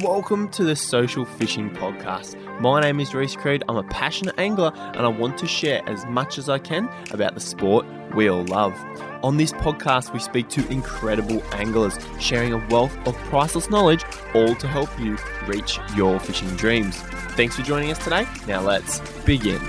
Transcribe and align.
Welcome 0.00 0.48
to 0.52 0.64
the 0.64 0.74
Social 0.74 1.26
Fishing 1.26 1.68
Podcast. 1.68 2.40
My 2.62 2.80
name 2.80 2.98
is 2.98 3.14
Rhys 3.14 3.36
Creed. 3.36 3.62
I'm 3.68 3.76
a 3.76 3.82
passionate 3.82 4.34
angler 4.38 4.72
and 4.74 5.04
I 5.04 5.08
want 5.08 5.36
to 5.38 5.46
share 5.46 5.86
as 5.86 6.06
much 6.06 6.38
as 6.38 6.48
I 6.48 6.58
can 6.58 6.88
about 7.10 7.34
the 7.34 7.40
sport 7.40 7.84
we 8.14 8.28
all 8.28 8.42
love. 8.44 8.74
On 9.22 9.36
this 9.36 9.52
podcast, 9.52 10.14
we 10.14 10.18
speak 10.18 10.48
to 10.48 10.66
incredible 10.68 11.42
anglers, 11.52 11.98
sharing 12.18 12.54
a 12.54 12.66
wealth 12.68 12.96
of 13.06 13.14
priceless 13.28 13.68
knowledge, 13.68 14.02
all 14.34 14.54
to 14.54 14.66
help 14.66 14.88
you 14.98 15.18
reach 15.46 15.78
your 15.94 16.18
fishing 16.18 16.48
dreams. 16.56 16.96
Thanks 17.36 17.56
for 17.56 17.62
joining 17.62 17.90
us 17.90 18.02
today. 18.02 18.26
Now 18.48 18.62
let's 18.62 19.00
begin. 19.24 19.60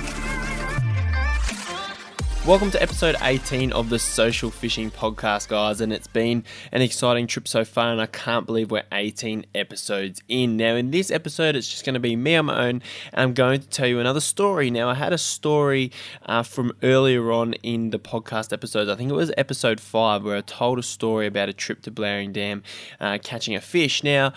Welcome 2.46 2.71
to 2.71 2.82
episode 2.82 3.16
18 3.21 3.71
of 3.71 3.89
the 3.89 3.98
Social 3.98 4.52
Fishing 4.52 4.91
Podcast, 4.91 5.48
guys. 5.48 5.80
And 5.80 5.94
it's 5.94 6.07
been 6.07 6.44
an 6.73 6.82
exciting 6.82 7.26
trip 7.26 7.48
so 7.48 7.64
far, 7.64 7.94
and 7.94 8.02
I 8.02 8.05
can't 8.05 8.46
believe 8.46 8.70
we're 8.70 8.84
18 8.91 9.46
episodes 9.55 10.21
in. 10.27 10.58
Now, 10.58 10.76
in 10.76 10.91
this 10.91 11.09
episode, 11.09 11.55
it's 11.55 11.70
just 11.70 11.85
going 11.85 11.94
to 11.94 12.02
be 12.02 12.18
me 12.18 12.35
on 12.35 12.48
my 12.48 12.66
own, 12.68 12.82
and 13.13 13.21
I'm 13.21 13.34
going 13.34 13.62
to 13.62 13.68
tell 13.70 13.88
you 13.88 14.02
another 14.02 14.20
story. 14.20 14.70
Now, 14.70 14.90
I 14.90 14.95
had 14.95 15.13
a 15.13 15.18
story 15.18 15.94
uh, 16.26 16.44
from 16.44 16.73
earlier 16.84 17.32
on 17.32 17.54
in 17.63 17.91
the 17.91 17.99
podcast 17.99 18.52
episodes. 18.52 18.90
I 18.90 18.96
think 18.96 19.10
it 19.10 19.16
was 19.16 19.32
episode 19.38 19.80
5, 19.80 20.26
where 20.26 20.35
I 20.35 20.41
told 20.41 20.80
a 20.80 20.84
story 20.84 21.27
about 21.27 21.48
a 21.48 21.54
trip 21.54 21.82
to 21.84 21.91
Blowering 21.91 22.34
Dam 22.34 22.62
uh, 22.99 23.20
catching 23.23 23.55
a 23.55 23.62
fish. 23.62 24.04
Now, 24.04 24.34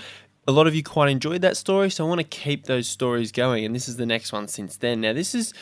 a 0.49 0.53
lot 0.53 0.69
of 0.69 0.75
you 0.77 0.83
quite 0.83 1.09
enjoyed 1.09 1.43
that 1.43 1.57
story, 1.57 1.91
so 1.91 2.05
I 2.05 2.09
want 2.09 2.21
to 2.21 2.25
keep 2.25 2.65
those 2.65 2.87
stories 2.87 3.33
going. 3.33 3.65
And 3.65 3.75
this 3.75 3.89
is 3.89 3.97
the 3.97 4.07
next 4.07 4.33
one 4.33 4.47
since 4.47 4.77
then. 4.77 5.01
Now, 5.01 5.13
this 5.13 5.35
is 5.35 5.53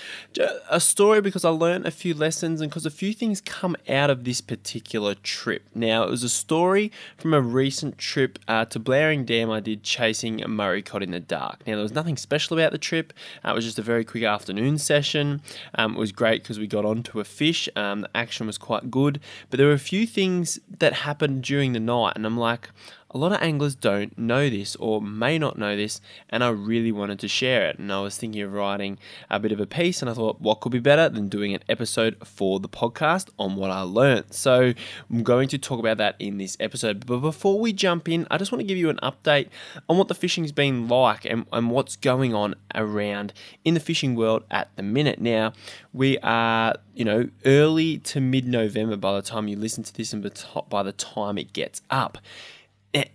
a 0.68 0.78
story 0.78 1.22
because 1.22 1.42
I 1.42 1.48
learned 1.48 1.86
a 1.86 1.90
few 1.90 2.12
lessons 2.12 2.60
and 2.60 2.70
because 2.70 2.84
a 2.84 2.90
few 2.90 3.14
things 3.14 3.40
come 3.40 3.76
out 3.88 4.10
of 4.10 4.24
this 4.24 4.42
particular 4.42 5.14
trip. 5.14 5.62
Now, 5.74 6.02
it 6.04 6.10
was 6.10 6.22
a 6.22 6.28
story 6.28 6.92
from 7.16 7.32
a 7.32 7.40
recent 7.40 7.96
trip 7.96 8.38
uh, 8.46 8.66
to 8.66 8.78
Blowering 8.78 9.24
Dam 9.24 9.50
I 9.50 9.60
did 9.60 9.82
chasing 9.82 10.42
a 10.42 10.48
Murray 10.48 10.82
cod 10.82 11.02
in 11.02 11.12
the 11.12 11.20
dark. 11.20 11.66
Now, 11.66 11.74
there 11.74 11.82
was 11.82 11.92
nothing 11.92 12.18
special 12.18 12.58
about 12.58 12.72
the 12.72 12.78
trip, 12.78 13.14
uh, 13.42 13.50
it 13.50 13.54
was 13.54 13.64
just 13.64 13.78
a 13.78 13.82
very 13.82 14.04
quick 14.04 14.24
afternoon 14.24 14.76
session. 14.76 15.40
Um, 15.76 15.96
it 15.96 15.98
was 15.98 16.12
great 16.12 16.42
because 16.42 16.58
we 16.58 16.66
got 16.66 16.84
onto 16.84 17.20
a 17.20 17.24
fish, 17.24 17.70
um, 17.74 18.02
the 18.02 18.10
action 18.14 18.46
was 18.46 18.58
quite 18.58 18.90
good, 18.90 19.18
but 19.48 19.56
there 19.56 19.66
were 19.66 19.72
a 19.72 19.78
few 19.78 20.06
things 20.06 20.60
that 20.78 20.92
happened 20.92 21.42
during 21.42 21.72
the 21.72 21.80
night, 21.80 22.12
and 22.16 22.26
I'm 22.26 22.36
like, 22.36 22.68
a 23.14 23.18
lot 23.18 23.32
of 23.32 23.40
anglers 23.40 23.76
don't 23.76 24.18
know 24.18 24.50
this 24.50 24.74
or 24.76 25.00
may 25.00 25.38
not 25.38 25.56
know 25.56 25.76
this, 25.76 26.00
and 26.28 26.42
I 26.42 26.48
really 26.48 26.90
wanted 26.90 27.20
to 27.20 27.28
share 27.28 27.68
it. 27.68 27.78
And 27.78 27.92
I 27.92 28.00
was 28.00 28.18
thinking 28.18 28.42
of 28.42 28.52
writing 28.52 28.98
a 29.30 29.38
bit 29.38 29.52
of 29.52 29.60
a 29.60 29.66
piece, 29.66 30.02
and 30.02 30.10
I 30.10 30.14
thought, 30.14 30.40
what 30.40 30.60
could 30.60 30.72
be 30.72 30.80
better 30.80 31.08
than 31.08 31.28
doing 31.28 31.54
an 31.54 31.62
episode 31.68 32.16
for 32.26 32.58
the 32.58 32.68
podcast 32.68 33.28
on 33.38 33.54
what 33.54 33.70
I 33.70 33.82
learned? 33.82 34.34
So 34.34 34.74
I'm 35.10 35.22
going 35.22 35.48
to 35.48 35.58
talk 35.58 35.78
about 35.78 35.98
that 35.98 36.16
in 36.18 36.38
this 36.38 36.56
episode. 36.58 37.06
But 37.06 37.18
before 37.18 37.60
we 37.60 37.72
jump 37.72 38.08
in, 38.08 38.26
I 38.32 38.36
just 38.36 38.50
want 38.50 38.60
to 38.60 38.66
give 38.66 38.78
you 38.78 38.90
an 38.90 38.98
update 39.00 39.48
on 39.88 39.96
what 39.96 40.08
the 40.08 40.14
fishing's 40.14 40.50
been 40.50 40.88
like 40.88 41.24
and, 41.24 41.46
and 41.52 41.70
what's 41.70 41.94
going 41.94 42.34
on 42.34 42.56
around 42.74 43.32
in 43.64 43.74
the 43.74 43.80
fishing 43.80 44.16
world 44.16 44.42
at 44.50 44.74
the 44.74 44.82
minute. 44.82 45.20
Now, 45.20 45.52
we 45.92 46.18
are, 46.18 46.74
you 46.94 47.04
know, 47.04 47.28
early 47.44 47.98
to 47.98 48.20
mid 48.20 48.44
November 48.44 48.96
by 48.96 49.14
the 49.14 49.22
time 49.22 49.46
you 49.46 49.56
listen 49.56 49.84
to 49.84 49.94
this 49.94 50.12
and 50.12 50.44
by 50.68 50.82
the 50.82 50.92
time 50.92 51.38
it 51.38 51.52
gets 51.52 51.80
up 51.90 52.18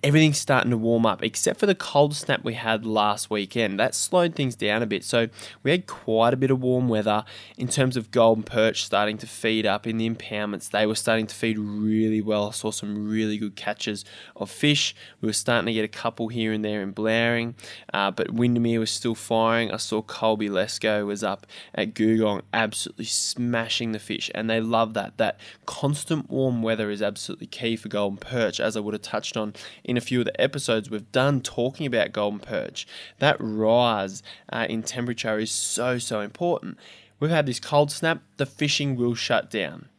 everything's 0.03 0.37
starting 0.37 0.71
to 0.71 0.77
warm 0.77 1.05
up, 1.05 1.23
except 1.23 1.59
for 1.59 1.65
the 1.65 1.75
cold 1.75 2.13
snap 2.15 2.43
we 2.43 2.53
had 2.53 2.85
last 2.85 3.29
weekend. 3.29 3.79
That 3.79 3.95
slowed 3.95 4.35
things 4.35 4.55
down 4.55 4.83
a 4.83 4.85
bit. 4.85 5.05
So 5.05 5.29
we 5.63 5.71
had 5.71 5.87
quite 5.87 6.33
a 6.33 6.37
bit 6.37 6.51
of 6.51 6.61
warm 6.61 6.89
weather 6.89 7.23
in 7.57 7.69
terms 7.69 7.95
of 7.95 8.11
golden 8.11 8.43
perch 8.43 8.83
starting 8.83 9.17
to 9.19 9.27
feed 9.27 9.65
up 9.65 9.87
in 9.87 9.97
the 9.97 10.09
impoundments. 10.09 10.69
They 10.69 10.85
were 10.85 10.95
starting 10.95 11.27
to 11.27 11.35
feed 11.35 11.57
really 11.57 12.21
well. 12.21 12.49
I 12.49 12.51
saw 12.51 12.71
some 12.71 13.07
really 13.07 13.37
good 13.37 13.55
catches 13.55 14.03
of 14.35 14.51
fish. 14.51 14.93
We 15.21 15.27
were 15.27 15.33
starting 15.33 15.67
to 15.67 15.73
get 15.73 15.85
a 15.85 15.87
couple 15.87 16.27
here 16.27 16.51
and 16.51 16.63
there 16.63 16.81
in 16.81 16.91
Blowering, 16.91 17.55
uh, 17.93 18.11
but 18.11 18.35
Windamere 18.35 18.79
was 18.79 18.91
still 18.91 19.15
firing. 19.15 19.71
I 19.71 19.77
saw 19.77 20.01
Colby 20.01 20.49
Lesko 20.49 21.05
was 21.05 21.23
up 21.23 21.47
at 21.73 21.93
Googong, 21.93 22.41
absolutely 22.53 23.05
smashing 23.05 23.93
the 23.93 23.99
fish, 23.99 24.29
and 24.35 24.49
they 24.49 24.59
love 24.59 24.93
that. 24.95 25.17
That 25.17 25.39
constant 25.65 26.29
warm 26.29 26.61
weather 26.61 26.89
is 26.91 27.01
absolutely 27.01 27.47
key 27.47 27.77
for 27.77 27.87
golden 27.87 28.17
perch, 28.17 28.59
as 28.59 28.75
I 28.75 28.81
would 28.81 28.93
have 28.93 29.01
touched 29.01 29.37
on 29.37 29.53
in 29.83 29.97
a 29.97 30.01
few 30.01 30.19
of 30.19 30.25
the 30.25 30.41
episodes 30.41 30.89
we've 30.89 31.11
done 31.11 31.41
talking 31.41 31.85
about 31.85 32.11
golden 32.11 32.39
perch. 32.39 32.87
That 33.19 33.37
rise 33.39 34.23
uh, 34.51 34.65
in 34.69 34.83
temperature 34.83 35.39
is 35.39 35.51
so, 35.51 35.97
so 35.97 36.21
important. 36.21 36.77
We've 37.19 37.31
had 37.31 37.45
this 37.45 37.59
cold 37.59 37.91
snap, 37.91 38.21
the 38.37 38.45
fishing 38.45 38.95
will 38.95 39.15
shut 39.15 39.49
down. 39.49 39.89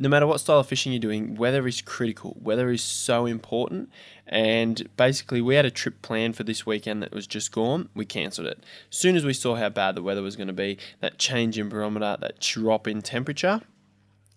No 0.00 0.08
matter 0.08 0.28
what 0.28 0.38
style 0.38 0.60
of 0.60 0.68
fishing 0.68 0.92
you're 0.92 1.00
doing, 1.00 1.34
weather 1.34 1.66
is 1.66 1.80
critical. 1.82 2.36
Weather 2.40 2.70
is 2.70 2.82
so 2.82 3.26
important. 3.26 3.90
And 4.28 4.88
basically, 4.96 5.40
we 5.40 5.56
had 5.56 5.64
a 5.64 5.72
trip 5.72 6.02
planned 6.02 6.36
for 6.36 6.44
this 6.44 6.64
weekend 6.64 7.02
that 7.02 7.12
was 7.12 7.26
just 7.26 7.50
gone. 7.50 7.88
We 7.96 8.04
cancelled 8.04 8.46
it. 8.46 8.62
As 8.92 8.96
soon 8.96 9.16
as 9.16 9.24
we 9.24 9.32
saw 9.32 9.56
how 9.56 9.70
bad 9.70 9.96
the 9.96 10.02
weather 10.02 10.22
was 10.22 10.36
going 10.36 10.46
to 10.46 10.52
be, 10.52 10.78
that 11.00 11.18
change 11.18 11.58
in 11.58 11.68
barometer, 11.68 12.16
that 12.20 12.38
drop 12.38 12.86
in 12.86 13.02
temperature, 13.02 13.62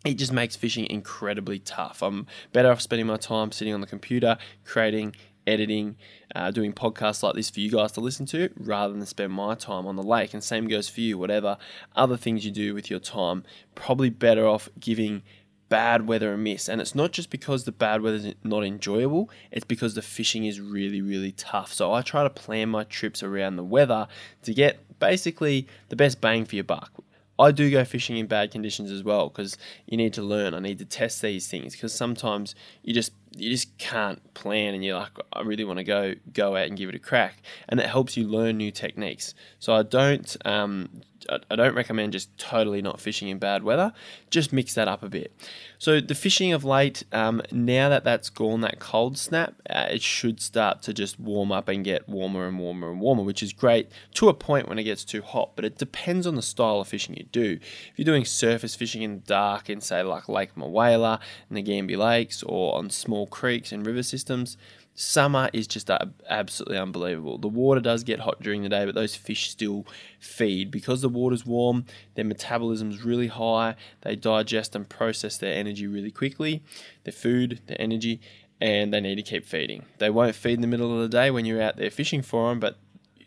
it 0.03 0.15
just 0.15 0.31
makes 0.31 0.55
fishing 0.55 0.87
incredibly 0.89 1.59
tough. 1.59 2.01
I'm 2.01 2.27
better 2.53 2.71
off 2.71 2.81
spending 2.81 3.07
my 3.07 3.17
time 3.17 3.51
sitting 3.51 3.73
on 3.73 3.81
the 3.81 3.87
computer, 3.87 4.37
creating, 4.65 5.15
editing, 5.45 5.95
uh, 6.35 6.51
doing 6.51 6.73
podcasts 6.73 7.23
like 7.23 7.35
this 7.35 7.49
for 7.49 7.59
you 7.59 7.71
guys 7.71 7.91
to 7.93 7.99
listen 7.99 8.25
to, 8.27 8.49
rather 8.57 8.93
than 8.93 9.05
spend 9.05 9.33
my 9.33 9.55
time 9.55 9.85
on 9.85 9.95
the 9.95 10.03
lake. 10.03 10.33
And 10.33 10.43
same 10.43 10.67
goes 10.67 10.89
for 10.89 11.01
you, 11.01 11.17
whatever 11.17 11.57
other 11.95 12.17
things 12.17 12.45
you 12.45 12.51
do 12.51 12.73
with 12.73 12.89
your 12.89 12.99
time, 12.99 13.43
probably 13.75 14.09
better 14.09 14.47
off 14.47 14.69
giving 14.79 15.23
bad 15.69 16.05
weather 16.05 16.33
a 16.33 16.37
miss. 16.37 16.67
And 16.67 16.81
it's 16.81 16.95
not 16.95 17.11
just 17.11 17.29
because 17.29 17.63
the 17.63 17.71
bad 17.71 18.01
weather 18.01 18.17
is 18.17 18.33
not 18.43 18.63
enjoyable, 18.63 19.29
it's 19.51 19.65
because 19.65 19.95
the 19.95 20.01
fishing 20.01 20.45
is 20.45 20.59
really, 20.59 21.01
really 21.01 21.31
tough. 21.31 21.71
So 21.71 21.93
I 21.93 22.01
try 22.01 22.23
to 22.23 22.29
plan 22.29 22.69
my 22.69 22.83
trips 22.83 23.23
around 23.23 23.55
the 23.55 23.63
weather 23.63 24.07
to 24.43 24.53
get 24.53 24.99
basically 24.99 25.67
the 25.89 25.95
best 25.95 26.19
bang 26.21 26.45
for 26.45 26.55
your 26.55 26.65
buck. 26.65 26.91
I 27.39 27.51
do 27.51 27.69
go 27.71 27.83
fishing 27.85 28.17
in 28.17 28.27
bad 28.27 28.51
conditions 28.51 28.91
as 28.91 29.03
well 29.03 29.29
because 29.29 29.57
you 29.85 29.97
need 29.97 30.13
to 30.13 30.21
learn. 30.21 30.53
I 30.53 30.59
need 30.59 30.79
to 30.79 30.85
test 30.85 31.21
these 31.21 31.47
things 31.47 31.73
because 31.73 31.93
sometimes 31.93 32.55
you 32.83 32.93
just 32.93 33.13
you 33.35 33.49
just 33.49 33.77
can't 33.77 34.33
plan 34.33 34.73
and 34.73 34.83
you're 34.83 34.97
like 34.97 35.11
I 35.33 35.41
really 35.41 35.63
want 35.63 35.77
to 35.77 35.83
go 35.83 36.15
go 36.33 36.55
out 36.55 36.67
and 36.67 36.77
give 36.77 36.89
it 36.89 36.95
a 36.95 36.99
crack 36.99 37.41
and 37.69 37.79
it 37.79 37.87
helps 37.87 38.17
you 38.17 38.27
learn 38.27 38.57
new 38.57 38.71
techniques. 38.71 39.33
So 39.59 39.73
I 39.73 39.83
don't 39.83 40.35
um, 40.45 40.89
I 41.29 41.55
don't 41.55 41.75
recommend 41.75 42.13
just 42.13 42.35
totally 42.37 42.81
not 42.81 42.99
fishing 42.99 43.29
in 43.29 43.37
bad 43.37 43.63
weather. 43.63 43.93
Just 44.29 44.51
mix 44.51 44.73
that 44.73 44.87
up 44.87 45.03
a 45.03 45.09
bit. 45.09 45.33
So 45.77 45.99
the 45.99 46.15
fishing 46.15 46.53
of 46.53 46.63
late, 46.63 47.03
um, 47.11 47.41
now 47.51 47.89
that 47.89 48.03
that's 48.03 48.29
gone, 48.29 48.61
that 48.61 48.79
cold 48.79 49.17
snap, 49.17 49.55
uh, 49.69 49.87
it 49.89 50.01
should 50.01 50.41
start 50.41 50.81
to 50.83 50.93
just 50.93 51.19
warm 51.19 51.51
up 51.51 51.67
and 51.67 51.83
get 51.83 52.07
warmer 52.07 52.47
and 52.47 52.59
warmer 52.59 52.91
and 52.91 52.99
warmer, 52.99 53.23
which 53.23 53.43
is 53.43 53.53
great 53.53 53.89
to 54.15 54.29
a 54.29 54.33
point 54.33 54.67
when 54.67 54.79
it 54.79 54.83
gets 54.83 55.03
too 55.03 55.21
hot. 55.21 55.51
But 55.55 55.65
it 55.65 55.77
depends 55.77 56.25
on 56.25 56.35
the 56.35 56.41
style 56.41 56.81
of 56.81 56.87
fishing 56.87 57.15
you 57.15 57.25
do. 57.31 57.59
If 57.61 57.93
you're 57.95 58.05
doing 58.05 58.25
surface 58.25 58.75
fishing 58.75 59.01
in 59.01 59.15
the 59.15 59.21
dark 59.21 59.69
in 59.69 59.81
say 59.81 60.03
like 60.03 60.29
Lake 60.29 60.55
Mulwala 60.55 61.19
and 61.49 61.57
the 61.57 61.63
Nagambie 61.63 61.97
Lakes 61.97 62.43
or 62.43 62.75
on 62.75 62.89
small 62.89 63.20
creeks 63.27 63.71
and 63.71 63.85
river 63.85 64.03
systems, 64.03 64.57
Summer 64.93 65.49
is 65.53 65.67
just 65.67 65.89
absolutely 66.29 66.77
unbelievable. 66.77 67.37
The 67.37 67.47
water 67.47 67.79
does 67.79 68.03
get 68.03 68.19
hot 68.19 68.41
during 68.41 68.61
the 68.61 68.69
day, 68.69 68.85
but 68.85 68.93
those 68.93 69.15
fish 69.15 69.49
still 69.49 69.85
feed. 70.19 70.69
Because 70.69 71.01
the 71.01 71.09
water's 71.09 71.45
warm, 71.45 71.85
their 72.15 72.25
metabolism's 72.25 73.03
really 73.03 73.27
high, 73.27 73.75
they 74.01 74.17
digest 74.17 74.75
and 74.75 74.87
process 74.87 75.37
their 75.37 75.53
energy 75.53 75.87
really 75.87 76.11
quickly, 76.11 76.61
their 77.05 77.13
food, 77.13 77.61
their 77.67 77.81
energy, 77.81 78.19
and 78.59 78.93
they 78.93 78.99
need 78.99 79.15
to 79.15 79.23
keep 79.23 79.45
feeding. 79.45 79.85
They 79.97 80.09
won't 80.09 80.35
feed 80.35 80.55
in 80.55 80.61
the 80.61 80.67
middle 80.67 80.93
of 80.93 81.01
the 81.01 81.17
day 81.17 81.31
when 81.31 81.45
you're 81.45 81.61
out 81.61 81.77
there 81.77 81.89
fishing 81.89 82.21
for 82.21 82.49
them, 82.49 82.59
but 82.59 82.77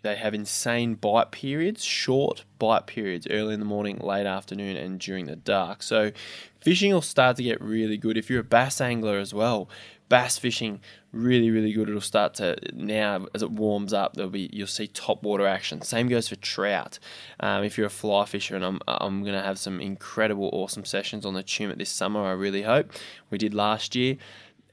they 0.05 0.17
have 0.17 0.35
insane 0.35 0.95
bite 0.95 1.33
periods, 1.33 1.83
short 1.83 2.45
bite 2.59 2.87
periods, 2.87 3.27
early 3.31 3.55
in 3.55 3.59
the 3.59 3.67
morning, 3.67 3.99
late 3.99 4.27
afternoon, 4.27 4.77
and 4.77 5.01
during 5.01 5.25
the 5.25 5.35
dark. 5.35 5.83
So, 5.83 6.13
fishing 6.61 6.93
will 6.93 7.03
start 7.03 7.37
to 7.39 7.43
get 7.43 7.61
really 7.61 7.97
good. 7.97 8.19
If 8.19 8.29
you're 8.29 8.41
a 8.41 8.45
bass 8.45 8.83
angler 8.83 9.19
as 9.19 9.33
well, 9.33 9.69
bass 10.11 10.37
fishing 10.37 10.81
really 11.13 11.51
really 11.51 11.73
good 11.73 11.89
it'll 11.89 12.01
start 12.01 12.35
to 12.35 12.57
now 12.75 13.27
as 13.35 13.43
it 13.43 13.51
warms 13.51 13.93
up 13.93 14.15
there'll 14.15 14.31
be 14.31 14.51
you'll 14.53 14.67
see 14.67 14.87
top 14.87 15.23
water 15.23 15.47
action 15.47 15.81
same 15.81 16.09
goes 16.09 16.29
for 16.29 16.37
trout 16.37 16.99
um, 17.41 17.65
if 17.65 17.79
you're 17.79 17.87
a 17.87 17.91
fly 17.91 18.25
fisher 18.27 18.55
and 18.55 18.65
i'm, 18.65 18.81
I'm 18.87 19.23
going 19.23 19.35
to 19.35 19.43
have 19.43 19.59
some 19.59 19.81
incredible 19.81 20.51
awesome 20.53 20.85
sessions 20.85 21.25
on 21.25 21.33
the 21.33 21.43
Tumut 21.43 21.79
this 21.79 21.89
summer 21.89 22.21
i 22.21 22.33
really 22.33 22.63
hope 22.63 22.93
we 23.31 23.39
did 23.39 23.55
last 23.55 23.95
year 23.95 24.17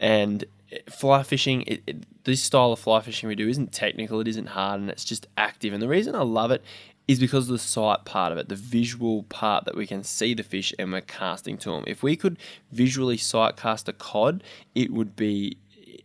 and 0.01 0.43
fly 0.89 1.23
fishing 1.23 1.63
it, 1.63 1.83
it, 1.85 2.23
this 2.23 2.41
style 2.41 2.71
of 2.71 2.79
fly 2.79 3.01
fishing 3.01 3.27
we 3.27 3.35
do 3.35 3.47
isn't 3.47 3.71
technical 3.71 4.19
it 4.19 4.27
isn't 4.27 4.47
hard 4.47 4.79
and 4.79 4.89
it's 4.89 5.03
just 5.03 5.27
active 5.37 5.73
and 5.73 5.81
the 5.81 5.87
reason 5.87 6.15
i 6.15 6.21
love 6.21 6.51
it 6.51 6.63
is 7.07 7.19
because 7.19 7.49
of 7.49 7.53
the 7.53 7.59
sight 7.59 8.05
part 8.05 8.31
of 8.31 8.37
it, 8.37 8.47
the 8.47 8.55
visual 8.55 9.23
part 9.23 9.65
that 9.65 9.75
we 9.75 9.85
can 9.85 10.03
see 10.03 10.33
the 10.33 10.43
fish 10.43 10.73
and 10.79 10.93
we're 10.93 11.01
casting 11.01 11.57
to 11.57 11.71
them. 11.71 11.83
If 11.85 12.01
we 12.01 12.15
could 12.15 12.37
visually 12.71 13.17
sight 13.17 13.57
cast 13.57 13.89
a 13.89 13.93
cod, 13.93 14.43
it 14.75 14.91
would 14.91 15.15
be 15.15 15.57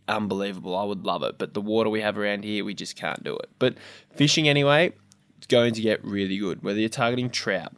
unbelievable. 0.07 0.75
I 0.75 0.83
would 0.83 1.05
love 1.05 1.23
it. 1.23 1.37
But 1.37 1.53
the 1.53 1.61
water 1.61 1.89
we 1.89 2.01
have 2.01 2.17
around 2.17 2.43
here, 2.43 2.65
we 2.65 2.73
just 2.73 2.95
can't 2.95 3.23
do 3.23 3.35
it. 3.37 3.49
But 3.59 3.75
fishing 4.13 4.49
anyway, 4.49 4.93
it's 5.37 5.47
going 5.47 5.73
to 5.75 5.81
get 5.81 6.03
really 6.03 6.37
good, 6.37 6.63
whether 6.63 6.79
you're 6.79 6.89
targeting 6.89 7.29
trout. 7.29 7.73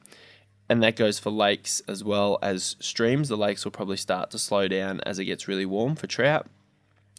And 0.67 0.83
that 0.83 0.95
goes 0.95 1.19
for 1.19 1.31
lakes 1.31 1.81
as 1.87 2.03
well 2.03 2.37
as 2.41 2.75
streams. 2.79 3.29
The 3.29 3.37
lakes 3.37 3.65
will 3.65 3.71
probably 3.71 3.97
start 3.97 4.31
to 4.31 4.39
slow 4.39 4.67
down 4.67 5.01
as 5.01 5.19
it 5.19 5.25
gets 5.25 5.47
really 5.47 5.65
warm 5.65 5.95
for 5.95 6.07
trout. 6.07 6.47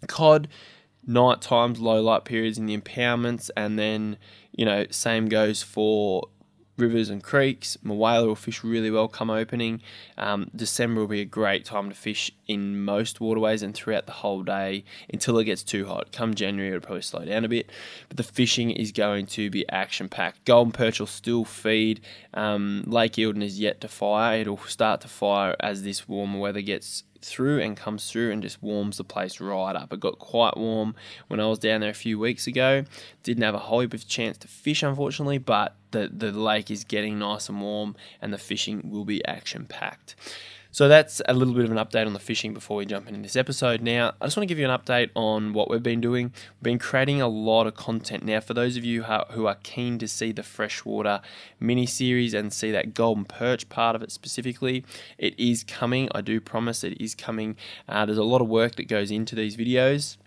Cod, 0.07 0.49
night 1.07 1.41
times, 1.41 1.81
low 1.81 2.01
light 2.01 2.25
periods 2.25 2.59
in 2.59 2.67
the 2.67 2.77
impoundments, 2.77 3.51
and 3.57 3.79
then 3.79 4.17
you 4.53 4.65
know 4.65 4.87
same 4.91 5.29
goes 5.29 5.63
for 5.63 6.29
rivers 6.81 7.11
and 7.11 7.23
creeks. 7.23 7.77
Mulwala 7.85 8.27
will 8.27 8.35
fish 8.35 8.65
really 8.65 8.91
well 8.91 9.07
come 9.07 9.31
opening. 9.31 9.83
Um, 10.19 10.51
December 10.57 11.03
will 11.03 11.09
be 11.09 11.21
a 11.21 11.27
great 11.27 11.65
time 11.65 11.91
to 11.91 11.95
fish 11.95 12.33
in 12.49 12.83
most 12.85 13.21
waterways 13.21 13.63
and 13.63 13.75
throughout 13.75 14.07
the 14.07 14.13
whole 14.13 14.43
day 14.43 14.85
until 15.13 15.39
it 15.39 15.45
gets 15.45 15.63
too 15.63 15.87
hot. 15.87 16.11
Come 16.11 16.35
January, 16.35 16.71
it'll 16.71 16.85
probably 16.85 17.03
slow 17.03 17.25
down 17.25 17.45
a 17.45 17.49
bit, 17.49 17.71
but 18.09 18.17
the 18.17 18.23
fishing 18.23 18.71
is 18.71 18.91
going 18.91 19.27
to 19.27 19.51
be 19.51 19.69
action 19.69 20.09
packed. 20.09 20.45
Golden 20.45 20.73
perch 20.73 20.99
will 20.99 21.07
still 21.07 21.45
feed. 21.45 22.01
Um, 22.35 22.83
Lake 22.87 23.13
Eildon 23.13 23.43
is 23.43 23.61
yet 23.61 23.81
to 23.83 23.89
fire. 23.89 24.41
It'll 24.41 24.59
start 24.59 25.03
to 25.03 25.09
fire 25.09 25.55
as 25.61 25.83
this 25.83 26.09
warmer 26.09 26.39
weather 26.39 26.63
gets 26.63 27.05
through 27.23 27.61
and 27.61 27.77
comes 27.77 28.11
through 28.11 28.33
and 28.33 28.43
just 28.43 28.63
warms 28.63 28.97
the 28.97 29.05
place 29.05 29.41
right 29.41 29.77
up. 29.77 29.93
It 29.93 30.01
got 30.01 30.19
quite 30.19 30.57
warm 30.57 30.95
when 31.29 31.41
I 31.41 31.47
was 31.47 31.59
down 31.59 31.81
there 31.81 31.91
a 31.91 31.95
few 31.95 32.19
weeks 32.19 32.47
ago. 32.47 32.85
Didn't 33.23 33.43
have 33.43 33.55
a 33.55 33.59
whole 33.59 33.81
heap 33.81 33.95
of 33.95 34.07
chance 34.07 34.39
to 34.39 34.49
fish, 34.49 34.83
unfortunately, 34.83 35.39
but 35.39 35.77
the, 35.91 36.11
the 36.13 36.33
lake 36.33 36.71
is 36.71 36.85
getting 36.85 37.19
nice 37.19 37.49
and 37.49 37.61
warm 37.61 37.97
and 38.21 38.33
the 38.33 38.39
fishing 38.39 38.91
will 38.91 39.05
be 39.05 39.25
action 39.27 39.67
packed. 39.67 40.15
So 40.73 40.89
that's 40.89 41.21
a 41.27 41.35
little 41.35 41.53
bit 41.53 41.65
of 41.65 41.73
an 41.73 41.79
update 41.79 42.07
on 42.07 42.13
the 42.13 42.21
fishing 42.21 42.55
before 42.55 42.77
we 42.77 42.87
jump 42.87 43.09
into 43.09 43.21
this 43.21 43.35
episode. 43.35 43.83
Now, 43.83 44.15
I 44.21 44.27
just 44.27 44.37
want 44.37 44.49
to 44.49 44.55
give 44.55 44.59
you 44.59 44.71
an 44.71 44.79
update 44.79 45.11
on 45.17 45.53
what 45.53 45.69
we've 45.69 45.83
been 45.83 46.01
doing. 46.01 46.33
We've 46.59 46.63
been 46.63 46.79
creating 46.79 47.21
a 47.21 47.27
lot 47.27 47.67
of 47.67 47.75
content. 47.75 48.25
Now, 48.25 48.39
for 48.39 48.55
those 48.55 48.77
of 48.77 48.85
you 48.85 49.03
who 49.03 49.47
are 49.47 49.57
keen 49.65 49.99
to 49.99 50.07
see 50.07 50.31
the 50.31 50.45
freshwater 50.45 51.23
mini 51.59 51.87
series 51.87 52.35
and 52.35 52.53
see 52.53 52.71
that 52.71 52.95
golden 52.95 53.25
perch 53.25 53.69
part 53.69 53.97
of 53.97 54.03
it 54.03 54.13
specifically, 54.13 54.85
it 55.19 55.39
is 55.39 55.65
coming. 55.65 56.09
I 56.15 56.21
do 56.21 56.41
promise 56.41 56.85
it 56.85 57.01
is 57.01 57.17
coming. 57.17 57.57
Uh, 57.89 58.07
there's 58.07 58.17
a 58.17 58.23
lot 58.23 58.41
of 58.41 58.49
work 58.49 58.77
that 58.77 58.87
goes 58.87 59.11
into 59.11 59.35
these 59.35 59.57
videos 59.57 60.19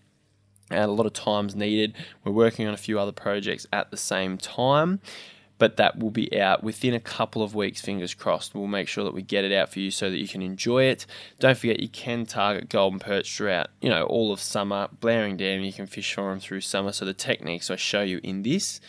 and 0.69 0.83
a 0.83 0.93
lot 0.93 1.05
of 1.05 1.13
time's 1.13 1.55
needed. 1.55 1.95
We're 2.25 2.33
working 2.33 2.67
on 2.67 2.73
a 2.73 2.77
few 2.77 2.99
other 2.99 3.13
projects 3.13 3.65
at 3.71 3.91
the 3.91 3.97
same 3.97 4.37
time 4.37 4.99
but 5.57 5.77
that 5.77 5.99
will 5.99 6.11
be 6.11 6.39
out 6.39 6.63
within 6.63 6.93
a 6.93 6.99
couple 6.99 7.43
of 7.43 7.55
weeks, 7.55 7.81
fingers 7.81 8.13
crossed. 8.13 8.55
We'll 8.55 8.67
make 8.67 8.87
sure 8.87 9.03
that 9.03 9.13
we 9.13 9.21
get 9.21 9.45
it 9.45 9.51
out 9.51 9.71
for 9.71 9.79
you 9.79 9.91
so 9.91 10.09
that 10.09 10.17
you 10.17 10.27
can 10.27 10.41
enjoy 10.41 10.83
it. 10.83 11.05
Don't 11.39 11.57
forget 11.57 11.79
you 11.79 11.89
can 11.89 12.25
target 12.25 12.69
golden 12.69 12.99
perch 12.99 13.35
throughout, 13.35 13.67
you 13.81 13.89
know, 13.89 14.03
all 14.03 14.31
of 14.31 14.39
summer. 14.39 14.89
Blowering 14.99 15.37
Dam, 15.37 15.63
you 15.63 15.73
can 15.73 15.87
fish 15.87 16.13
for 16.13 16.29
them 16.29 16.39
through 16.39 16.61
summer. 16.61 16.91
So 16.91 17.05
the 17.05 17.13
techniques 17.13 17.69
I 17.69 17.75
show 17.75 18.01
you 18.01 18.19
in 18.23 18.43
this 18.43 18.81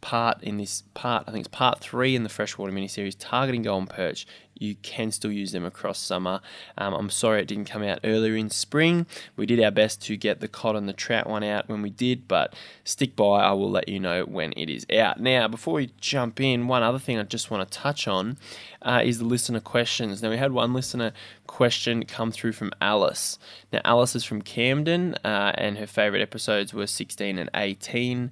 part 0.00 0.42
in 0.42 0.56
this 0.56 0.82
part, 0.94 1.24
I 1.26 1.32
think 1.32 1.46
it's 1.46 1.56
part 1.56 1.80
three 1.80 2.14
in 2.14 2.22
the 2.22 2.28
freshwater 2.28 2.72
mini 2.72 2.88
series, 2.88 3.14
targeting 3.14 3.62
golden 3.62 3.86
perch. 3.86 4.26
You 4.58 4.74
can 4.76 5.10
still 5.10 5.32
use 5.32 5.52
them 5.52 5.64
across 5.64 5.98
summer. 5.98 6.40
Um, 6.78 6.94
I'm 6.94 7.10
sorry 7.10 7.42
it 7.42 7.48
didn't 7.48 7.66
come 7.66 7.82
out 7.82 8.00
earlier 8.04 8.36
in 8.36 8.48
spring. 8.48 9.06
We 9.36 9.44
did 9.44 9.62
our 9.62 9.70
best 9.70 10.00
to 10.02 10.16
get 10.16 10.40
the 10.40 10.48
cod 10.48 10.76
and 10.76 10.88
the 10.88 10.94
trout 10.94 11.28
one 11.28 11.44
out 11.44 11.68
when 11.68 11.82
we 11.82 11.90
did, 11.90 12.26
but 12.26 12.54
stick 12.84 13.16
by. 13.16 13.42
I 13.42 13.52
will 13.52 13.70
let 13.70 13.88
you 13.88 14.00
know 14.00 14.24
when 14.24 14.52
it 14.56 14.70
is 14.70 14.86
out. 14.96 15.20
Now, 15.20 15.46
before 15.48 15.74
we 15.74 15.90
jump 16.00 16.40
in, 16.40 16.68
one 16.68 16.82
other 16.82 16.98
thing 16.98 17.18
I 17.18 17.24
just 17.24 17.50
want 17.50 17.70
to 17.70 17.78
touch 17.78 18.08
on 18.08 18.38
uh, 18.80 19.02
is 19.04 19.18
the 19.18 19.24
listener 19.26 19.60
questions. 19.60 20.22
Now, 20.22 20.30
we 20.30 20.38
had 20.38 20.52
one 20.52 20.72
listener 20.72 21.12
question 21.46 22.06
come 22.06 22.32
through 22.32 22.52
from 22.52 22.72
Alice. 22.80 23.38
Now, 23.72 23.82
Alice 23.84 24.16
is 24.16 24.24
from 24.24 24.40
Camden, 24.40 25.16
uh, 25.24 25.52
and 25.56 25.76
her 25.78 25.86
favourite 25.86 26.22
episodes 26.22 26.72
were 26.72 26.86
16 26.86 27.38
and 27.38 27.50
18. 27.54 28.30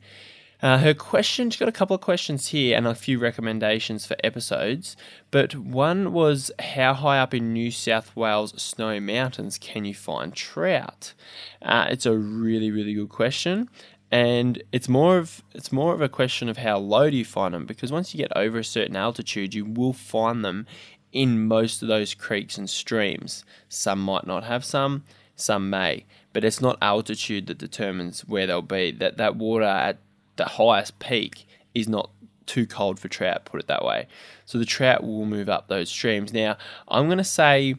Uh, 0.64 0.78
her 0.78 0.94
question, 0.94 1.50
she's 1.50 1.60
got 1.60 1.68
a 1.68 1.72
couple 1.72 1.94
of 1.94 2.00
questions 2.00 2.48
here 2.48 2.74
and 2.74 2.86
a 2.86 2.94
few 2.94 3.18
recommendations 3.18 4.06
for 4.06 4.16
episodes. 4.24 4.96
But 5.30 5.54
one 5.54 6.10
was 6.14 6.50
how 6.58 6.94
high 6.94 7.18
up 7.18 7.34
in 7.34 7.52
New 7.52 7.70
South 7.70 8.16
Wales 8.16 8.54
snowy 8.62 8.98
mountains 8.98 9.58
can 9.58 9.84
you 9.84 9.92
find 9.92 10.32
trout? 10.32 11.12
Uh, 11.60 11.88
it's 11.90 12.06
a 12.06 12.16
really, 12.16 12.70
really 12.70 12.94
good 12.94 13.10
question. 13.10 13.68
And 14.10 14.62
it's 14.72 14.88
more 14.88 15.18
of 15.18 15.42
it's 15.54 15.70
more 15.70 15.92
of 15.92 16.00
a 16.00 16.08
question 16.08 16.48
of 16.48 16.56
how 16.56 16.78
low 16.78 17.10
do 17.10 17.16
you 17.18 17.26
find 17.26 17.52
them 17.52 17.66
because 17.66 17.92
once 17.92 18.14
you 18.14 18.18
get 18.18 18.34
over 18.34 18.60
a 18.60 18.64
certain 18.64 18.96
altitude, 18.96 19.52
you 19.52 19.66
will 19.66 19.92
find 19.92 20.42
them 20.42 20.66
in 21.12 21.46
most 21.46 21.82
of 21.82 21.88
those 21.88 22.14
creeks 22.14 22.56
and 22.56 22.70
streams. 22.70 23.44
Some 23.68 24.00
might 24.00 24.26
not 24.26 24.44
have 24.44 24.64
some, 24.64 25.04
some 25.36 25.68
may, 25.68 26.06
but 26.32 26.42
it's 26.42 26.62
not 26.62 26.78
altitude 26.80 27.48
that 27.48 27.58
determines 27.58 28.22
where 28.24 28.46
they'll 28.46 28.62
be. 28.62 28.92
That 28.92 29.18
that 29.18 29.36
water 29.36 29.64
at 29.64 29.98
the 30.36 30.44
highest 30.44 30.98
peak 30.98 31.46
is 31.74 31.88
not 31.88 32.10
too 32.46 32.66
cold 32.66 32.98
for 32.98 33.08
trout, 33.08 33.44
put 33.44 33.60
it 33.60 33.66
that 33.66 33.84
way. 33.84 34.06
So 34.44 34.58
the 34.58 34.64
trout 34.64 35.02
will 35.02 35.24
move 35.24 35.48
up 35.48 35.68
those 35.68 35.88
streams. 35.88 36.32
Now, 36.32 36.56
I'm 36.88 37.06
going 37.06 37.18
to 37.18 37.24
say 37.24 37.76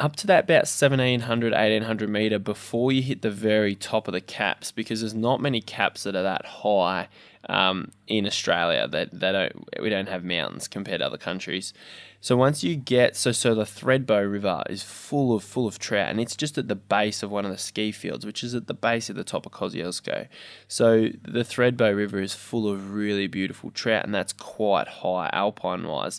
up 0.00 0.16
to 0.16 0.26
that 0.26 0.44
about 0.44 0.66
1700, 0.66 1.52
1800 1.52 2.08
meter 2.08 2.38
before 2.38 2.90
you 2.90 3.00
hit 3.02 3.22
the 3.22 3.30
very 3.30 3.74
top 3.74 4.08
of 4.08 4.12
the 4.12 4.20
caps 4.20 4.72
because 4.72 5.00
there's 5.00 5.14
not 5.14 5.40
many 5.40 5.60
caps 5.60 6.02
that 6.02 6.16
are 6.16 6.22
that 6.22 6.44
high 6.44 7.08
um, 7.48 7.90
in 8.06 8.26
Australia. 8.26 8.88
That 8.88 9.10
they, 9.12 9.32
don't 9.32 9.68
we 9.80 9.90
don't 9.90 10.08
have 10.08 10.24
mountains 10.24 10.68
compared 10.68 11.00
to 11.00 11.06
other 11.06 11.18
countries. 11.18 11.72
So 12.20 12.38
once 12.38 12.64
you 12.64 12.74
get 12.74 13.16
so 13.16 13.32
so 13.32 13.54
the 13.54 13.64
Thredbo 13.64 14.30
River 14.30 14.62
is 14.70 14.82
full 14.82 15.34
of 15.34 15.44
full 15.44 15.66
of 15.66 15.78
trout, 15.78 16.08
and 16.08 16.18
it's 16.18 16.34
just 16.34 16.56
at 16.56 16.68
the 16.68 16.74
base 16.74 17.22
of 17.22 17.30
one 17.30 17.44
of 17.44 17.50
the 17.50 17.58
ski 17.58 17.92
fields, 17.92 18.24
which 18.24 18.42
is 18.42 18.54
at 18.54 18.66
the 18.66 18.72
base 18.72 19.10
of 19.10 19.16
the 19.16 19.24
top 19.24 19.44
of 19.44 19.52
Kosciuszko. 19.52 20.28
So 20.66 21.08
the 21.22 21.44
Thredbo 21.44 21.94
River 21.94 22.20
is 22.22 22.32
full 22.32 22.66
of 22.66 22.92
really 22.94 23.26
beautiful 23.26 23.70
trout, 23.70 24.04
and 24.04 24.14
that's 24.14 24.32
quite 24.32 24.88
high 24.88 25.28
alpine 25.34 25.86
wise. 25.86 26.18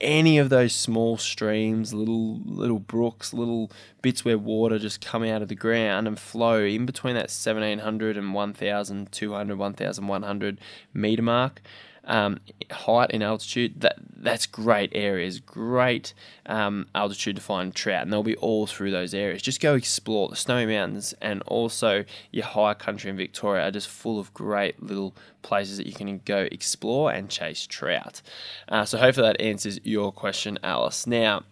Any 0.00 0.38
of 0.38 0.48
those 0.48 0.74
small 0.74 1.18
streams, 1.18 1.92
little 1.92 2.38
little 2.44 2.78
brooks, 2.78 3.34
little 3.34 3.70
bits 4.00 4.24
where 4.24 4.38
water 4.38 4.78
just 4.78 5.04
come 5.04 5.22
out 5.22 5.42
of 5.42 5.48
the 5.48 5.54
ground 5.54 6.08
and 6.08 6.18
flow 6.18 6.64
in 6.64 6.86
between 6.86 7.14
that 7.14 7.30
1700 7.30 8.16
and 8.16 8.32
1200, 8.32 9.58
1100 9.58 10.60
meter 10.94 11.22
mark 11.22 11.60
um, 12.10 12.40
height 12.72 13.10
and 13.14 13.22
altitude, 13.22 13.80
that 13.80 13.96
that's 14.16 14.44
great 14.44 14.90
areas, 14.94 15.38
great 15.38 16.12
um, 16.44 16.88
altitude 16.94 17.36
to 17.36 17.42
find 17.42 17.74
trout, 17.74 18.02
and 18.02 18.12
they'll 18.12 18.24
be 18.24 18.36
all 18.36 18.66
through 18.66 18.90
those 18.90 19.14
areas. 19.14 19.40
Just 19.40 19.60
go 19.60 19.74
explore 19.74 20.28
the 20.28 20.36
Snowy 20.36 20.66
Mountains 20.66 21.14
and 21.22 21.40
also 21.42 22.04
your 22.32 22.44
high 22.44 22.74
country 22.74 23.10
in 23.10 23.16
Victoria 23.16 23.68
are 23.68 23.70
just 23.70 23.88
full 23.88 24.18
of 24.18 24.34
great 24.34 24.82
little 24.82 25.14
places 25.42 25.78
that 25.78 25.86
you 25.86 25.92
can 25.92 26.20
go 26.24 26.48
explore 26.50 27.12
and 27.12 27.30
chase 27.30 27.64
trout. 27.64 28.20
Uh, 28.68 28.84
so 28.84 28.98
hopefully 28.98 29.28
that 29.28 29.40
answers 29.40 29.78
your 29.84 30.12
question, 30.12 30.58
Alice. 30.62 31.06
Now. 31.06 31.44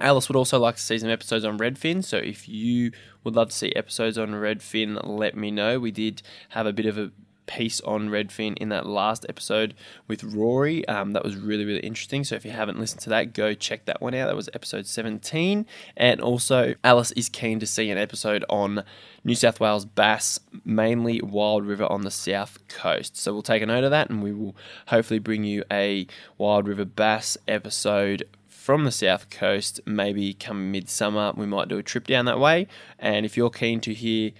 Alice 0.00 0.28
would 0.28 0.36
also 0.36 0.58
like 0.58 0.74
to 0.74 0.82
see 0.82 0.98
some 0.98 1.10
episodes 1.10 1.44
on 1.44 1.58
redfin, 1.58 2.02
so 2.02 2.16
if 2.16 2.48
you 2.48 2.90
would 3.22 3.36
love 3.36 3.50
to 3.50 3.56
see 3.56 3.72
episodes 3.76 4.18
on 4.18 4.30
redfin, 4.30 4.98
let 5.04 5.36
me 5.36 5.52
know. 5.52 5.78
We 5.78 5.92
did 5.92 6.22
have 6.48 6.66
a 6.66 6.72
bit 6.72 6.86
of 6.86 6.98
a 6.98 7.12
piece 7.46 7.80
on 7.82 8.08
Redfin 8.08 8.56
in 8.58 8.68
that 8.70 8.86
last 8.86 9.26
episode 9.28 9.74
with 10.08 10.24
Rory. 10.24 10.86
Um, 10.88 11.12
that 11.12 11.24
was 11.24 11.36
really, 11.36 11.64
really 11.64 11.80
interesting. 11.80 12.24
So 12.24 12.36
if 12.36 12.44
you 12.44 12.50
haven't 12.50 12.78
listened 12.78 13.00
to 13.02 13.10
that, 13.10 13.34
go 13.34 13.54
check 13.54 13.84
that 13.86 14.00
one 14.00 14.14
out. 14.14 14.26
That 14.26 14.36
was 14.36 14.48
episode 14.54 14.86
17. 14.86 15.66
And 15.96 16.20
also, 16.20 16.74
Alice 16.82 17.12
is 17.12 17.28
keen 17.28 17.60
to 17.60 17.66
see 17.66 17.90
an 17.90 17.98
episode 17.98 18.44
on 18.48 18.84
New 19.24 19.34
South 19.34 19.60
Wales 19.60 19.84
bass, 19.84 20.40
mainly 20.64 21.20
Wild 21.20 21.66
River 21.66 21.84
on 21.90 22.02
the 22.02 22.10
south 22.10 22.58
coast. 22.68 23.16
So 23.16 23.32
we'll 23.32 23.42
take 23.42 23.62
a 23.62 23.66
note 23.66 23.84
of 23.84 23.90
that 23.90 24.10
and 24.10 24.22
we 24.22 24.32
will 24.32 24.56
hopefully 24.88 25.18
bring 25.18 25.44
you 25.44 25.64
a 25.70 26.06
Wild 26.38 26.68
River 26.68 26.84
bass 26.84 27.36
episode 27.46 28.24
from 28.62 28.84
the 28.84 28.92
south 28.92 29.28
coast, 29.28 29.80
maybe 29.84 30.32
come 30.32 30.70
midsummer, 30.70 31.32
we 31.36 31.46
might 31.46 31.66
do 31.66 31.78
a 31.78 31.82
trip 31.82 32.06
down 32.06 32.26
that 32.26 32.38
way. 32.38 32.68
And 32.96 33.26
if 33.26 33.36
you're 33.36 33.50
keen 33.50 33.80
to 33.80 33.92
hear 33.92 34.30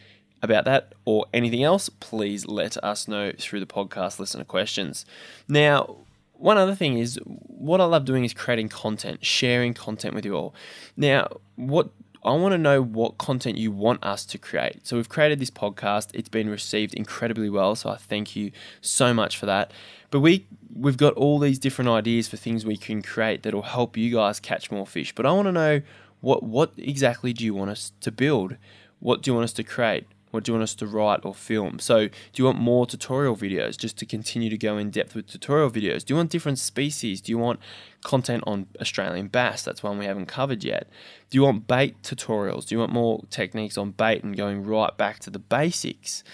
about 0.42 0.64
that 0.64 0.94
or 1.04 1.26
anything 1.32 1.62
else, 1.62 1.88
please 1.88 2.46
let 2.46 2.76
us 2.82 3.06
know 3.06 3.32
through 3.38 3.60
the 3.60 3.66
podcast 3.66 4.18
listener 4.18 4.44
questions. 4.44 5.06
Now, 5.48 5.96
one 6.34 6.58
other 6.58 6.74
thing 6.74 6.98
is 6.98 7.20
what 7.24 7.80
I 7.80 7.84
love 7.84 8.04
doing 8.04 8.24
is 8.24 8.34
creating 8.34 8.68
content, 8.68 9.24
sharing 9.24 9.74
content 9.74 10.14
with 10.14 10.24
you 10.24 10.34
all. 10.34 10.54
Now, 10.96 11.28
what 11.54 11.90
I 12.24 12.32
want 12.32 12.52
to 12.52 12.58
know 12.58 12.80
what 12.82 13.18
content 13.18 13.58
you 13.58 13.72
want 13.72 14.04
us 14.04 14.24
to 14.26 14.38
create. 14.38 14.86
So 14.86 14.96
we've 14.96 15.08
created 15.08 15.40
this 15.40 15.50
podcast. 15.50 16.10
It's 16.14 16.28
been 16.28 16.48
received 16.48 16.94
incredibly 16.94 17.50
well, 17.50 17.74
so 17.74 17.90
I 17.90 17.96
thank 17.96 18.36
you 18.36 18.52
so 18.80 19.12
much 19.12 19.36
for 19.36 19.46
that. 19.46 19.72
But 20.10 20.20
we 20.20 20.46
we've 20.72 20.96
got 20.96 21.14
all 21.14 21.38
these 21.38 21.58
different 21.58 21.90
ideas 21.90 22.28
for 22.28 22.36
things 22.36 22.64
we 22.64 22.76
can 22.76 23.02
create 23.02 23.42
that'll 23.42 23.62
help 23.62 23.96
you 23.96 24.12
guys 24.12 24.38
catch 24.38 24.70
more 24.70 24.86
fish. 24.86 25.12
But 25.14 25.26
I 25.26 25.32
want 25.32 25.46
to 25.46 25.52
know 25.52 25.82
what 26.20 26.44
what 26.44 26.72
exactly 26.76 27.32
do 27.32 27.44
you 27.44 27.54
want 27.54 27.70
us 27.70 27.92
to 28.00 28.12
build? 28.12 28.56
What 29.00 29.22
do 29.22 29.30
you 29.30 29.34
want 29.34 29.44
us 29.44 29.52
to 29.54 29.64
create? 29.64 30.06
What 30.32 30.44
do 30.44 30.50
you 30.50 30.54
want 30.54 30.62
us 30.64 30.74
to 30.76 30.86
write 30.86 31.20
or 31.24 31.34
film? 31.34 31.78
So, 31.78 32.08
do 32.08 32.14
you 32.34 32.46
want 32.46 32.58
more 32.58 32.86
tutorial 32.86 33.36
videos 33.36 33.76
just 33.76 33.98
to 33.98 34.06
continue 34.06 34.48
to 34.48 34.56
go 34.56 34.78
in 34.78 34.90
depth 34.90 35.14
with 35.14 35.26
tutorial 35.26 35.70
videos? 35.70 36.04
Do 36.04 36.14
you 36.14 36.16
want 36.16 36.30
different 36.30 36.58
species? 36.58 37.20
Do 37.20 37.30
you 37.30 37.38
want 37.38 37.60
content 38.02 38.42
on 38.46 38.66
Australian 38.80 39.28
bass? 39.28 39.62
That's 39.62 39.82
one 39.82 39.98
we 39.98 40.06
haven't 40.06 40.26
covered 40.26 40.64
yet. 40.64 40.88
Do 41.28 41.36
you 41.36 41.42
want 41.42 41.66
bait 41.66 42.02
tutorials? 42.02 42.66
Do 42.66 42.74
you 42.74 42.78
want 42.78 42.92
more 42.92 43.22
techniques 43.28 43.76
on 43.76 43.90
bait 43.90 44.24
and 44.24 44.34
going 44.34 44.64
right 44.64 44.96
back 44.96 45.18
to 45.20 45.30
the 45.30 45.38
basics? 45.38 46.24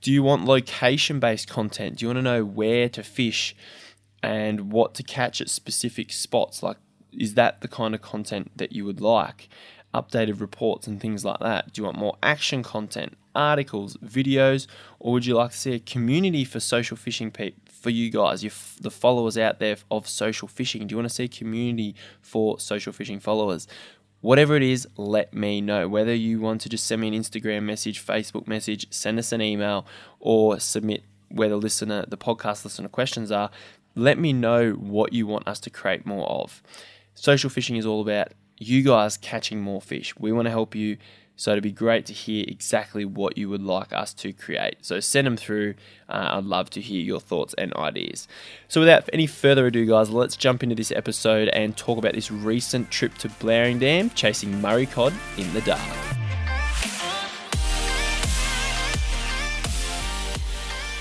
Do 0.00 0.12
you 0.12 0.22
want 0.22 0.44
location 0.44 1.18
based 1.18 1.48
content? 1.48 1.98
Do 1.98 2.04
you 2.04 2.08
want 2.10 2.18
to 2.18 2.22
know 2.22 2.44
where 2.44 2.88
to 2.90 3.02
fish 3.02 3.56
and 4.22 4.70
what 4.72 4.94
to 4.94 5.02
catch 5.02 5.40
at 5.40 5.50
specific 5.50 6.12
spots? 6.12 6.62
Like, 6.62 6.76
is 7.12 7.34
that 7.34 7.60
the 7.60 7.68
kind 7.68 7.94
of 7.94 8.02
content 8.02 8.52
that 8.56 8.70
you 8.70 8.84
would 8.84 9.00
like? 9.00 9.48
Updated 10.02 10.40
reports 10.40 10.86
and 10.86 11.00
things 11.00 11.24
like 11.24 11.40
that? 11.40 11.72
Do 11.72 11.80
you 11.80 11.84
want 11.86 11.98
more 11.98 12.16
action 12.22 12.62
content, 12.62 13.16
articles, 13.34 13.96
videos, 13.98 14.66
or 14.98 15.12
would 15.12 15.26
you 15.26 15.34
like 15.34 15.50
to 15.50 15.56
see 15.56 15.74
a 15.74 15.78
community 15.78 16.44
for 16.44 16.60
social 16.60 16.96
fishing 16.96 17.30
people? 17.30 17.62
For 17.66 17.90
you 17.90 18.10
guys, 18.10 18.42
you 18.42 18.50
the 18.80 18.90
followers 18.90 19.38
out 19.38 19.60
there 19.60 19.76
of 19.90 20.08
social 20.08 20.48
fishing, 20.48 20.86
do 20.86 20.92
you 20.92 20.96
want 20.96 21.08
to 21.08 21.14
see 21.14 21.24
a 21.24 21.28
community 21.28 21.94
for 22.20 22.58
social 22.58 22.92
fishing 22.92 23.20
followers? 23.20 23.68
Whatever 24.20 24.56
it 24.56 24.64
is, 24.64 24.88
let 24.96 25.32
me 25.32 25.60
know. 25.60 25.88
Whether 25.88 26.12
you 26.14 26.40
want 26.40 26.60
to 26.62 26.68
just 26.68 26.86
send 26.86 27.02
me 27.02 27.08
an 27.08 27.14
Instagram 27.14 27.62
message, 27.62 28.04
Facebook 28.04 28.48
message, 28.48 28.88
send 28.90 29.18
us 29.20 29.30
an 29.30 29.40
email, 29.40 29.86
or 30.18 30.58
submit 30.58 31.04
where 31.28 31.48
the 31.48 31.56
listener, 31.56 32.04
the 32.08 32.16
podcast 32.16 32.64
listener 32.64 32.88
questions 32.88 33.30
are, 33.30 33.50
let 33.94 34.18
me 34.18 34.32
know 34.32 34.72
what 34.72 35.12
you 35.12 35.26
want 35.26 35.46
us 35.46 35.60
to 35.60 35.70
create 35.70 36.04
more 36.04 36.28
of. 36.28 36.62
Social 37.14 37.50
fishing 37.50 37.76
is 37.76 37.86
all 37.86 38.00
about 38.00 38.32
you 38.58 38.82
guys 38.82 39.16
catching 39.16 39.60
more 39.60 39.80
fish. 39.80 40.16
We 40.18 40.32
want 40.32 40.46
to 40.46 40.50
help 40.50 40.74
you. 40.74 40.98
So 41.36 41.52
it'd 41.52 41.62
be 41.62 41.70
great 41.70 42.04
to 42.06 42.12
hear 42.12 42.44
exactly 42.48 43.04
what 43.04 43.38
you 43.38 43.48
would 43.48 43.62
like 43.62 43.92
us 43.92 44.12
to 44.14 44.32
create. 44.32 44.78
So 44.80 44.98
send 44.98 45.24
them 45.24 45.36
through. 45.36 45.74
Uh, 46.08 46.30
I'd 46.32 46.44
love 46.44 46.68
to 46.70 46.80
hear 46.80 47.00
your 47.00 47.20
thoughts 47.20 47.54
and 47.56 47.72
ideas. 47.74 48.26
So 48.66 48.80
without 48.80 49.08
any 49.12 49.28
further 49.28 49.68
ado, 49.68 49.86
guys, 49.86 50.10
let's 50.10 50.36
jump 50.36 50.64
into 50.64 50.74
this 50.74 50.90
episode 50.90 51.46
and 51.50 51.76
talk 51.76 51.96
about 51.96 52.14
this 52.14 52.32
recent 52.32 52.90
trip 52.90 53.14
to 53.18 53.28
Blowering 53.28 53.78
Dam 53.78 54.10
chasing 54.10 54.60
Murray 54.60 54.86
cod 54.86 55.14
in 55.36 55.52
the 55.54 55.60
dark. 55.60 56.27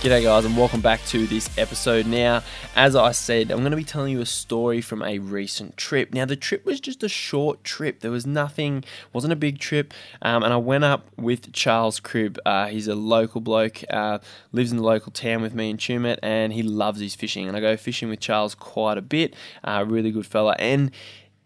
G'day, 0.01 0.21
guys, 0.21 0.45
and 0.45 0.55
welcome 0.55 0.79
back 0.79 1.03
to 1.05 1.25
this 1.25 1.49
episode. 1.57 2.05
Now, 2.05 2.43
as 2.75 2.95
I 2.95 3.11
said, 3.13 3.49
I'm 3.49 3.61
going 3.61 3.71
to 3.71 3.77
be 3.77 3.83
telling 3.83 4.11
you 4.11 4.21
a 4.21 4.27
story 4.27 4.79
from 4.79 5.01
a 5.01 5.17
recent 5.17 5.75
trip. 5.75 6.13
Now, 6.13 6.23
the 6.23 6.35
trip 6.35 6.63
was 6.67 6.79
just 6.79 7.01
a 7.01 7.09
short 7.09 7.63
trip. 7.63 8.01
There 8.01 8.11
was 8.11 8.23
nothing, 8.23 8.83
wasn't 9.11 9.33
a 9.33 9.35
big 9.35 9.57
trip, 9.57 9.95
um, 10.21 10.43
and 10.43 10.53
I 10.53 10.57
went 10.57 10.83
up 10.83 11.07
with 11.17 11.51
Charles 11.51 11.99
Cribb. 11.99 12.37
Uh, 12.45 12.67
he's 12.67 12.87
a 12.87 12.93
local 12.93 13.41
bloke, 13.41 13.83
uh, 13.89 14.19
lives 14.51 14.69
in 14.69 14.77
the 14.77 14.83
local 14.83 15.11
town 15.11 15.41
with 15.41 15.55
me 15.55 15.71
in 15.71 15.77
Tumut, 15.77 16.19
and 16.21 16.53
he 16.53 16.61
loves 16.61 16.99
his 16.99 17.15
fishing. 17.15 17.47
And 17.47 17.57
I 17.57 17.59
go 17.59 17.75
fishing 17.75 18.07
with 18.07 18.19
Charles 18.19 18.53
quite 18.53 18.99
a 18.99 19.01
bit. 19.01 19.35
Uh, 19.63 19.83
really 19.87 20.11
good 20.11 20.27
fella, 20.27 20.55
and 20.59 20.91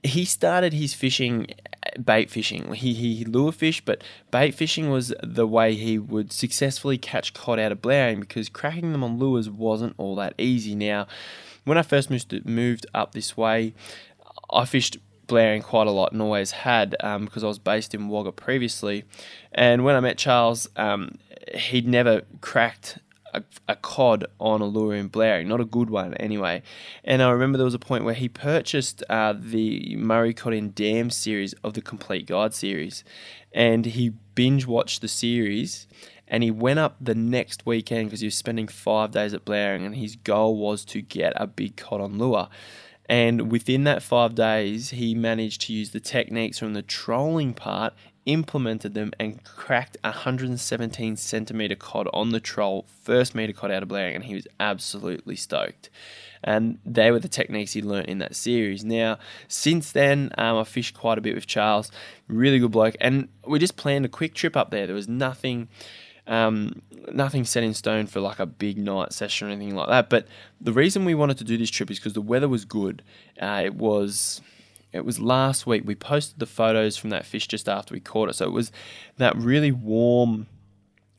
he 0.04 0.26
started 0.26 0.74
his 0.74 0.94
fishing 0.94 1.48
bait 2.04 2.30
fishing. 2.30 2.74
He, 2.74 2.94
he 2.94 3.26
lure 3.26 3.52
fish, 3.52 3.84
but 3.84 4.04
bait 4.30 4.54
fishing 4.54 4.90
was 4.90 5.14
the 5.24 5.48
way 5.48 5.76
he 5.76 5.98
would 5.98 6.32
successfully 6.32 6.98
catch 6.98 7.34
cod 7.34 7.60
out 7.60 7.72
of 7.72 7.82
blowering 7.82 8.22
because 8.22 8.50
cracking 8.50 8.92
them 8.92 9.04
on 9.04 9.18
lures 9.18 9.50
wasn't 9.50 9.96
all 9.98 10.16
that 10.16 10.34
easy. 10.38 10.76
Now, 10.76 11.08
when 11.64 11.78
I 11.78 11.82
first 11.82 12.10
moved, 12.10 12.46
moved 12.46 12.86
up 12.94 13.14
this 13.14 13.36
way, 13.38 13.74
I 14.52 14.66
fished 14.66 14.98
blowering 15.28 15.62
quite 15.62 15.88
a 15.88 15.92
lot 15.92 16.12
and 16.12 16.22
always 16.22 16.52
had 16.52 16.96
um, 17.00 17.26
because 17.26 17.44
I 17.44 17.48
was 17.48 17.60
based 17.60 17.94
in 17.94 18.10
Wagga 18.10 18.32
previously. 18.32 19.06
And 19.52 19.84
when 19.84 19.96
I 19.96 20.00
met 20.00 20.18
Charles, 20.18 20.68
um, 20.76 21.18
he'd 21.56 21.88
never 21.88 22.24
cracked 22.42 23.00
a, 23.34 23.44
a, 23.68 23.76
cod 23.76 24.26
on 24.40 24.62
a 24.62 24.66
lure 24.66 24.94
in 24.94 25.08
Blowering, 25.08 25.48
not 25.48 25.62
a 25.62 25.66
good 25.66 25.90
one 25.90 26.14
anyway. 26.16 26.62
And 27.04 27.22
I 27.22 27.30
remember 27.32 27.58
there 27.58 27.66
was 27.66 27.74
a 27.74 27.80
point 27.80 28.04
where 28.04 28.14
he 28.14 28.30
purchased 28.30 29.04
uh, 29.10 29.34
the 29.38 29.96
Murray 29.96 30.34
Cod 30.34 30.54
in 30.54 30.72
Dam 30.72 31.10
series 31.10 31.54
of 31.64 31.74
the 31.74 31.82
Complete 31.82 32.28
Guide 32.28 32.54
series, 32.54 33.04
and 33.52 33.86
he 33.86 34.10
binge 34.36 34.66
watched 34.66 35.02
the 35.02 35.08
series. 35.08 35.88
And 36.28 36.44
he 36.44 36.52
went 36.52 36.80
up 36.80 36.96
the 37.02 37.14
next 37.14 37.66
weekend 37.66 38.06
because 38.06 38.22
he 38.22 38.28
was 38.28 38.36
spending 38.36 38.70
five 38.70 39.12
days 39.12 39.34
at 39.34 39.44
Blowering, 39.44 39.86
and 39.86 39.96
his 39.96 40.16
goal 40.16 40.56
was 40.56 40.86
to 40.86 41.02
get 41.02 41.34
a 41.36 41.46
big 41.46 41.76
cod 41.76 42.00
on 42.00 42.18
lure. 42.18 42.48
And 43.12 43.52
within 43.52 43.84
that 43.84 44.02
five 44.02 44.36
days, 44.36 44.92
he 44.92 45.14
managed 45.14 45.62
to 45.64 45.74
use 45.74 45.90
the 45.90 46.00
techniques 46.00 46.60
from 46.60 46.74
the 46.74 46.82
trolling 46.82 47.54
part 47.54 47.94
implemented 48.26 48.94
them 48.94 49.12
and 49.20 49.44
cracked 49.44 49.98
a 50.04 50.10
117 50.10 51.18
centimeter 51.18 51.76
cod 51.76 52.08
on 52.14 52.32
the 52.32 52.40
troll, 52.40 52.86
first 53.04 53.34
meter 53.34 53.54
cod 53.54 53.72
out 53.72 53.84
of 53.84 53.90
Blowering, 53.90 54.16
and 54.16 54.26
he 54.26 54.36
was 54.36 54.48
absolutely 54.60 55.36
stoked. 55.36 55.90
And 56.44 56.80
they 56.86 57.12
were 57.12 57.20
the 57.20 57.28
techniques 57.28 57.74
he 57.74 57.82
learnt 57.82 58.08
in 58.08 58.20
that 58.20 58.36
series. 58.36 58.84
Now, 58.84 59.20
since 59.48 59.92
then, 59.92 60.32
um, 60.38 60.58
I 60.58 60.64
fished 60.64 60.96
quite 60.96 61.18
a 61.18 61.22
bit 61.22 61.36
with 61.36 61.46
Charles, 61.46 61.92
really 62.28 62.60
good 62.60 62.72
bloke, 62.72 62.96
and 63.00 63.28
we 63.46 63.60
just 63.60 63.78
planned 63.78 64.06
a 64.06 64.10
quick 64.10 64.34
trip 64.34 64.58
up 64.58 64.72
there. 64.72 64.88
There 64.88 64.96
was 64.96 65.08
nothing. 65.08 65.68
Um, 66.28 66.84
nothing 67.12 67.46
set 67.46 67.64
in 67.64 67.74
stone 67.74 68.06
for 68.06 68.22
like 68.22 68.40
a 68.40 68.46
big 68.46 68.78
night 68.78 69.12
session 69.12 69.48
or 69.48 69.52
anything 69.52 69.76
like 69.76 69.90
that. 69.90 70.10
But 70.10 70.28
the 70.62 70.72
reason 70.72 71.04
we 71.04 71.16
wanted 71.16 71.40
to 71.40 71.44
do 71.44 71.58
this 71.58 71.70
trip 71.70 71.90
is 71.90 71.98
because 71.98 72.14
the 72.14 72.22
weather 72.22 72.48
was 72.48 72.64
good. 72.64 73.02
Uh, 73.42 73.64
it 73.66 73.74
was 73.74 74.40
it 74.94 75.06
was 75.06 75.20
last 75.20 75.66
week. 75.66 75.84
We 75.86 75.96
posted 75.96 76.40
the 76.40 76.46
photos 76.46 76.98
from 76.98 77.12
that 77.12 77.26
fish 77.26 77.48
just 77.48 77.70
after 77.70 77.94
we 77.94 78.00
caught 78.00 78.30
it. 78.30 78.34
So 78.34 78.46
it 78.46 78.52
was 78.52 78.72
that 79.18 79.36
really 79.38 79.72
warm 79.72 80.48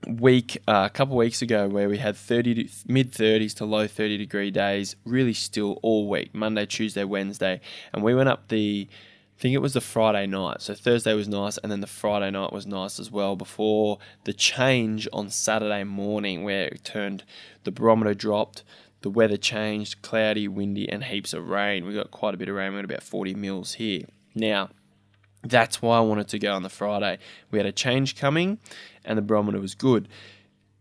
week 0.06 0.58
uh, 0.66 0.82
a 0.86 0.90
couple 0.90 1.16
weeks 1.16 1.42
ago 1.42 1.68
where 1.68 1.88
we 1.88 1.98
had 1.98 2.16
30 2.16 2.68
mid 2.88 3.12
30s 3.12 3.54
to 3.54 3.64
low 3.64 3.86
30 3.86 4.18
degree 4.18 4.50
days 4.50 4.96
really 5.04 5.32
still 5.32 5.78
all 5.82 6.08
week 6.08 6.34
monday 6.34 6.66
tuesday 6.66 7.04
wednesday 7.04 7.60
and 7.92 8.02
we 8.02 8.12
went 8.14 8.28
up 8.28 8.48
the 8.48 8.88
i 8.90 9.40
think 9.40 9.54
it 9.54 9.58
was 9.58 9.74
the 9.74 9.80
friday 9.80 10.26
night 10.26 10.60
so 10.60 10.74
thursday 10.74 11.14
was 11.14 11.28
nice 11.28 11.56
and 11.58 11.70
then 11.70 11.80
the 11.80 11.86
friday 11.86 12.32
night 12.32 12.52
was 12.52 12.66
nice 12.66 12.98
as 12.98 13.12
well 13.12 13.36
before 13.36 13.98
the 14.24 14.32
change 14.32 15.06
on 15.12 15.30
saturday 15.30 15.84
morning 15.84 16.42
where 16.42 16.64
it 16.64 16.82
turned 16.82 17.22
the 17.62 17.70
barometer 17.70 18.12
dropped 18.12 18.64
the 19.02 19.11
weather 19.11 19.37
changed, 19.37 20.02
cloudy, 20.02 20.49
windy, 20.49 20.88
and 20.88 21.04
heaps 21.04 21.32
of 21.32 21.49
rain. 21.49 21.87
We 21.87 21.94
got 21.94 22.11
quite 22.11 22.35
a 22.35 22.37
bit 22.37 22.49
of 22.49 22.54
rain. 22.54 22.73
We 22.73 22.78
got 22.78 22.85
about 22.85 23.02
40 23.02 23.35
mils 23.35 23.75
here. 23.75 24.04
Now, 24.35 24.71
that's 25.42 25.82
why 25.82 25.99
I 25.99 26.00
wanted 26.00 26.28
to 26.28 26.38
go 26.38 26.54
on 26.54 26.62
the 26.62 26.68
Friday. 26.68 27.18
We 27.50 27.59
had 27.59 27.66
a 27.66 27.73
change 27.73 28.16
coming, 28.16 28.59
and 29.04 29.18
the 29.18 29.23
barometer 29.23 29.61
was 29.61 29.75
good. 29.75 30.09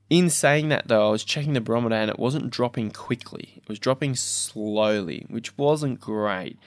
In 0.09 0.29
saying 0.29 0.69
that, 0.69 0.87
though, 0.87 1.07
I 1.07 1.11
was 1.11 1.23
checking 1.23 1.53
the 1.53 1.61
barometer 1.61 1.95
and 1.95 2.11
it 2.11 2.19
wasn't 2.19 2.49
dropping 2.49 2.91
quickly. 2.91 3.53
It 3.55 3.69
was 3.69 3.79
dropping 3.79 4.15
slowly, 4.15 5.25
which 5.29 5.57
wasn't 5.57 6.01
great. 6.01 6.59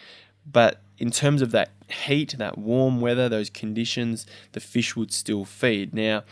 But 0.51 0.81
in 0.97 1.11
terms 1.11 1.43
of 1.43 1.51
that 1.51 1.71
heat, 2.07 2.35
that 2.39 2.57
warm 2.57 3.03
weather, 3.03 3.29
those 3.29 3.51
conditions, 3.51 4.27
the 4.53 4.61
fish 4.61 4.97
would 4.97 5.13
still 5.13 5.45
feed. 5.45 5.93
Now, 5.93 6.25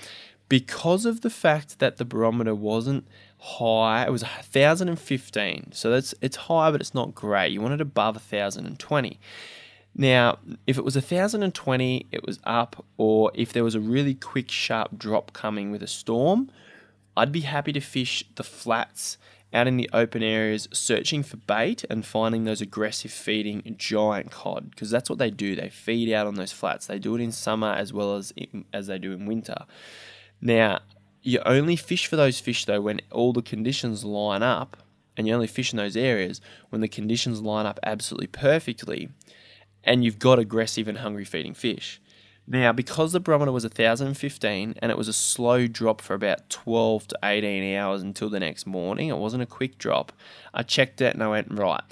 because 0.48 1.04
of 1.04 1.20
the 1.20 1.30
fact 1.30 1.78
that 1.80 1.98
the 1.98 2.04
barometer 2.04 2.54
wasn't 2.54 3.06
high. 3.42 4.04
It 4.04 4.12
was 4.12 4.22
1,015. 4.22 5.72
So 5.72 5.90
that's 5.90 6.14
it's 6.20 6.36
high, 6.36 6.70
but 6.70 6.80
it's 6.80 6.94
not 6.94 7.14
great. 7.14 7.52
You 7.52 7.60
want 7.60 7.74
it 7.74 7.80
above 7.80 8.14
1,020. 8.14 9.18
Now, 9.94 10.38
if 10.66 10.78
it 10.78 10.84
was 10.84 10.94
1,020, 10.94 12.06
it 12.12 12.24
was 12.24 12.38
up, 12.44 12.84
or 12.96 13.30
if 13.34 13.52
there 13.52 13.64
was 13.64 13.74
a 13.74 13.80
really 13.80 14.14
quick, 14.14 14.50
sharp 14.50 14.96
drop 14.96 15.32
coming 15.32 15.70
with 15.70 15.82
a 15.82 15.86
storm, 15.86 16.50
I'd 17.16 17.32
be 17.32 17.40
happy 17.40 17.72
to 17.72 17.80
fish 17.80 18.24
the 18.36 18.44
flats 18.44 19.18
out 19.52 19.66
in 19.66 19.76
the 19.76 19.90
open 19.92 20.22
areas, 20.22 20.66
searching 20.72 21.22
for 21.22 21.36
bait 21.36 21.84
and 21.90 22.06
finding 22.06 22.44
those 22.44 22.62
aggressive 22.62 23.12
feeding 23.12 23.74
giant 23.76 24.30
cod, 24.30 24.70
because 24.70 24.90
that's 24.90 25.10
what 25.10 25.18
they 25.18 25.30
do. 25.30 25.54
They 25.54 25.68
feed 25.68 26.10
out 26.10 26.26
on 26.26 26.36
those 26.36 26.52
flats. 26.52 26.86
They 26.86 26.98
do 26.98 27.16
it 27.16 27.20
in 27.20 27.32
summer 27.32 27.72
as 27.72 27.92
well 27.92 28.16
as 28.16 28.32
in, 28.34 28.64
as 28.72 28.86
they 28.86 28.98
do 28.98 29.12
in 29.12 29.26
winter. 29.26 29.66
Now, 30.40 30.78
you 31.22 31.40
only 31.46 31.76
fish 31.76 32.06
for 32.06 32.16
those 32.16 32.40
fish 32.40 32.64
though 32.64 32.80
when 32.80 33.00
all 33.10 33.32
the 33.32 33.42
conditions 33.42 34.04
line 34.04 34.42
up, 34.42 34.76
and 35.16 35.26
you 35.26 35.34
only 35.34 35.46
fish 35.46 35.72
in 35.72 35.76
those 35.76 35.96
areas 35.96 36.40
when 36.70 36.80
the 36.80 36.88
conditions 36.88 37.40
line 37.40 37.66
up 37.66 37.78
absolutely 37.82 38.26
perfectly, 38.26 39.10
and 39.84 40.04
you've 40.04 40.18
got 40.18 40.38
aggressive 40.38 40.88
and 40.88 40.98
hungry 40.98 41.24
feeding 41.24 41.54
fish. 41.54 42.00
Now, 42.46 42.72
because 42.72 43.12
the 43.12 43.20
barometer 43.20 43.52
was 43.52 43.64
1015 43.64 44.74
and 44.80 44.90
it 44.90 44.98
was 44.98 45.06
a 45.06 45.12
slow 45.12 45.68
drop 45.68 46.00
for 46.00 46.14
about 46.14 46.50
12 46.50 47.08
to 47.08 47.18
18 47.22 47.76
hours 47.76 48.02
until 48.02 48.28
the 48.28 48.40
next 48.40 48.66
morning, 48.66 49.08
it 49.08 49.16
wasn't 49.16 49.44
a 49.44 49.46
quick 49.46 49.78
drop. 49.78 50.12
I 50.52 50.64
checked 50.64 51.00
it 51.00 51.14
and 51.14 51.22
I 51.22 51.28
went, 51.28 51.56
right, 51.56 51.82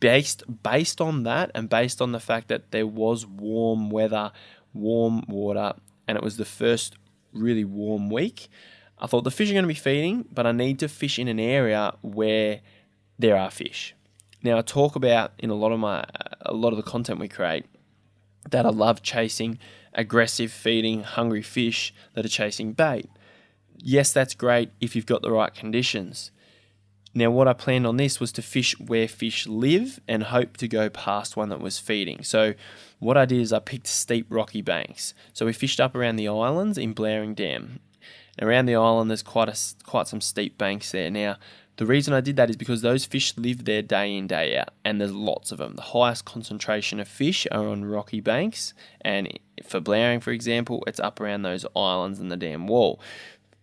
based 0.00 0.42
based 0.62 1.00
on 1.00 1.22
that 1.24 1.50
and 1.54 1.68
based 1.68 2.02
on 2.02 2.12
the 2.12 2.20
fact 2.20 2.48
that 2.48 2.72
there 2.72 2.86
was 2.86 3.24
warm 3.24 3.88
weather, 3.90 4.32
warm 4.74 5.22
water, 5.28 5.74
and 6.08 6.18
it 6.18 6.24
was 6.24 6.38
the 6.38 6.44
first 6.44 6.96
really 7.32 7.64
warm 7.64 8.10
week, 8.10 8.48
I 9.00 9.06
thought 9.06 9.24
the 9.24 9.30
fish 9.30 9.50
are 9.50 9.54
going 9.54 9.64
to 9.64 9.68
be 9.68 9.74
feeding, 9.74 10.26
but 10.30 10.46
I 10.46 10.52
need 10.52 10.78
to 10.80 10.88
fish 10.88 11.18
in 11.18 11.26
an 11.26 11.40
area 11.40 11.94
where 12.02 12.60
there 13.18 13.36
are 13.36 13.50
fish. 13.50 13.94
Now 14.42 14.58
I 14.58 14.62
talk 14.62 14.94
about 14.94 15.32
in 15.38 15.50
a 15.50 15.54
lot 15.54 15.72
of 15.72 15.78
my 15.78 16.04
a 16.42 16.52
lot 16.52 16.72
of 16.72 16.76
the 16.76 16.82
content 16.82 17.18
we 17.18 17.28
create 17.28 17.66
that 18.50 18.64
I 18.64 18.70
love 18.70 19.02
chasing 19.02 19.58
aggressive 19.94 20.52
feeding 20.52 21.02
hungry 21.02 21.42
fish 21.42 21.92
that 22.14 22.24
are 22.24 22.30
chasing 22.30 22.72
bait. 22.72 23.10
Yes, 23.76 24.12
that's 24.12 24.34
great 24.34 24.70
if 24.80 24.94
you've 24.94 25.06
got 25.06 25.22
the 25.22 25.32
right 25.32 25.54
conditions. 25.54 26.30
Now, 27.12 27.30
what 27.30 27.48
I 27.48 27.54
planned 27.54 27.88
on 27.88 27.96
this 27.96 28.20
was 28.20 28.30
to 28.32 28.42
fish 28.42 28.78
where 28.78 29.08
fish 29.08 29.46
live 29.46 29.98
and 30.06 30.22
hope 30.22 30.56
to 30.58 30.68
go 30.68 30.88
past 30.88 31.36
one 31.36 31.48
that 31.48 31.60
was 31.60 31.78
feeding. 31.78 32.22
So, 32.22 32.54
what 33.00 33.16
I 33.16 33.24
did 33.24 33.40
is 33.40 33.52
I 33.52 33.58
picked 33.58 33.88
steep 33.88 34.26
rocky 34.30 34.62
banks. 34.62 35.12
So, 35.32 35.44
we 35.44 35.52
fished 35.52 35.80
up 35.80 35.96
around 35.96 36.16
the 36.16 36.28
islands 36.28 36.78
in 36.78 36.92
Blowering 36.92 37.34
Dam 37.34 37.80
around 38.40 38.66
the 38.66 38.76
island, 38.76 39.10
there's 39.10 39.22
quite 39.22 39.48
a 39.48 39.56
quite 39.84 40.08
some 40.08 40.20
steep 40.20 40.58
banks 40.58 40.92
there. 40.92 41.10
Now, 41.10 41.36
The 41.80 41.86
reason 41.86 42.12
I 42.12 42.20
did 42.20 42.36
that 42.36 42.50
is 42.50 42.56
because 42.56 42.82
those 42.82 43.06
fish 43.06 43.34
live 43.38 43.64
there 43.64 43.80
day 43.80 44.14
in, 44.14 44.26
day 44.26 44.58
out, 44.58 44.68
and 44.84 45.00
there's 45.00 45.14
lots 45.14 45.50
of 45.50 45.56
them. 45.56 45.76
The 45.76 45.80
highest 45.80 46.26
concentration 46.26 47.00
of 47.00 47.08
fish 47.08 47.46
are 47.50 47.66
on 47.68 47.86
rocky 47.86 48.20
banks, 48.20 48.74
and 49.00 49.32
for 49.64 49.80
Blowering, 49.80 50.20
for 50.20 50.30
example, 50.30 50.84
it's 50.86 51.00
up 51.00 51.22
around 51.22 51.40
those 51.40 51.64
islands 51.74 52.20
and 52.20 52.30
the 52.30 52.36
dam 52.36 52.66
wall. 52.66 53.00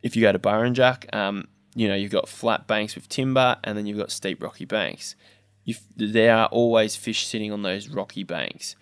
If 0.01 0.15
you 0.15 0.24
go 0.24 0.31
to 0.31 0.39
Burrinjuck, 0.39 1.13
um, 1.13 1.47
you 1.75 1.88
know, 1.88 1.93
you've 1.93 2.12
got 2.12 2.27
flat 2.27 2.65
banks 2.65 2.95
with 2.95 3.07
timber, 3.07 3.57
and 3.63 3.77
then 3.77 3.86
you've 3.86 4.00
got 4.00 4.09
steep 4.09 4.41
rocky 4.41 4.65
banks. 4.65 5.15
You've, 5.63 5.83
there 5.95 6.36
are 6.36 6.47
always 6.47 6.95
fish 6.95 7.27
sitting 7.27 7.51
on 7.51 7.62
those 7.62 7.88
rocky 7.88 8.24
banks. 8.24 8.75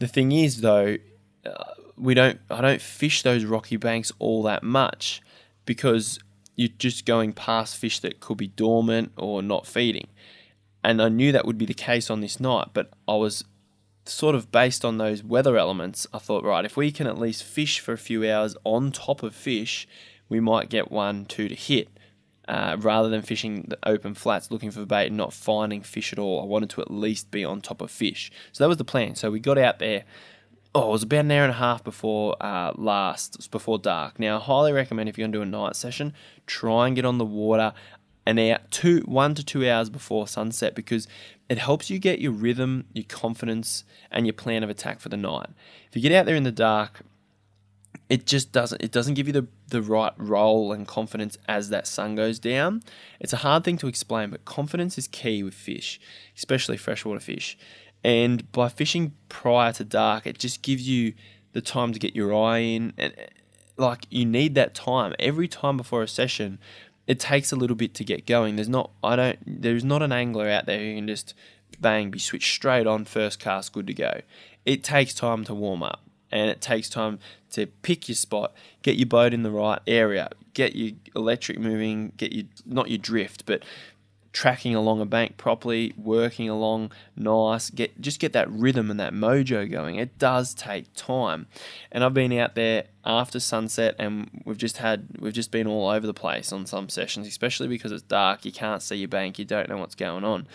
The 0.00 0.08
thing 0.08 0.32
is, 0.32 0.62
though, 0.62 0.96
uh, 1.46 1.74
we 2.00 2.14
don't. 2.14 2.40
I 2.50 2.60
don't 2.60 2.80
fish 2.80 3.22
those 3.22 3.44
rocky 3.44 3.76
banks 3.76 4.12
all 4.18 4.42
that 4.44 4.62
much 4.62 5.20
because 5.64 6.18
you're 6.56 6.68
just 6.78 7.06
going 7.06 7.32
past 7.32 7.76
fish 7.76 8.00
that 8.00 8.20
could 8.20 8.36
be 8.36 8.48
dormant 8.48 9.12
or 9.16 9.42
not 9.42 9.66
feeding. 9.66 10.08
And 10.82 11.00
I 11.02 11.08
knew 11.08 11.32
that 11.32 11.44
would 11.44 11.58
be 11.58 11.66
the 11.66 11.74
case 11.74 12.10
on 12.10 12.20
this 12.20 12.40
night, 12.40 12.68
but 12.72 12.90
I 13.06 13.14
was 13.14 13.44
sort 14.06 14.34
of 14.34 14.50
based 14.50 14.84
on 14.84 14.98
those 14.98 15.22
weather 15.22 15.56
elements. 15.56 16.06
I 16.12 16.18
thought, 16.18 16.44
right, 16.44 16.64
if 16.64 16.76
we 16.76 16.90
can 16.90 17.06
at 17.06 17.18
least 17.18 17.44
fish 17.44 17.78
for 17.78 17.92
a 17.92 17.98
few 17.98 18.28
hours 18.28 18.56
on 18.64 18.90
top 18.90 19.22
of 19.22 19.34
fish, 19.34 19.86
we 20.28 20.40
might 20.40 20.68
get 20.68 20.90
one, 20.90 21.26
two 21.26 21.48
to 21.48 21.54
hit. 21.54 21.88
Uh, 22.48 22.78
rather 22.80 23.10
than 23.10 23.20
fishing 23.20 23.66
the 23.68 23.78
open 23.82 24.14
flats 24.14 24.50
looking 24.50 24.70
for 24.70 24.86
bait 24.86 25.08
and 25.08 25.16
not 25.18 25.34
finding 25.34 25.82
fish 25.82 26.14
at 26.14 26.18
all, 26.18 26.40
I 26.40 26.46
wanted 26.46 26.70
to 26.70 26.80
at 26.80 26.90
least 26.90 27.30
be 27.30 27.44
on 27.44 27.60
top 27.60 27.82
of 27.82 27.90
fish. 27.90 28.32
So 28.52 28.64
that 28.64 28.68
was 28.68 28.78
the 28.78 28.84
plan. 28.84 29.16
So 29.16 29.30
we 29.30 29.38
got 29.38 29.58
out 29.58 29.78
there 29.78 30.04
oh, 30.78 30.88
it 30.88 30.92
was 30.92 31.02
about 31.02 31.20
an 31.24 31.30
hour 31.30 31.42
and 31.42 31.50
a 31.50 31.56
half 31.56 31.82
before 31.82 32.36
uh, 32.40 32.72
last, 32.76 33.50
before 33.50 33.78
dark. 33.78 34.18
Now, 34.18 34.38
I 34.38 34.40
highly 34.40 34.72
recommend 34.72 35.08
if 35.08 35.18
you're 35.18 35.24
going 35.24 35.32
to 35.32 35.38
do 35.38 35.42
a 35.42 35.46
night 35.46 35.76
session, 35.76 36.14
try 36.46 36.86
and 36.86 36.94
get 36.94 37.04
on 37.04 37.18
the 37.18 37.24
water 37.24 37.72
an 38.26 38.38
hour, 38.38 38.58
two, 38.70 39.00
one 39.06 39.34
to 39.34 39.44
two 39.44 39.68
hours 39.68 39.90
before 39.90 40.28
sunset 40.28 40.74
because 40.74 41.08
it 41.48 41.58
helps 41.58 41.88
you 41.88 41.98
get 41.98 42.20
your 42.20 42.32
rhythm, 42.32 42.84
your 42.92 43.06
confidence, 43.08 43.84
and 44.10 44.26
your 44.26 44.34
plan 44.34 44.62
of 44.62 44.70
attack 44.70 45.00
for 45.00 45.08
the 45.08 45.16
night. 45.16 45.48
If 45.88 45.96
you 45.96 46.02
get 46.02 46.12
out 46.12 46.26
there 46.26 46.36
in 46.36 46.42
the 46.42 46.52
dark, 46.52 47.00
it 48.08 48.26
just 48.26 48.52
doesn't 48.52 48.82
it 48.82 48.90
doesn't 48.92 49.14
give 49.14 49.26
you 49.26 49.32
the, 49.32 49.46
the 49.68 49.82
right 49.82 50.12
role 50.16 50.72
and 50.72 50.86
confidence 50.86 51.36
as 51.48 51.70
that 51.70 51.86
sun 51.86 52.14
goes 52.14 52.38
down. 52.38 52.82
It's 53.20 53.32
a 53.32 53.38
hard 53.38 53.64
thing 53.64 53.76
to 53.78 53.86
explain, 53.86 54.30
but 54.30 54.44
confidence 54.44 54.96
is 54.98 55.08
key 55.08 55.42
with 55.42 55.54
fish, 55.54 56.00
especially 56.36 56.76
freshwater 56.76 57.20
fish. 57.20 57.58
And 58.04 58.50
by 58.52 58.68
fishing 58.68 59.12
prior 59.28 59.72
to 59.74 59.84
dark, 59.84 60.26
it 60.26 60.38
just 60.38 60.62
gives 60.62 60.88
you 60.88 61.14
the 61.52 61.60
time 61.60 61.92
to 61.92 61.98
get 61.98 62.14
your 62.14 62.34
eye 62.34 62.58
in. 62.58 62.92
And 62.96 63.14
like 63.78 64.06
you 64.10 64.26
need 64.26 64.54
that 64.56 64.74
time 64.74 65.14
every 65.18 65.48
time 65.48 65.76
before 65.76 66.02
a 66.02 66.08
session. 66.08 66.58
It 67.06 67.18
takes 67.18 67.52
a 67.52 67.56
little 67.56 67.76
bit 67.76 67.94
to 67.94 68.04
get 68.04 68.26
going. 68.26 68.56
There's 68.56 68.68
not 68.68 68.90
I 69.02 69.16
don't 69.16 69.38
there's 69.46 69.84
not 69.84 70.02
an 70.02 70.12
angler 70.12 70.48
out 70.48 70.66
there 70.66 70.78
who 70.78 70.94
can 70.96 71.06
just 71.06 71.34
bang 71.80 72.10
be 72.10 72.18
switched 72.18 72.52
straight 72.52 72.86
on 72.86 73.04
first 73.04 73.38
cast 73.38 73.72
good 73.72 73.86
to 73.86 73.94
go. 73.94 74.20
It 74.66 74.84
takes 74.84 75.14
time 75.14 75.44
to 75.44 75.54
warm 75.54 75.82
up 75.82 76.02
and 76.30 76.50
it 76.50 76.60
takes 76.60 76.90
time 76.90 77.18
to 77.52 77.66
pick 77.66 78.08
your 78.08 78.16
spot, 78.16 78.52
get 78.82 78.96
your 78.96 79.06
boat 79.06 79.32
in 79.32 79.42
the 79.42 79.50
right 79.50 79.80
area, 79.86 80.28
get 80.52 80.76
your 80.76 80.92
electric 81.16 81.58
moving, 81.58 82.12
get 82.16 82.32
your 82.32 82.44
not 82.66 82.90
your 82.90 82.98
drift, 82.98 83.46
but 83.46 83.62
tracking 84.38 84.72
along 84.72 85.00
a 85.00 85.04
bank 85.04 85.36
properly, 85.36 85.92
working 85.96 86.48
along 86.48 86.92
nice, 87.16 87.70
get 87.70 88.00
just 88.00 88.20
get 88.20 88.32
that 88.32 88.48
rhythm 88.48 88.88
and 88.88 89.00
that 89.00 89.12
mojo 89.12 89.68
going. 89.68 89.96
It 89.96 90.16
does 90.16 90.54
take 90.54 90.94
time. 90.94 91.48
And 91.90 92.04
I've 92.04 92.14
been 92.14 92.32
out 92.34 92.54
there 92.54 92.84
after 93.04 93.40
sunset 93.40 93.96
and 93.98 94.30
we've 94.44 94.56
just 94.56 94.76
had 94.76 95.08
we've 95.18 95.32
just 95.32 95.50
been 95.50 95.66
all 95.66 95.88
over 95.88 96.06
the 96.06 96.14
place 96.14 96.52
on 96.52 96.66
some 96.66 96.88
sessions, 96.88 97.26
especially 97.26 97.66
because 97.66 97.90
it's 97.90 98.04
dark, 98.04 98.44
you 98.44 98.52
can't 98.52 98.80
see 98.80 98.94
your 98.94 99.08
bank, 99.08 99.40
you 99.40 99.44
don't 99.44 99.68
know 99.68 99.78
what's 99.78 99.96
going 99.96 100.22
on. 100.22 100.46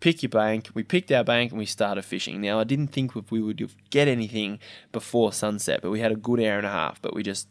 Pick 0.00 0.20
your 0.24 0.30
bank. 0.30 0.70
We 0.74 0.82
picked 0.82 1.12
our 1.12 1.22
bank 1.22 1.52
and 1.52 1.60
we 1.60 1.66
started 1.66 2.02
fishing. 2.02 2.40
Now 2.40 2.58
I 2.58 2.64
didn't 2.64 2.88
think 2.88 3.14
we 3.30 3.40
would 3.40 3.70
get 3.90 4.08
anything 4.08 4.58
before 4.90 5.32
sunset, 5.32 5.78
but 5.80 5.92
we 5.92 6.00
had 6.00 6.10
a 6.10 6.16
good 6.16 6.40
hour 6.40 6.56
and 6.56 6.66
a 6.66 6.70
half. 6.70 7.00
But 7.00 7.14
we 7.14 7.22
just 7.22 7.48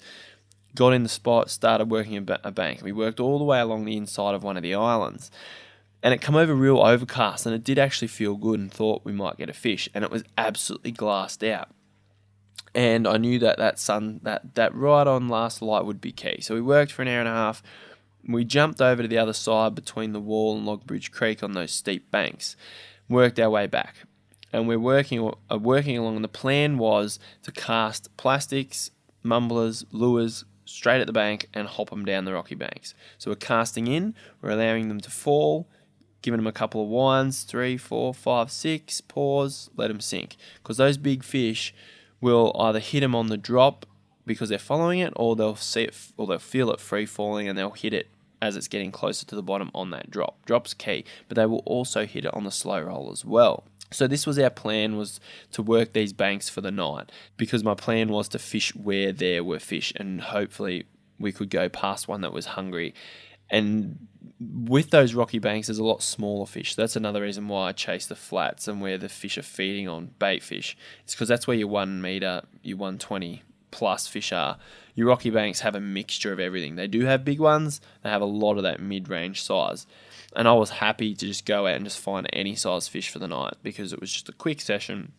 got 0.76 0.92
in 0.92 1.04
the 1.04 1.10
spot, 1.10 1.50
started 1.50 1.90
working 1.90 2.18
a 2.18 2.52
bank. 2.52 2.82
We 2.84 2.92
worked 2.92 3.22
all 3.22 3.38
the 3.38 3.46
way 3.46 3.62
along 3.62 3.86
the 3.86 3.96
inside 3.96 4.36
of 4.36 4.44
one 4.44 4.58
of 4.58 4.64
the 4.64 4.76
islands 4.76 5.32
and 6.04 6.14
it 6.14 6.22
come 6.22 6.36
over 6.36 6.54
real 6.54 6.80
overcast 6.80 7.46
and 7.46 7.56
it 7.56 7.64
did 7.64 7.80
actually 7.80 8.08
feel 8.08 8.36
good 8.36 8.60
and 8.60 8.72
thought 8.72 9.04
we 9.04 9.12
might 9.12 9.38
get 9.38 9.50
a 9.50 9.54
fish 9.54 9.90
and 9.94 10.04
it 10.04 10.12
was 10.12 10.24
absolutely 10.38 10.92
glassed 10.92 11.44
out. 11.44 11.70
And 12.76 13.08
i 13.08 13.18
knew 13.18 13.40
that 13.40 13.58
that 13.58 13.80
sun 13.80 14.20
that 14.24 14.54
that 14.56 14.76
right 14.76 15.08
on 15.08 15.30
last 15.30 15.62
light 15.62 15.86
would 15.86 16.02
be 16.02 16.12
key. 16.12 16.42
So 16.42 16.54
we 16.54 16.62
worked 16.62 16.92
for 16.92 17.02
an 17.02 17.08
hour 17.08 17.20
and 17.20 17.28
a 17.28 17.32
half. 17.32 17.64
We 18.28 18.44
jumped 18.44 18.82
over 18.82 19.02
to 19.02 19.08
the 19.08 19.18
other 19.18 19.34
side 19.34 19.74
between 19.74 20.12
the 20.12 20.20
wall 20.20 20.58
and 20.58 20.68
logbridge 20.68 21.12
creek 21.12 21.42
on 21.42 21.54
those 21.54 21.72
steep 21.72 22.12
banks. 22.12 22.56
Worked 23.10 23.40
our 23.40 23.50
way 23.50 23.68
back. 23.68 23.96
And 24.54 24.68
we're 24.68 24.80
working 24.80 25.32
uh, 25.50 25.58
working 25.58 25.98
along 25.98 26.18
and 26.18 26.24
the 26.24 26.30
plan 26.30 26.78
was 26.78 27.20
to 27.44 27.52
cast 27.52 28.16
plastics 28.18 28.92
mumblers 29.24 29.86
lures 29.92 30.46
straight 30.66 31.02
at 31.02 31.08
the 31.08 31.14
bank 31.14 31.50
and 31.54 31.68
hop 31.68 31.90
them 31.90 32.06
down 32.06 32.26
the 32.26 32.34
rocky 32.34 32.56
banks. 32.56 32.94
So 33.18 33.32
we're 33.32 33.36
casting 33.36 33.88
in. 33.88 34.14
We're 34.42 34.52
allowing 34.52 34.90
them 34.90 35.00
to 35.02 35.10
fall 35.10 35.68
giving 36.22 36.38
them 36.38 36.48
a 36.48 36.52
couple 36.52 36.84
of 36.84 36.90
winds, 36.90 37.44
three, 37.44 37.78
four, 37.78 38.14
five, 38.14 38.52
six, 38.52 39.02
pause, 39.02 39.70
let 39.76 39.88
them 39.88 40.00
sink. 40.00 40.36
Because 40.62 40.78
those 40.78 40.98
big 40.98 41.24
fish 41.24 41.74
will 42.22 42.56
either 42.60 42.80
hit 42.80 43.02
them 43.02 43.16
on 43.16 43.28
the 43.28 43.38
drop 43.38 43.86
because 44.26 44.50
they're 44.50 44.60
following 44.60 45.00
it, 45.00 45.14
or 45.16 45.36
they'll 45.36 45.56
see 45.56 45.84
it, 45.84 45.96
or 46.18 46.28
they'll 46.28 46.40
feel 46.40 46.72
it 46.72 46.80
free 46.80 47.06
falling 47.06 47.48
and 47.48 47.58
they'll 47.58 47.72
hit 47.72 47.94
it 47.94 48.08
as 48.42 48.56
it's 48.56 48.68
getting 48.68 48.92
closer 48.92 49.26
to 49.26 49.36
the 49.36 49.42
bottom 49.42 49.72
on 49.74 49.90
that 49.92 50.12
drop. 50.12 50.38
Drop's 50.46 50.74
key, 50.74 51.06
but 51.28 51.36
they 51.36 51.46
will 51.46 51.64
also 51.66 52.06
hit 52.06 52.26
it 52.26 52.34
on 52.34 52.44
the 52.44 52.52
slow 52.52 52.82
roll 52.82 53.12
as 53.12 53.26
well. 53.26 53.64
So 53.92 54.06
this 54.06 54.28
was 54.28 54.38
our 54.38 54.50
plan 54.50 54.98
was 54.98 55.20
to 55.54 55.62
work 55.62 55.94
these 55.94 56.12
banks 56.12 56.50
for 56.50 56.62
the 56.62 56.72
night 56.72 57.10
because 57.38 57.64
my 57.64 57.74
plan 57.74 58.10
was 58.10 58.28
to 58.30 58.40
fish 58.40 58.76
where 58.76 59.14
there 59.14 59.44
were 59.44 59.60
fish 59.60 59.94
and 59.96 60.20
hopefully 60.20 60.86
we 61.18 61.32
could 61.32 61.50
go 61.50 61.70
past 61.70 62.08
one 62.08 62.22
that 62.22 62.34
was 62.34 62.48
hungry. 62.48 62.94
And 63.50 64.08
with 64.40 64.92
those 64.92 65.14
rocky 65.14 65.40
banks, 65.40 65.68
there's 65.68 65.80
a 65.80 65.84
lot 65.84 66.04
smaller 66.04 66.46
fish. 66.46 66.76
That's 66.76 66.96
another 66.96 67.22
reason 67.22 67.48
why 67.48 67.70
I 67.70 67.72
chase 67.72 68.06
the 68.06 68.16
flats 68.16 68.68
and 68.68 68.82
where 68.82 68.98
the 68.98 69.10
fish 69.10 69.38
are 69.38 69.44
feeding 69.44 69.88
on 69.88 70.12
bait 70.20 70.44
fish. 70.44 70.78
It's 71.04 71.16
because 71.16 71.28
that's 71.28 71.48
where 71.48 71.58
your 71.58 71.68
one 71.68 72.02
meter, 72.02 72.44
your 72.62 72.78
120 72.78 73.44
plus 73.72 74.08
fish 74.08 74.32
are. 74.32 74.58
Your 74.96 75.08
rocky 75.08 75.30
banks 75.30 75.62
have 75.62 75.76
a 75.76 75.82
mixture 75.82 76.34
of 76.34 76.40
everything. 76.40 76.76
They 76.76 76.88
do 76.88 77.06
have 77.06 77.26
big 77.26 77.40
ones, 77.40 77.82
they 78.04 78.10
have 78.10 78.22
a 78.22 78.26
lot 78.26 78.58
of 78.58 78.64
that 78.64 78.80
mid 78.80 79.10
range 79.10 79.42
size. 79.42 79.88
And 80.36 80.48
I 80.48 80.54
was 80.54 80.70
happy 80.70 81.16
to 81.16 81.26
just 81.26 81.46
go 81.46 81.66
out 81.66 81.76
and 81.76 81.86
just 81.86 82.00
find 82.00 82.28
any 82.32 82.56
size 82.56 82.88
fish 82.88 83.10
for 83.10 83.20
the 83.20 83.28
night 83.28 83.56
because 83.64 83.94
it 83.94 84.00
was 84.00 84.12
just 84.12 84.30
a 84.30 84.34
quick 84.34 84.62
session. 84.62 85.14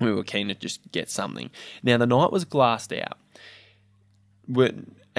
We 0.00 0.12
were 0.12 0.24
keen 0.24 0.48
to 0.48 0.54
just 0.54 0.90
get 0.92 1.10
something. 1.10 1.50
Now, 1.82 1.98
the 1.98 2.06
night 2.06 2.32
was 2.32 2.44
glassed 2.44 2.92
out. 2.92 3.18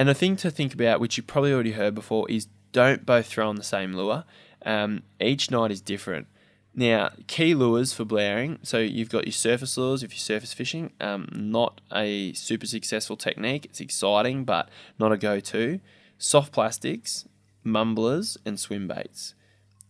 And 0.02 0.10
a 0.10 0.14
thing 0.14 0.34
to 0.38 0.50
think 0.50 0.74
about, 0.74 0.98
which 0.98 1.16
you 1.16 1.22
probably 1.22 1.52
already 1.52 1.70
heard 1.70 1.94
before, 1.94 2.28
is 2.28 2.48
don't 2.72 3.06
both 3.06 3.26
throw 3.26 3.48
on 3.48 3.54
the 3.54 3.62
same 3.62 3.92
lure. 3.92 4.24
Um, 4.66 5.04
each 5.20 5.48
night 5.48 5.70
is 5.70 5.80
different. 5.80 6.26
Now, 6.74 7.10
key 7.28 7.54
lures 7.54 7.92
for 7.92 8.04
Blowering. 8.04 8.58
So 8.64 8.78
you've 8.78 9.10
got 9.10 9.26
your 9.26 9.32
surface 9.32 9.78
lures 9.78 10.02
if 10.02 10.10
you're 10.10 10.18
surface 10.18 10.52
fishing. 10.52 10.90
Um, 11.00 11.28
not 11.32 11.80
a 11.92 12.32
super 12.32 12.66
successful 12.66 13.16
technique. 13.16 13.66
It's 13.66 13.80
exciting, 13.80 14.42
but 14.42 14.70
not 14.98 15.12
a 15.12 15.16
go-to. 15.16 15.78
Soft 16.18 16.50
plastics, 16.50 17.28
mumblers, 17.62 18.36
and 18.44 18.58
swim 18.58 18.88
baits, 18.88 19.34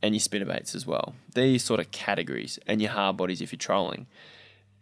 and 0.02 0.14
your 0.14 0.20
spinner 0.20 0.44
baits 0.44 0.74
as 0.74 0.86
well. 0.86 1.14
These 1.34 1.64
sort 1.64 1.80
of 1.80 1.90
categories, 1.90 2.58
and 2.66 2.82
your 2.82 2.90
hard 2.90 3.16
bodies 3.16 3.40
if 3.40 3.50
you're 3.50 3.58
trolling. 3.58 4.08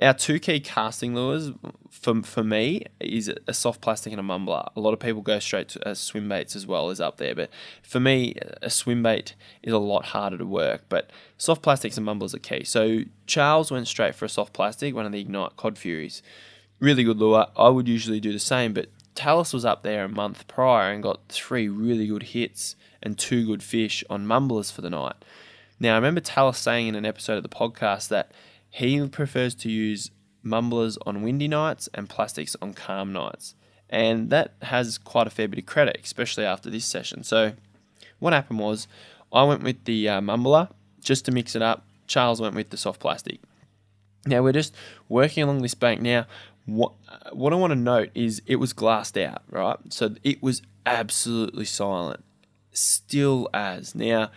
Our 0.01 0.15
two 0.15 0.39
key 0.39 0.61
casting 0.61 1.15
lures 1.15 1.53
for, 1.91 2.23
for 2.23 2.43
me 2.43 2.85
is 3.01 3.31
a 3.47 3.53
soft 3.53 3.83
plastic 3.83 4.13
and 4.13 4.21
a 4.21 4.23
mumbler. 4.25 4.67
A 4.75 4.81
lot 4.81 4.95
of 4.95 5.01
people 5.01 5.21
go 5.21 5.39
straight 5.39 5.69
to 5.71 5.89
uh, 5.89 5.95
swim 5.95 6.29
baits 6.29 6.57
as 6.57 6.67
well 6.67 6.89
is 6.89 7.01
up 7.01 7.19
there, 7.19 7.35
but 7.35 7.51
for 7.83 8.01
me, 8.01 8.35
a 8.63 8.71
swim 8.71 9.03
bait 9.03 9.35
is 9.63 9.75
a 9.75 9.79
lot 9.79 10.07
harder 10.07 10.39
to 10.39 10.47
work. 10.47 10.85
But 10.89 11.11
soft 11.37 11.61
plastics 11.61 11.99
and 11.99 12.07
mumblers 12.07 12.35
are 12.35 12.39
key. 12.39 12.65
So 12.65 13.01
Charles 13.27 13.71
went 13.71 13.89
straight 13.89 14.15
for 14.15 14.25
a 14.25 14.31
soft 14.31 14.55
plastic, 14.55 14.95
one 14.95 15.05
of 15.05 15.13
the 15.13 15.21
Ignite 15.21 15.57
Cod 15.59 15.77
Furies. 15.77 16.23
Really 16.79 17.05
good 17.05 17.19
lure. 17.19 17.49
I 17.55 17.69
would 17.69 17.87
usually 17.87 18.21
do 18.21 18.33
the 18.33 18.39
same, 18.39 18.73
but 18.73 18.89
Tallis 19.15 19.53
was 19.53 19.67
up 19.67 19.83
there 19.83 20.05
a 20.05 20.09
month 20.09 20.49
prior 20.49 20.93
and 20.93 21.03
got 21.03 21.21
three 21.29 21.69
really 21.69 22.07
good 22.07 22.23
hits 22.23 22.75
and 23.03 23.19
two 23.19 23.45
good 23.45 23.63
fish 23.63 24.03
on 24.09 24.27
mumblers 24.27 24.71
for 24.71 24.81
the 24.81 24.89
night. 24.89 25.17
Now, 25.79 25.93
I 25.93 25.97
remember 25.97 26.23
Tallis 26.23 26.57
saying 26.57 26.89
in 26.89 26.95
an 26.95 27.05
episode 27.05 27.37
of 27.37 27.43
the 27.43 27.51
podcast 27.51 28.09
that 28.09 28.33
he 28.71 29.07
prefers 29.09 29.55
to 29.57 29.71
use 29.71 30.11
mumblers 30.43 30.97
on 31.05 31.23
windy 31.23 31.49
nights 31.49 31.89
and 31.93 32.09
plastics 32.09 32.57
on 32.63 32.73
calm 32.73 33.13
nights. 33.13 33.55
And 33.89 34.31
that 34.31 34.55
has 34.63 34.99
quite 34.99 35.27
a 35.27 35.31
fair 35.31 35.49
bit 35.49 35.59
of 35.59 35.67
credit, 35.67 36.01
especially 36.03 36.45
after 36.45 36.71
this 36.71 36.85
session. 36.85 37.25
So, 37.25 37.55
what 38.21 38.33
happened 38.33 38.61
was 38.61 38.87
I 39.33 39.43
went 39.43 39.65
with 39.65 39.85
the 39.85 40.09
uh, 40.09 40.21
mumbler 40.21 40.71
just 41.01 41.25
to 41.25 41.33
mix 41.33 41.57
it 41.57 41.63
up. 41.63 41.85
Charles 42.07 42.41
went 42.41 42.55
with 42.55 42.71
the 42.71 42.77
soft 42.77 43.01
plastic. 43.01 43.41
Now, 44.27 44.43
we're 44.43 44.53
just 44.53 44.75
working 45.09 45.43
along 45.43 45.63
this 45.63 45.75
bank. 45.75 46.01
Now, 46.01 46.27
what, 46.67 46.93
what 47.33 47.53
I 47.53 47.57
want 47.57 47.73
to 47.73 47.77
note 47.77 48.11
is 48.15 48.43
it 48.47 48.57
was 48.57 48.73
glassed 48.73 49.19
out, 49.19 49.43
right? 49.51 49.79
So, 49.89 50.15
it 50.23 50.41
was 50.41 50.63
absolutely 50.87 51.65
silent. 51.65 52.23
still 52.73 53.49
as. 53.53 53.95
Now, 53.97 54.31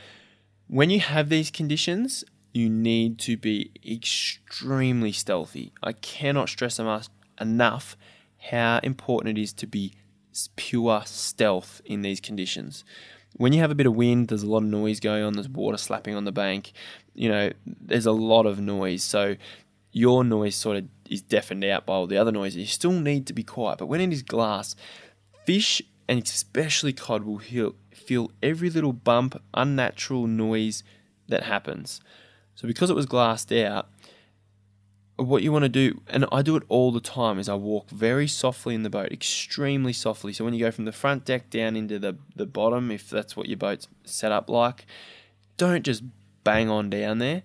when 0.68 0.90
you 0.90 1.00
have 1.00 1.30
these 1.30 1.52
conditions, 1.52 2.24
you 2.54 2.70
need 2.70 3.18
to 3.20 3.36
be 3.36 3.72
extremely 3.86 5.12
stealthy. 5.12 5.74
I 5.82 5.94
cannot 5.94 6.50
stress 6.50 6.80
enough 7.40 7.98
how 8.50 8.80
important 8.84 9.38
it 9.38 9.42
is 9.42 9.54
to 9.54 9.68
be 9.68 9.94
pure 10.56 11.02
stealth 11.06 11.82
in 11.84 12.04
these 12.04 12.20
conditions. 12.20 12.86
When 13.36 13.54
you 13.54 13.62
have 13.62 13.72
a 13.72 13.76
bit 13.76 13.88
of 13.88 13.96
wind, 13.96 14.28
there's 14.28 14.44
a 14.44 14.50
lot 14.50 14.60
of 14.60 14.70
noise 14.70 15.00
going 15.00 15.24
on, 15.24 15.34
there's 15.34 15.50
water 15.50 15.78
slapping 15.78 16.16
on 16.16 16.26
the 16.26 16.32
bank, 16.32 16.72
you 17.16 17.28
know, 17.28 17.52
there's 17.66 18.06
a 18.06 18.12
lot 18.12 18.46
of 18.46 18.60
noise. 18.60 19.04
So 19.04 19.36
your 19.92 20.24
noise 20.24 20.56
sort 20.56 20.78
of 20.78 20.86
is 21.10 21.22
deafened 21.22 21.64
out 21.64 21.88
by 21.88 21.94
all 21.94 22.08
the 22.08 22.18
other 22.18 22.32
noises. 22.32 22.58
You 22.58 22.66
still 22.68 22.92
need 22.92 23.26
to 23.28 23.34
be 23.34 23.44
quiet. 23.44 23.80
But 23.80 23.88
when 23.88 24.02
it 24.02 24.14
is 24.14 24.22
glass, 24.22 24.76
fish 25.46 25.82
and 26.08 26.22
especially 26.22 26.94
cod 26.94 27.24
will 27.24 27.42
feel 27.92 28.32
every 28.42 28.70
little 28.70 28.94
bump, 28.94 29.42
unnatural 29.54 30.28
noise 30.28 30.84
that 31.28 31.44
happens. 31.44 32.02
So 32.56 32.68
because 32.68 32.90
it 32.90 32.96
was 32.96 33.06
glassed 33.06 33.52
out, 33.52 33.90
what 35.16 35.44
you 35.44 35.52
want 35.52 35.64
to 35.64 35.70
do, 35.70 36.02
and 36.08 36.26
I 36.32 36.42
do 36.42 36.56
it 36.56 36.64
all 36.70 36.92
the 36.92 37.00
time, 37.00 37.38
is 37.38 37.48
I 37.48 37.56
walk 37.56 37.90
very 37.90 38.28
softly 38.28 38.74
in 38.74 38.84
the 38.84 38.90
boat, 38.90 39.12
extremely 39.12 39.94
softly. 39.94 40.34
So 40.34 40.44
when 40.44 40.54
you 40.54 40.60
go 40.60 40.72
from 40.72 40.86
the 40.86 40.92
front 40.92 41.26
deck 41.26 41.50
down 41.50 41.76
into 41.76 42.00
the, 42.00 42.18
the 42.36 42.46
bottom, 42.46 42.92
if 42.92 43.10
that's 43.10 43.36
what 43.36 43.48
your 43.48 43.58
boat's 43.58 43.88
set 44.04 44.32
up 44.32 44.50
like, 44.50 44.86
don't 45.58 45.84
just 45.84 46.04
bang 46.44 46.70
on 46.70 46.90
down 46.90 47.20
there. 47.20 47.44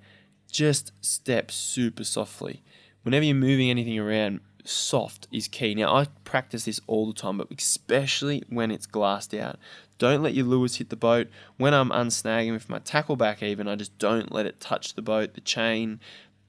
Just 0.50 0.92
step 1.02 1.50
super 1.50 2.04
softly. 2.04 2.62
Whenever 3.02 3.24
you're 3.24 3.34
moving 3.34 3.70
anything 3.70 3.98
around, 3.98 4.40
soft 4.64 5.28
is 5.30 5.46
key. 5.46 5.74
Now, 5.74 5.94
I 5.94 6.06
practice 6.24 6.64
this 6.64 6.80
all 6.86 7.06
the 7.06 7.12
time, 7.12 7.38
but 7.38 7.48
especially 7.56 8.42
when 8.48 8.70
it's 8.70 8.86
glassed 8.86 9.34
out. 9.34 9.58
Don't 9.98 10.22
let 10.22 10.34
your 10.34 10.46
lures 10.46 10.76
hit 10.76 10.90
the 10.90 10.96
boat. 10.96 11.28
When 11.56 11.74
I'm 11.74 11.90
unsnagging 11.90 12.52
with 12.52 12.70
my 12.70 12.78
tackle 12.78 13.16
back, 13.16 13.42
even, 13.42 13.68
I 13.68 13.76
just 13.76 13.96
don't 13.98 14.32
let 14.32 14.46
it 14.46 14.60
touch 14.60 14.94
the 14.94 15.02
boat, 15.02 15.34
the 15.34 15.40
chain, 15.40 16.00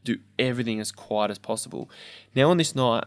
do 0.03 0.19
everything 0.37 0.79
as 0.79 0.91
quiet 0.91 1.31
as 1.31 1.39
possible. 1.39 1.89
Now, 2.35 2.49
on 2.51 2.57
this 2.57 2.75
night, 2.75 3.05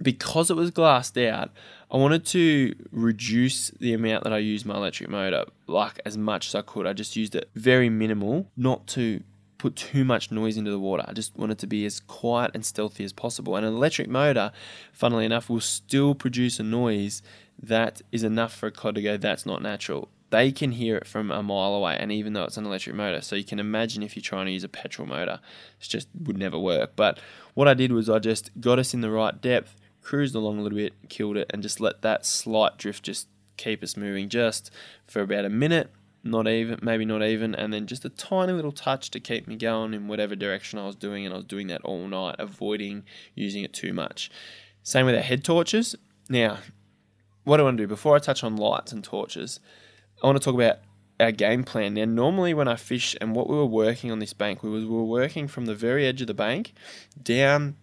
because 0.00 0.50
it 0.50 0.56
was 0.56 0.70
glassed 0.70 1.18
out, 1.18 1.50
I 1.90 1.96
wanted 1.96 2.24
to 2.26 2.74
reduce 2.90 3.70
the 3.70 3.92
amount 3.92 4.24
that 4.24 4.32
I 4.32 4.38
used 4.38 4.64
my 4.64 4.76
electric 4.76 5.10
motor, 5.10 5.44
like 5.66 6.00
as 6.06 6.16
much 6.16 6.48
as 6.48 6.54
I 6.54 6.62
could. 6.62 6.86
I 6.86 6.92
just 6.92 7.16
used 7.16 7.34
it 7.34 7.50
very 7.54 7.90
minimal, 7.90 8.46
not 8.56 8.86
to 8.88 9.22
put 9.58 9.76
too 9.76 10.04
much 10.04 10.30
noise 10.30 10.56
into 10.56 10.70
the 10.70 10.78
water. 10.78 11.04
I 11.06 11.12
just 11.12 11.36
want 11.36 11.52
it 11.52 11.58
to 11.58 11.66
be 11.66 11.84
as 11.84 12.00
quiet 12.00 12.52
and 12.54 12.64
stealthy 12.64 13.04
as 13.04 13.12
possible. 13.12 13.56
And 13.56 13.66
an 13.66 13.74
electric 13.74 14.08
motor, 14.08 14.52
funnily 14.92 15.26
enough, 15.26 15.50
will 15.50 15.60
still 15.60 16.14
produce 16.14 16.58
a 16.58 16.62
noise 16.62 17.20
that 17.62 18.02
is 18.10 18.22
enough 18.22 18.54
for 18.54 18.66
a 18.66 18.72
cod 18.72 18.94
to 18.94 19.02
go, 19.02 19.16
that's 19.16 19.46
not 19.46 19.62
natural. 19.62 20.08
They 20.30 20.52
can 20.52 20.72
hear 20.72 20.96
it 20.96 21.06
from 21.06 21.30
a 21.30 21.42
mile 21.42 21.74
away, 21.74 21.96
and 21.98 22.12
even 22.12 22.32
though 22.32 22.44
it's 22.44 22.56
an 22.56 22.64
electric 22.64 22.94
motor, 22.94 23.20
so 23.20 23.34
you 23.36 23.44
can 23.44 23.58
imagine 23.58 24.02
if 24.02 24.14
you're 24.14 24.22
trying 24.22 24.46
to 24.46 24.52
use 24.52 24.64
a 24.64 24.68
petrol 24.68 25.08
motor, 25.08 25.40
it 25.80 25.88
just 25.88 26.08
would 26.18 26.38
never 26.38 26.58
work. 26.58 26.92
But 26.94 27.18
what 27.54 27.66
I 27.66 27.74
did 27.74 27.92
was 27.92 28.08
I 28.08 28.20
just 28.20 28.50
got 28.60 28.78
us 28.78 28.94
in 28.94 29.00
the 29.00 29.10
right 29.10 29.40
depth, 29.40 29.74
cruised 30.02 30.34
along 30.34 30.58
a 30.58 30.62
little 30.62 30.78
bit, 30.78 30.94
killed 31.08 31.36
it, 31.36 31.50
and 31.50 31.62
just 31.62 31.80
let 31.80 32.02
that 32.02 32.24
slight 32.24 32.78
drift 32.78 33.02
just 33.02 33.26
keep 33.56 33.82
us 33.82 33.96
moving 33.96 34.28
just 34.28 34.70
for 35.06 35.20
about 35.20 35.44
a 35.44 35.50
minute 35.50 35.90
not 36.22 36.46
even, 36.46 36.78
maybe 36.82 37.04
not 37.04 37.22
even, 37.22 37.54
and 37.54 37.72
then 37.72 37.86
just 37.86 38.04
a 38.04 38.10
tiny 38.10 38.52
little 38.52 38.72
touch 38.72 39.10
to 39.10 39.20
keep 39.20 39.46
me 39.46 39.56
going 39.56 39.94
in 39.94 40.08
whatever 40.08 40.36
direction 40.36 40.78
I 40.78 40.86
was 40.86 40.96
doing, 40.96 41.24
and 41.24 41.32
I 41.32 41.38
was 41.38 41.46
doing 41.46 41.68
that 41.68 41.82
all 41.82 42.06
night, 42.06 42.36
avoiding 42.38 43.04
using 43.34 43.64
it 43.64 43.72
too 43.72 43.92
much. 43.92 44.30
Same 44.82 45.06
with 45.06 45.14
our 45.14 45.22
head 45.22 45.44
torches. 45.44 45.96
Now, 46.28 46.58
what 47.50 47.58
I 47.58 47.64
want 47.64 47.78
to 47.78 47.82
do? 47.82 47.88
Before 47.88 48.14
I 48.14 48.20
touch 48.20 48.44
on 48.44 48.56
lights 48.56 48.92
and 48.92 49.02
torches, 49.02 49.58
I 50.22 50.26
want 50.26 50.40
to 50.40 50.44
talk 50.44 50.54
about 50.54 50.78
our 51.18 51.32
game 51.32 51.64
plan. 51.64 51.94
Now, 51.94 52.04
normally 52.04 52.54
when 52.54 52.68
I 52.68 52.76
fish 52.76 53.16
and 53.20 53.34
what 53.34 53.50
we 53.50 53.56
were 53.56 53.66
working 53.66 54.12
on 54.12 54.20
this 54.20 54.32
bank, 54.32 54.62
we, 54.62 54.70
was, 54.70 54.84
we 54.84 54.90
were 54.90 55.02
working 55.02 55.48
from 55.48 55.66
the 55.66 55.74
very 55.74 56.06
edge 56.06 56.20
of 56.20 56.28
the 56.28 56.34
bank 56.34 56.72
down 57.20 57.76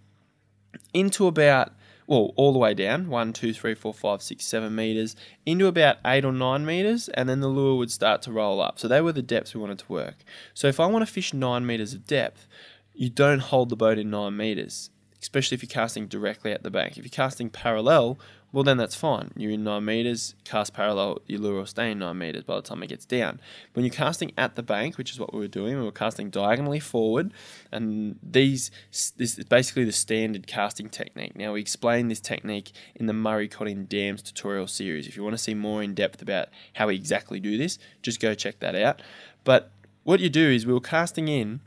into 0.93 1.27
about 1.27 1.73
well, 2.07 2.31
all 2.37 2.53
the 2.53 2.59
way 2.59 2.73
down 2.73 3.09
one, 3.09 3.33
two, 3.33 3.51
three, 3.51 3.75
four, 3.75 3.93
five, 3.93 4.21
six, 4.21 4.45
seven 4.45 4.73
meters 4.73 5.17
into 5.45 5.67
about 5.67 5.97
eight 6.05 6.23
or 6.23 6.31
nine 6.31 6.65
meters, 6.65 7.09
and 7.09 7.27
then 7.27 7.41
the 7.41 7.49
lure 7.49 7.77
would 7.77 7.91
start 7.91 8.21
to 8.21 8.31
roll 8.31 8.61
up. 8.61 8.79
So 8.79 8.87
they 8.87 9.01
were 9.01 9.11
the 9.11 9.21
depths 9.21 9.53
we 9.53 9.59
wanted 9.59 9.79
to 9.79 9.91
work. 9.91 10.23
So 10.53 10.69
if 10.69 10.79
I 10.79 10.85
want 10.85 11.05
to 11.05 11.11
fish 11.11 11.33
nine 11.33 11.65
meters 11.65 11.93
of 11.93 12.07
depth, 12.07 12.47
you 12.93 13.09
don't 13.09 13.39
hold 13.39 13.67
the 13.67 13.75
boat 13.75 13.97
in 13.97 14.09
nine 14.09 14.37
meters, 14.37 14.89
especially 15.21 15.55
if 15.55 15.63
you're 15.63 15.67
casting 15.67 16.07
directly 16.07 16.53
at 16.53 16.63
the 16.63 16.71
bank. 16.71 16.97
If 16.97 17.03
you're 17.03 17.09
casting 17.09 17.49
parallel, 17.49 18.17
well, 18.53 18.63
then 18.63 18.77
that's 18.77 18.95
fine. 18.95 19.31
You're 19.35 19.51
in 19.51 19.63
9 19.65 19.83
meters, 19.83 20.33
cast 20.45 20.73
parallel, 20.73 21.19
your 21.27 21.39
lure 21.39 21.55
will 21.55 21.65
stay 21.65 21.91
in 21.91 21.99
9 21.99 22.17
meters 22.17 22.43
by 22.43 22.55
the 22.55 22.61
time 22.61 22.81
it 22.81 22.87
gets 22.87 23.05
down. 23.05 23.41
When 23.73 23.83
you're 23.83 23.93
casting 23.93 24.31
at 24.37 24.55
the 24.55 24.63
bank, 24.63 24.97
which 24.97 25.11
is 25.11 25.19
what 25.19 25.33
we 25.33 25.39
were 25.39 25.47
doing, 25.47 25.77
we 25.77 25.83
were 25.83 25.91
casting 25.91 26.29
diagonally 26.29 26.79
forward, 26.79 27.33
and 27.71 28.17
these 28.23 28.71
this 29.17 29.37
is 29.37 29.43
basically 29.45 29.83
the 29.83 29.91
standard 29.91 30.47
casting 30.47 30.87
technique. 30.87 31.35
Now, 31.35 31.53
we 31.53 31.61
explain 31.61 32.07
this 32.07 32.21
technique 32.21 32.71
in 32.95 33.05
the 33.05 33.13
Murray 33.13 33.49
Cod 33.49 33.67
in 33.67 33.85
Dams 33.85 34.21
tutorial 34.21 34.67
series. 34.67 35.07
If 35.07 35.17
you 35.17 35.23
want 35.23 35.33
to 35.33 35.43
see 35.43 35.53
more 35.53 35.83
in 35.83 35.93
depth 35.93 36.21
about 36.21 36.47
how 36.73 36.87
we 36.87 36.95
exactly 36.95 37.41
do 37.41 37.57
this, 37.57 37.77
just 38.01 38.21
go 38.21 38.33
check 38.33 38.59
that 38.59 38.75
out. 38.75 39.01
But 39.43 39.71
what 40.03 40.21
you 40.21 40.29
do 40.29 40.49
is 40.49 40.65
we 40.65 40.73
were 40.73 40.79
casting 40.79 41.27
in, 41.27 41.59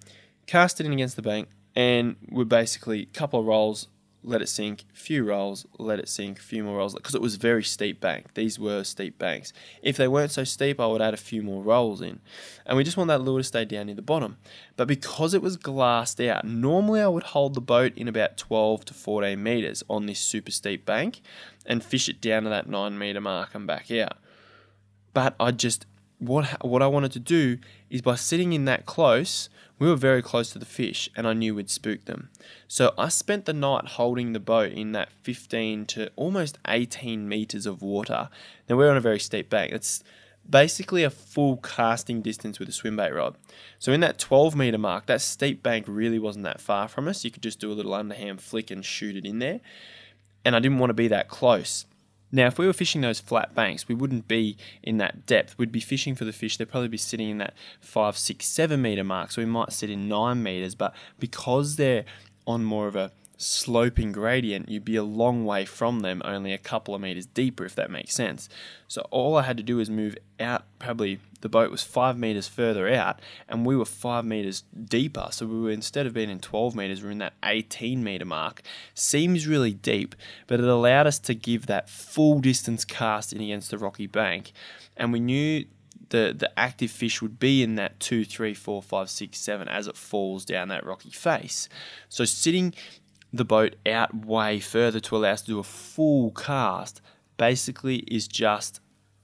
cast 0.47 0.81
it 0.81 0.87
in 0.87 0.95
against 0.95 1.17
the 1.17 1.23
bank, 1.23 1.49
and 1.77 2.17
we're 2.31 2.45
basically 2.45 3.03
a 3.03 3.07
couple 3.07 3.39
of 3.39 3.47
rolls 3.47 3.89
let 4.23 4.43
it 4.43 4.49
sink, 4.49 4.85
few 4.93 5.25
rolls, 5.25 5.67
let 5.79 5.99
it 5.99 6.09
sink, 6.09 6.39
few 6.39 6.63
more 6.63 6.79
rolls, 6.79 6.95
because 6.95 7.15
it 7.15 7.23
was 7.23 7.37
very 7.37 7.63
steep 7.63 8.01
bank. 8.01 8.35
These 8.35 8.59
were 8.59 8.85
steep 8.85 9.19
banks. 9.19 9.53
If 9.83 9.97
they 9.97 10.09
weren't 10.09 10.31
so 10.31 10.45
steep, 10.45 10.79
I 10.79 10.87
would 10.87 11.01
add 11.01 11.15
a 11.15 11.19
few 11.19 11.43
more 11.43 11.63
rolls 11.63 12.03
in. 12.03 12.21
And 12.67 12.77
we 12.77 12.85
just 12.85 12.97
want 12.97 13.09
that 13.09 13.23
lure 13.23 13.41
to 13.41 13.45
stay 13.45 13.65
down 13.65 13.87
near 13.87 13.95
the 13.95 14.03
bottom. 14.03 14.37
But 14.77 14.89
because 14.89 15.33
it 15.33 15.43
was 15.43 15.57
glassed 15.57 16.21
out, 16.21 16.45
normally 16.45 17.01
I 17.01 17.09
would 17.09 17.23
hold 17.23 17.55
the 17.55 17.61
boat 17.61 17.97
in 17.97 18.09
about 18.09 18.37
12 18.37 18.85
to 18.87 18.95
14 18.95 19.43
meters 19.43 19.83
on 19.89 20.07
this 20.07 20.21
super 20.21 20.51
steep 20.51 20.85
bank 20.85 21.23
and 21.65 21.83
fish 21.83 22.09
it 22.09 22.21
down 22.21 22.43
to 22.45 22.51
that 22.51 22.69
9 22.69 22.99
meter 22.99 23.21
mark 23.21 23.55
and 23.55 23.67
back 23.67 23.91
out. 23.91 24.19
But 25.15 25.35
I 25.41 25.51
just, 25.51 25.87
what, 26.21 26.65
what 26.65 26.83
I 26.83 26.87
wanted 26.87 27.13
to 27.13 27.19
do 27.19 27.59
is 27.89 28.03
by 28.03 28.15
sitting 28.15 28.53
in 28.53 28.67
that 28.67 28.87
close, 28.87 29.49
we 29.79 29.89
were 29.89 29.97
very 29.97 30.23
close 30.23 30.51
to 30.53 30.59
the 30.59 30.67
fish 30.67 31.09
and 31.17 31.27
I 31.27 31.33
knew 31.33 31.55
we'd 31.55 31.71
spook 31.71 32.05
them. 32.05 32.29
So 32.69 32.93
I 32.99 33.09
spent 33.09 33.47
the 33.47 33.55
night 33.55 33.87
holding 33.87 34.33
the 34.33 34.39
boat 34.41 34.73
in 34.73 34.93
that 34.93 35.11
15 35.23 35.87
to 35.87 36.11
almost 36.17 36.59
18 36.69 37.27
meters 37.29 37.65
of 37.67 37.83
water. 37.83 38.29
Now 38.69 38.77
we're 38.77 38.91
on 38.91 38.99
a 38.99 39.01
very 39.01 39.19
steep 39.19 39.49
bank. 39.49 39.73
It's 39.73 40.05
basically 40.49 41.03
a 41.03 41.11
full 41.11 41.57
casting 41.57 42.21
distance 42.21 42.59
with 42.59 42.69
a 42.69 42.73
swim 42.73 42.97
bait 42.97 43.13
rod. 43.13 43.37
So 43.79 43.93
in 43.93 44.01
that 44.01 44.19
12 44.19 44.55
meter 44.55 44.79
mark, 44.79 45.07
that 45.07 45.23
steep 45.23 45.63
bank 45.63 45.87
really 45.89 46.19
wasn't 46.19 46.45
that 46.45 46.61
far 46.61 46.87
from 46.87 47.09
us. 47.09 47.25
You 47.25 47.31
could 47.31 47.43
just 47.43 47.61
do 47.61 47.73
a 47.73 47.75
little 47.75 47.95
underhand 47.95 48.43
flick 48.43 48.71
and 48.71 48.85
shoot 48.85 49.17
it 49.17 49.25
in 49.25 49.39
there. 49.39 49.61
And 50.45 50.55
I 50.55 50.61
didn't 50.61 50.79
want 50.79 50.91
to 50.91 50.95
be 50.95 51.09
that 51.09 51.29
close. 51.29 51.87
Now, 52.33 52.47
if 52.47 52.59
we 52.59 52.67
were 52.67 52.73
fishing 52.73 53.01
those 53.01 53.21
flat 53.21 53.55
banks, 53.55 53.89
we 53.89 53.95
wouldn't 53.95 54.29
be 54.29 54.57
in 54.83 54.99
that 54.99 55.27
depth. 55.27 55.59
We'd 55.59 55.73
be 55.73 55.81
fishing 55.81 56.15
for 56.15 56.25
the 56.25 56.33
fish. 56.33 56.57
They'd 56.57 56.69
probably 56.69 56.89
be 56.89 56.97
sitting 56.97 57.29
in 57.29 57.39
that 57.39 57.55
five, 57.81 58.17
six, 58.17 58.47
seven 58.47 58.83
meter 58.83 59.05
mark. 59.05 59.33
So 59.33 59.43
we 59.43 59.47
might 59.47 59.73
sit 59.73 59.91
in 59.91 60.09
nine 60.09 60.43
meters. 60.43 60.75
But 60.75 60.95
because 61.19 61.77
they're 61.77 62.05
on 62.47 62.65
more 62.65 62.87
of 62.87 62.97
a 62.97 63.11
sloping 63.41 64.13
gradient, 64.13 64.69
you'd 64.69 64.85
be 64.85 64.97
a 64.97 65.03
long 65.03 65.45
way 65.45 65.65
from 65.65 66.01
them, 66.01 66.21
only 66.25 66.53
a 66.53 66.59
couple 66.59 66.95
of 66.95 67.01
meters 67.01 67.27
deeper, 67.27 67.65
if 67.65 67.75
that 67.75 67.91
makes 67.91 68.15
sense. 68.15 68.49
So 68.87 69.07
all 69.11 69.37
I 69.37 69.43
had 69.43 69.57
to 69.57 69.63
do 69.63 69.77
was 69.77 69.89
move 69.89 70.17
out, 70.39 70.65
probably 70.79 71.21
the 71.41 71.49
boat 71.49 71.71
was 71.71 71.83
five 71.83 72.19
meters 72.19 72.49
further 72.49 72.89
out, 72.93 73.21
and 73.49 73.65
we 73.65 73.77
were 73.77 73.87
five 73.87 74.27
meters 74.27 74.65
deeper. 74.85 75.29
So 75.31 75.47
we 75.47 75.61
were, 75.61 75.71
instead 75.71 76.07
of 76.07 76.13
being 76.13 76.29
in 76.29 76.41
12 76.41 76.75
meters, 76.75 77.01
we 77.01 77.07
we're 77.07 77.13
in 77.13 77.19
that 77.19 77.35
18 77.43 78.05
meter 78.05 78.27
mark. 78.27 78.63
Seems 78.95 79.47
really 79.47 79.73
deep, 79.73 80.15
but 80.47 80.61
it 80.61 80.67
allowed 80.67 81.07
us 81.07 81.19
to 81.21 81.35
give 81.35 81.67
that 81.67 81.89
full 81.89 82.41
distance 82.41 82.85
cast 82.85 83.33
in 83.33 83.41
against 83.41 83.71
the 83.71 83.79
rocky 83.79 84.07
bank. 84.07 84.53
And 84.97 85.13
we 85.13 85.21
knew 85.21 85.65
the, 86.11 86.35
the 86.37 86.51
active 86.59 86.91
fish 86.91 87.23
would 87.23 87.39
be 87.39 87.63
in 87.63 87.77
that 87.77 87.99
two, 87.99 88.25
three, 88.25 88.53
four, 88.53 88.83
five, 88.83 89.09
six, 89.09 89.39
seven 89.39 89.69
as 89.69 89.87
it 89.87 89.97
falls 89.97 90.45
down 90.45 90.69
that 90.69 90.85
rocky 90.85 91.11
face. 91.11 91.69
So 92.09 92.25
sitting 92.25 92.75
the 93.33 93.45
boat 93.45 93.77
out 93.87 94.15
way 94.15 94.61
further 94.61 95.01
to 95.01 95.17
allow 95.17 95.31
us 95.31 95.43
to 95.43 95.49
do 95.49 95.59
a 95.59 95.65
full 95.65 96.31
cast 96.33 97.01
basically 97.37 97.99
is 97.99 98.27
just 98.29 98.81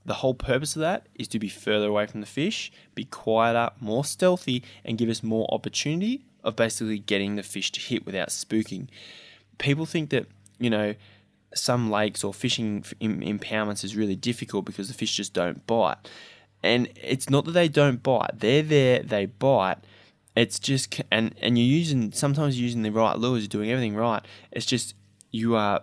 the 0.07 0.15
whole 0.15 0.35
purpose 0.35 0.77
of 0.77 0.81
that 0.81 1.09
is 1.17 1.27
to 1.29 1.39
be 1.39 1.49
further 1.49 1.89
away 1.89 2.07
from 2.07 2.21
the 2.21 2.27
fish, 2.27 2.71
be 2.95 3.05
quieter, 3.05 3.71
more 3.81 4.05
stealthy, 4.05 4.63
and 4.85 4.97
give 4.97 5.09
us 5.09 5.23
more 5.23 5.53
opportunity 5.53 6.25
of 6.45 6.55
basically 6.55 7.01
getting 7.01 7.35
the 7.35 7.43
fish 7.43 7.73
to 7.73 7.81
hit 7.81 8.07
without 8.07 8.29
spooking. 8.29 8.87
People 9.59 9.85
think 9.85 10.11
that, 10.11 10.27
you 10.61 10.71
know, 10.71 10.95
some 11.55 11.91
lakes 11.91 12.23
or 12.23 12.33
fishing 12.33 12.83
impoundments 13.01 13.83
is 13.83 13.97
really 13.97 14.15
difficult 14.15 14.65
because 14.65 14.87
the 14.87 14.95
fish 14.95 15.17
just 15.17 15.33
don't 15.33 15.67
bite. 15.67 15.97
And 16.63 16.89
it's 17.03 17.29
not 17.29 17.45
that 17.47 17.53
they 17.53 17.69
don't 17.69 18.03
bite, 18.03 18.39
they're 18.39 18.63
there, 18.63 19.01
they 19.01 19.27
bite 19.27 19.79
it's 20.37 20.59
just 20.59 21.01
and 21.11 21.35
and 21.41 21.59
you're 21.59 21.67
using 21.67 22.13
sometimes 22.13 22.59
you're 22.59 22.67
using 22.67 22.83
the 22.83 22.93
right 22.93 23.19
lures, 23.19 23.43
you're 23.43 23.49
doing 23.49 23.71
everything 23.71 23.97
right. 23.97 24.23
It's 24.53 24.67
just 24.67 24.95
you 25.33 25.57
are 25.57 25.83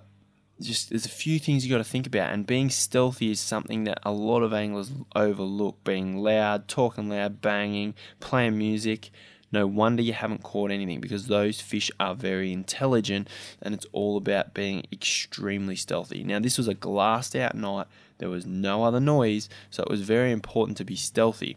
just 0.62 0.90
there's 0.90 1.06
a 1.06 1.10
few 1.10 1.40
things 1.40 1.66
you 1.66 1.72
got 1.72 1.80
to 1.80 1.84
think 1.84 2.06
about, 2.06 2.32
and 2.32 2.46
being 2.46 2.70
stealthy 2.70 3.32
is 3.32 3.40
something 3.40 3.84
that 3.86 4.00
a 4.04 4.12
lot 4.12 4.44
of 4.44 4.54
anglers 4.54 4.92
overlook. 5.16 5.84
Being 5.84 6.18
loud, 6.18 6.68
talking 6.68 7.10
loud, 7.10 7.42
banging, 7.42 7.96
playing 8.20 8.58
music. 8.58 9.10
No 9.52 9.68
wonder 9.68 10.02
you 10.02 10.14
haven't 10.14 10.42
caught 10.42 10.72
anything 10.72 11.00
because 11.00 11.28
those 11.28 11.62
fish 11.62 11.92
are 12.00 12.16
very 12.16 12.52
intelligent 12.52 13.30
and 13.62 13.76
it's 13.76 13.86
all 13.92 14.18
about 14.18 14.56
being 14.56 14.84
extremely 14.92 15.76
stealthy. 15.76 16.24
Now, 16.24 16.40
this 16.40 16.58
was 16.58 16.68
a 16.68 16.74
glassed 16.74 17.36
out 17.36 17.54
night, 17.54 17.86
there 18.18 18.30
was 18.30 18.48
no 18.48 18.84
other 18.84 19.00
noise, 19.00 19.50
so 19.70 19.84
it 19.84 19.90
was 19.90 20.02
very 20.02 20.32
important 20.32 20.78
to 20.78 20.84
be 20.84 20.96
stealthy. 20.96 21.56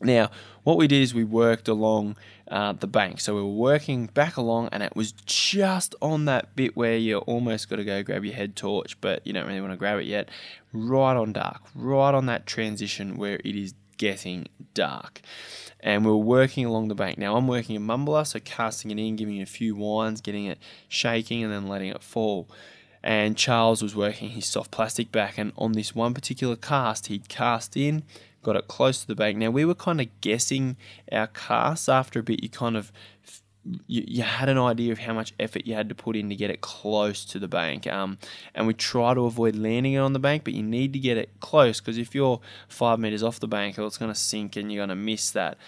Now, 0.00 0.30
what 0.62 0.76
we 0.76 0.86
did 0.86 1.02
is 1.02 1.14
we 1.14 1.24
worked 1.24 1.68
along 1.68 2.16
uh, 2.48 2.72
the 2.72 2.86
bank. 2.86 3.20
So 3.20 3.34
we 3.34 3.40
were 3.40 3.48
working 3.48 4.06
back 4.06 4.36
along, 4.36 4.68
and 4.72 4.82
it 4.82 4.94
was 4.94 5.12
just 5.12 5.94
on 6.02 6.26
that 6.26 6.54
bit 6.54 6.76
where 6.76 6.96
you 6.96 7.18
almost 7.18 7.68
got 7.68 7.76
to 7.76 7.84
go 7.84 8.02
grab 8.02 8.24
your 8.24 8.34
head 8.34 8.56
torch, 8.56 9.00
but 9.00 9.26
you 9.26 9.32
don't 9.32 9.46
really 9.46 9.60
want 9.60 9.72
to 9.72 9.76
grab 9.76 9.98
it 9.98 10.06
yet. 10.06 10.28
Right 10.72 11.16
on 11.16 11.32
dark, 11.32 11.62
right 11.74 12.14
on 12.14 12.26
that 12.26 12.46
transition 12.46 13.16
where 13.16 13.40
it 13.44 13.56
is 13.56 13.74
getting 13.96 14.48
dark. 14.74 15.22
And 15.80 16.04
we 16.04 16.10
were 16.10 16.16
working 16.18 16.66
along 16.66 16.88
the 16.88 16.94
bank. 16.94 17.16
Now 17.16 17.36
I'm 17.36 17.48
working 17.48 17.76
a 17.76 17.80
mumbler, 17.80 18.26
so 18.26 18.40
casting 18.40 18.90
it 18.90 18.98
in, 18.98 19.16
giving 19.16 19.36
it 19.36 19.42
a 19.42 19.46
few 19.46 19.74
winds, 19.74 20.20
getting 20.20 20.46
it 20.46 20.58
shaking, 20.88 21.42
and 21.42 21.52
then 21.52 21.68
letting 21.68 21.90
it 21.90 22.02
fall 22.02 22.48
and 23.06 23.36
Charles 23.36 23.82
was 23.82 23.94
working 23.94 24.30
his 24.30 24.46
soft 24.46 24.72
plastic 24.72 25.12
back. 25.12 25.38
And 25.38 25.52
on 25.56 25.72
this 25.72 25.94
one 25.94 26.12
particular 26.12 26.56
cast, 26.56 27.06
he'd 27.06 27.28
cast 27.28 27.76
in, 27.76 28.02
got 28.46 28.56
it 28.56 28.68
close 28.68 29.00
to 29.00 29.06
the 29.06 29.16
bank. 29.16 29.36
Now 29.36 29.50
we 29.50 29.64
were 29.64 29.74
kind 29.74 30.00
of 30.00 30.08
guessing 30.20 30.76
our 31.10 31.26
casts. 31.26 31.88
After 31.88 32.20
a 32.20 32.22
bit, 32.22 32.42
you 32.42 32.48
kind 32.48 32.76
of 32.76 32.92
you, 33.88 34.04
you 34.06 34.22
had 34.22 34.48
an 34.48 34.58
idea 34.58 34.92
of 34.92 35.00
how 35.00 35.12
much 35.12 35.34
effort 35.40 35.66
you 35.66 35.74
had 35.74 35.88
to 35.88 35.94
put 35.94 36.14
in 36.14 36.28
to 36.28 36.36
get 36.36 36.50
it 36.50 36.60
close 36.60 37.24
to 37.24 37.40
the 37.40 37.48
bank. 37.48 37.86
Um, 37.88 38.18
and 38.54 38.68
we 38.68 38.74
try 38.74 39.12
to 39.14 39.22
avoid 39.22 39.56
landing 39.56 39.94
it 39.94 39.98
on 39.98 40.12
the 40.12 40.20
bank, 40.20 40.44
but 40.44 40.54
you 40.54 40.62
need 40.62 40.92
to 40.92 41.00
get 41.00 41.16
it 41.16 41.30
close 41.40 41.80
because 41.80 41.98
if 41.98 42.14
you're 42.14 42.40
five 42.68 43.00
meters 43.00 43.24
off 43.24 43.40
the 43.40 43.48
bank, 43.48 43.76
it's 43.76 43.98
going 43.98 44.12
to 44.12 44.18
sink 44.18 44.54
and 44.54 44.72
you're 44.72 44.86
going 44.86 44.96
to 44.96 45.04
miss 45.04 45.32
that 45.32 45.58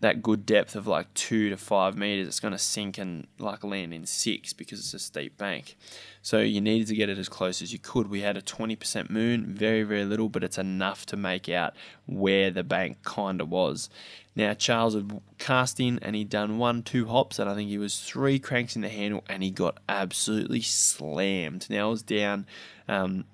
that 0.00 0.22
good 0.22 0.44
depth 0.44 0.76
of 0.76 0.86
like 0.86 1.12
two 1.14 1.48
to 1.48 1.56
five 1.56 1.96
meters, 1.96 2.28
it's 2.28 2.40
going 2.40 2.52
to 2.52 2.58
sink 2.58 2.98
and 2.98 3.26
like 3.38 3.64
land 3.64 3.94
in 3.94 4.04
six 4.04 4.52
because 4.52 4.78
it's 4.78 4.94
a 4.94 4.98
steep 4.98 5.38
bank. 5.38 5.76
So 6.20 6.40
you 6.40 6.60
needed 6.60 6.88
to 6.88 6.94
get 6.94 7.08
it 7.08 7.18
as 7.18 7.28
close 7.28 7.62
as 7.62 7.72
you 7.72 7.78
could. 7.78 8.10
We 8.10 8.20
had 8.20 8.36
a 8.36 8.42
20% 8.42 9.10
moon, 9.10 9.46
very, 9.46 9.84
very 9.84 10.04
little, 10.04 10.28
but 10.28 10.44
it's 10.44 10.58
enough 10.58 11.06
to 11.06 11.16
make 11.16 11.48
out 11.48 11.74
where 12.06 12.50
the 12.50 12.64
bank 12.64 13.02
kind 13.04 13.40
of 13.40 13.48
was. 13.48 13.88
Now, 14.34 14.52
Charles 14.52 14.94
had 14.94 15.22
cast 15.38 15.80
in 15.80 15.98
and 16.00 16.14
he'd 16.14 16.28
done 16.28 16.58
one, 16.58 16.82
two 16.82 17.06
hops, 17.06 17.38
and 17.38 17.48
I 17.48 17.54
think 17.54 17.70
he 17.70 17.78
was 17.78 18.00
three 18.00 18.38
cranks 18.38 18.76
in 18.76 18.82
the 18.82 18.90
handle, 18.90 19.24
and 19.28 19.42
he 19.42 19.50
got 19.50 19.78
absolutely 19.88 20.60
slammed. 20.60 21.70
Now, 21.70 21.86
I 21.86 21.90
was 21.90 22.02
down. 22.02 22.46
Um, 22.86 23.24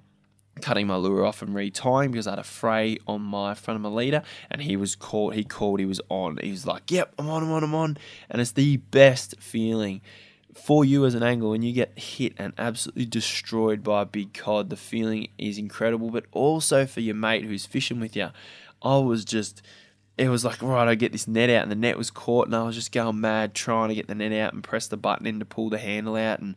cutting 0.61 0.87
my 0.87 0.97
lure 0.97 1.25
off 1.25 1.43
and 1.43 1.55
retying 1.55 2.13
because 2.13 2.27
I 2.27 2.33
had 2.33 2.39
a 2.39 2.45
fray 2.45 2.99
on 3.07 3.23
my 3.23 3.55
front 3.55 3.77
of 3.77 3.83
my 3.83 3.89
leader 3.89 4.23
and 4.51 4.63
he 4.63 4.77
was 4.77 4.95
caught 4.95 5.35
he 5.35 5.45
called 5.45 5.81
he 5.81 5.87
was 5.87 6.01
on. 6.09 6.39
He 6.43 6.51
was 6.51 6.67
like 6.67 6.91
yep 6.91 7.13
I'm 7.19 7.29
on 7.29 7.43
I'm 7.43 7.53
on 7.53 7.65
I'm 7.65 7.75
on. 7.75 7.99
And 8.31 8.41
it's 8.41 8.53
the 8.53 8.77
best 8.77 9.41
feeling 9.41 10.01
for 10.55 10.85
you 10.85 11.07
as 11.07 11.15
an 11.15 11.23
angler 11.23 11.51
when 11.51 11.63
you 11.63 11.73
get 11.73 11.99
hit 11.99 12.35
and 12.37 12.53
absolutely 12.59 13.07
destroyed 13.07 13.83
by 13.83 14.03
a 14.03 14.07
big 14.07 14.35
cod. 14.35 14.69
The 14.69 14.77
feeling 14.77 15.29
is 15.39 15.57
incredible 15.59 16.11
but 16.11 16.27
also 16.33 16.87
for 16.87 17.01
your 17.01 17.15
mate 17.15 17.45
who's 17.45 17.67
fishing 17.67 18.01
with 18.01 18.15
you 18.15 18.31
I 18.83 18.99
was 18.99 19.25
just 19.25 19.63
it 20.19 20.29
was 20.29 20.45
like, 20.45 20.63
right, 20.63 20.87
I 20.87 20.95
get 20.95 21.13
this 21.13 21.27
net 21.27 21.49
out, 21.49 21.63
and 21.63 21.71
the 21.71 21.77
net 21.77 21.97
was 21.97 22.11
caught, 22.11 22.47
and 22.47 22.55
I 22.55 22.63
was 22.65 22.75
just 22.75 22.93
going 22.93 23.21
mad 23.21 23.55
trying 23.55 23.89
to 23.89 23.95
get 23.95 24.09
the 24.09 24.15
net 24.15 24.33
out 24.33 24.53
and 24.53 24.63
press 24.63 24.87
the 24.87 24.97
button 24.97 25.27
in 25.27 25.39
to 25.39 25.45
pull 25.45 25.71
the 25.71 25.79
handle 25.79 26.17
out 26.17 26.41
and 26.41 26.55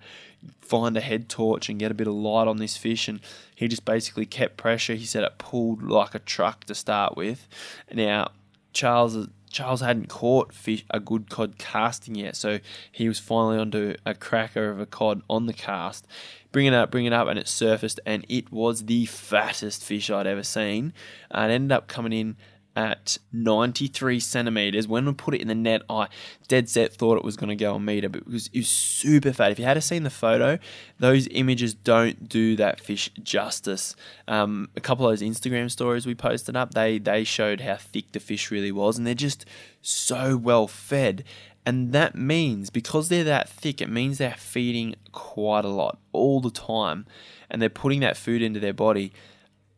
find 0.61 0.97
a 0.97 1.01
head 1.01 1.29
torch 1.29 1.69
and 1.69 1.79
get 1.79 1.91
a 1.91 1.95
bit 1.95 2.07
of 2.07 2.13
light 2.13 2.47
on 2.47 2.57
this 2.57 2.75
fish. 2.75 3.07
And 3.07 3.21
he 3.55 3.67
just 3.67 3.85
basically 3.85 4.25
kept 4.25 4.57
pressure. 4.57 4.95
He 4.95 5.05
said 5.05 5.23
it 5.23 5.37
pulled 5.37 5.81
like 5.81 6.13
a 6.13 6.19
truck 6.19 6.65
to 6.65 6.75
start 6.75 7.15
with. 7.15 7.47
Now, 7.91 8.31
Charles 8.73 9.29
Charles 9.49 9.79
hadn't 9.79 10.09
caught 10.09 10.51
fish 10.51 10.83
a 10.89 10.99
good 10.99 11.29
cod 11.29 11.57
casting 11.57 12.15
yet, 12.15 12.35
so 12.35 12.59
he 12.91 13.07
was 13.07 13.19
finally 13.19 13.57
onto 13.57 13.95
a 14.05 14.13
cracker 14.13 14.69
of 14.69 14.81
a 14.81 14.85
cod 14.85 15.21
on 15.29 15.45
the 15.45 15.53
cast. 15.53 16.05
Bring 16.51 16.65
it 16.65 16.73
up, 16.73 16.91
bring 16.91 17.05
it 17.05 17.13
up, 17.13 17.29
and 17.29 17.39
it 17.39 17.47
surfaced, 17.47 18.01
and 18.05 18.25
it 18.27 18.51
was 18.51 18.85
the 18.85 19.05
fattest 19.05 19.81
fish 19.81 20.09
I'd 20.09 20.27
ever 20.27 20.43
seen. 20.43 20.91
And 21.31 21.53
ended 21.53 21.71
up 21.71 21.87
coming 21.87 22.11
in 22.11 22.35
at 22.75 23.17
93 23.31 24.19
centimeters. 24.19 24.87
When 24.87 25.05
we 25.05 25.13
put 25.13 25.33
it 25.33 25.41
in 25.41 25.47
the 25.47 25.55
net, 25.55 25.83
I 25.89 26.07
dead 26.47 26.69
set 26.69 26.93
thought 26.93 27.17
it 27.17 27.23
was 27.23 27.37
going 27.37 27.49
to 27.49 27.55
go 27.55 27.75
a 27.75 27.79
meter, 27.79 28.09
but 28.09 28.21
it 28.21 28.27
was, 28.27 28.47
it 28.47 28.59
was 28.59 28.67
super 28.67 29.31
fat. 29.31 29.51
If 29.51 29.59
you 29.59 29.65
had 29.65 29.81
seen 29.83 30.03
the 30.03 30.09
photo, 30.09 30.59
those 30.99 31.27
images 31.27 31.73
don't 31.73 32.27
do 32.27 32.55
that 32.57 32.79
fish 32.79 33.09
justice. 33.23 33.95
Um, 34.27 34.69
a 34.75 34.81
couple 34.81 35.07
of 35.07 35.11
those 35.11 35.27
Instagram 35.27 35.71
stories 35.71 36.05
we 36.05 36.15
posted 36.15 36.55
up, 36.55 36.73
they 36.73 36.97
they 36.99 37.23
showed 37.23 37.61
how 37.61 37.75
thick 37.75 38.11
the 38.11 38.19
fish 38.19 38.51
really 38.51 38.71
was, 38.71 38.97
and 38.97 39.07
they're 39.07 39.13
just 39.13 39.45
so 39.81 40.37
well 40.37 40.67
fed. 40.67 41.23
And 41.67 41.93
that 41.93 42.13
means 42.13 42.69
because 42.69 43.09
they're 43.09 43.23
that 43.23 43.49
thick, 43.49 43.81
it 43.81 43.89
means 43.89 44.19
they're 44.19 44.35
feeding 44.37 44.95
quite 45.11 45.65
a 45.65 45.69
lot 45.69 45.97
all 46.11 46.39
the 46.39 46.51
time, 46.51 47.05
and 47.49 47.61
they're 47.61 47.69
putting 47.69 48.01
that 48.01 48.17
food 48.17 48.41
into 48.41 48.59
their 48.59 48.73
body. 48.73 49.13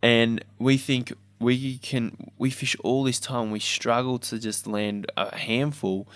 And 0.01 0.43
we 0.59 0.77
think 0.77 1.13
we 1.39 1.77
can 1.77 2.31
we 2.37 2.49
fish 2.49 2.75
all 2.83 3.03
this 3.03 3.19
time. 3.19 3.51
We 3.51 3.59
struggle 3.59 4.19
to 4.19 4.39
just 4.39 4.67
land 4.67 5.11
a 5.15 5.35
handful, 5.35 6.07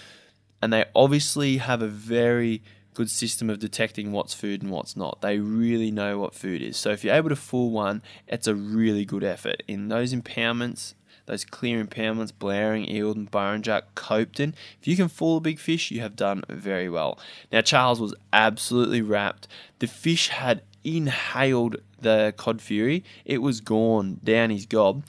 and 0.62 0.72
they 0.74 0.86
obviously 0.96 1.58
have 1.58 1.82
a 1.82 1.88
very 1.88 2.62
good 2.94 3.10
system 3.10 3.50
of 3.50 3.60
detecting 3.60 4.12
what's 4.12 4.34
food 4.34 4.62
and 4.62 4.72
what's 4.72 4.98
not. 4.98 5.22
They 5.22 5.40
really 5.40 5.92
know 5.92 6.20
what 6.20 6.34
food 6.34 6.62
is. 6.62 6.78
So 6.78 6.92
if 6.92 7.04
you're 7.04 7.16
able 7.16 7.30
to 7.30 7.36
fool 7.36 7.72
one, 7.72 8.02
it's 8.28 8.48
a 8.48 8.56
really 8.56 9.06
good 9.06 9.24
effort. 9.24 9.64
In 9.68 9.88
those 9.88 10.14
impoundments, 10.14 10.96
those 11.26 11.46
clear 11.46 11.84
impoundments, 11.84 12.34
Blowering, 12.38 12.88
Eildon, 12.88 13.30
Burrinjuck, 13.30 13.84
Copeton, 13.96 14.54
if 14.82 14.88
you 14.88 14.98
can 14.98 15.08
fool 15.08 15.38
a 15.38 15.42
big 15.42 15.60
fish, 15.60 15.92
you 15.92 16.02
have 16.02 16.16
done 16.16 16.44
very 16.50 16.90
well. 16.90 17.18
Now 17.52 17.62
Charles 17.62 18.02
was 18.02 18.14
absolutely 18.34 19.02
wrapped. 19.02 19.48
The 19.80 19.88
fish 19.88 20.28
had 20.28 20.62
inhaled 20.84 21.78
the 22.00 22.34
cod 22.38 22.62
fury. 22.62 23.04
It 23.26 23.40
was 23.40 23.62
gone 23.62 24.20
down 24.24 24.50
his 24.50 24.66
gob, 24.66 25.04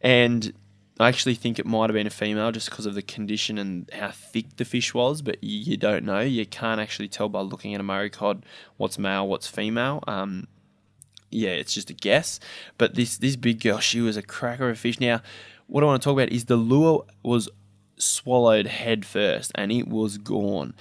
and 0.00 0.52
I 1.00 1.08
actually 1.08 1.34
think 1.34 1.58
it 1.58 1.66
might 1.66 1.90
have 1.90 1.94
been 1.94 2.06
a 2.06 2.10
female 2.10 2.52
just 2.52 2.70
because 2.70 2.86
of 2.86 2.94
the 2.94 3.02
condition 3.02 3.58
and 3.58 3.90
how 3.92 4.10
thick 4.12 4.56
the 4.56 4.64
fish 4.64 4.94
was. 4.94 5.22
But 5.22 5.42
you 5.42 5.76
don't 5.76 6.04
know. 6.04 6.20
You 6.20 6.46
can't 6.46 6.80
actually 6.80 7.08
tell 7.08 7.28
by 7.28 7.40
looking 7.40 7.74
at 7.74 7.80
a 7.80 7.84
Murray 7.84 8.10
cod 8.10 8.44
what's 8.76 8.98
male, 8.98 9.26
what's 9.26 9.48
female. 9.48 10.04
Um, 10.06 10.46
yeah, 11.30 11.50
it's 11.50 11.74
just 11.74 11.90
a 11.90 11.94
guess. 11.94 12.38
But 12.78 12.94
this 12.94 13.18
this 13.18 13.34
big 13.34 13.60
girl, 13.60 13.78
she 13.78 14.00
was 14.00 14.16
a 14.16 14.22
cracker 14.22 14.70
of 14.70 14.78
fish. 14.78 15.00
Now, 15.00 15.20
what 15.66 15.82
I 15.82 15.86
want 15.86 16.00
to 16.00 16.04
talk 16.04 16.14
about 16.14 16.30
is 16.30 16.44
the 16.44 16.56
lure 16.56 17.04
was 17.24 17.48
swallowed 17.96 18.66
head 18.66 19.04
first, 19.04 19.50
and 19.56 19.72
it 19.72 19.88
was 19.88 20.16
gone. 20.18 20.74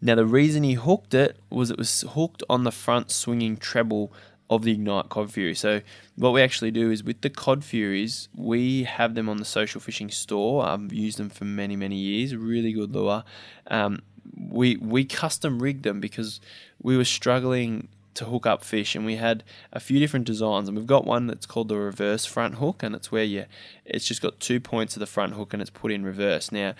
Now, 0.00 0.14
the 0.14 0.26
reason 0.26 0.62
he 0.62 0.74
hooked 0.74 1.14
it 1.14 1.38
was 1.50 1.70
it 1.70 1.78
was 1.78 2.02
hooked 2.10 2.42
on 2.48 2.64
the 2.64 2.72
front 2.72 3.10
swinging 3.10 3.56
treble 3.56 4.12
of 4.50 4.62
the 4.62 4.72
Ignite 4.72 5.08
Cod 5.08 5.32
Fury. 5.32 5.54
So, 5.54 5.80
what 6.16 6.32
we 6.32 6.40
actually 6.40 6.70
do 6.70 6.90
is 6.90 7.02
with 7.02 7.20
the 7.20 7.30
Cod 7.30 7.64
Furies, 7.64 8.28
we 8.34 8.84
have 8.84 9.14
them 9.14 9.28
on 9.28 9.38
the 9.38 9.44
social 9.44 9.80
fishing 9.80 10.10
store. 10.10 10.64
I've 10.64 10.92
used 10.92 11.18
them 11.18 11.30
for 11.30 11.44
many, 11.44 11.76
many 11.76 11.96
years. 11.96 12.34
Really 12.34 12.72
good 12.72 12.94
lure. 12.94 13.24
Um, 13.66 14.02
we 14.36 14.76
we 14.76 15.04
custom 15.04 15.60
rigged 15.60 15.82
them 15.82 16.00
because 16.00 16.40
we 16.80 16.96
were 16.96 17.04
struggling 17.04 17.88
to 18.18 18.24
hook 18.24 18.46
up 18.46 18.64
fish 18.64 18.96
and 18.96 19.06
we 19.06 19.14
had 19.14 19.44
a 19.72 19.78
few 19.78 20.00
different 20.00 20.26
designs 20.26 20.68
and 20.68 20.76
we've 20.76 20.88
got 20.88 21.04
one 21.04 21.28
that's 21.28 21.46
called 21.46 21.68
the 21.68 21.76
reverse 21.76 22.24
front 22.24 22.56
hook 22.56 22.82
and 22.82 22.94
it's 22.96 23.12
where 23.12 23.22
you 23.22 23.44
it's 23.84 24.04
just 24.04 24.20
got 24.20 24.40
two 24.40 24.58
points 24.58 24.96
of 24.96 25.00
the 25.00 25.06
front 25.06 25.34
hook 25.34 25.52
and 25.52 25.62
it's 25.62 25.70
put 25.70 25.92
in 25.92 26.02
reverse 26.04 26.50
now 26.50 26.74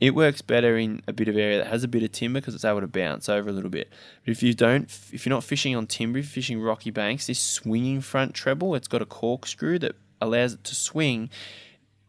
it 0.00 0.14
works 0.14 0.42
better 0.42 0.76
in 0.76 1.02
a 1.08 1.12
bit 1.12 1.28
of 1.28 1.36
area 1.36 1.58
that 1.58 1.66
has 1.66 1.82
a 1.82 1.88
bit 1.88 2.02
of 2.02 2.12
timber 2.12 2.40
because 2.40 2.54
it's 2.54 2.64
able 2.64 2.80
to 2.80 2.86
bounce 2.86 3.28
over 3.28 3.48
a 3.48 3.52
little 3.52 3.70
bit. 3.70 3.88
But 4.24 4.30
if 4.30 4.42
you 4.42 4.54
don't, 4.54 4.84
if 5.12 5.26
you're 5.26 5.34
not 5.34 5.44
fishing 5.44 5.74
on 5.74 5.86
timber, 5.86 6.18
if 6.18 6.26
you're 6.26 6.42
fishing 6.42 6.60
rocky 6.60 6.90
banks, 6.90 7.26
this 7.26 7.40
swinging 7.40 8.00
front 8.00 8.34
treble, 8.34 8.74
it's 8.74 8.88
got 8.88 9.02
a 9.02 9.06
corkscrew 9.06 9.78
that 9.80 9.96
allows 10.20 10.54
it 10.54 10.64
to 10.64 10.74
swing. 10.74 11.30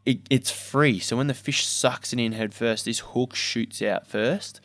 It, 0.05 0.19
it's 0.29 0.51
free, 0.51 0.99
so 0.99 1.17
when 1.17 1.27
the 1.27 1.33
fish 1.33 1.65
sucks 1.65 2.13
it 2.13 2.19
in 2.19 2.33
head 2.33 2.53
first, 2.53 2.85
this 2.85 2.99
hook 2.99 3.35
shoots 3.35 3.81
out 3.81 4.07
first, 4.07 4.61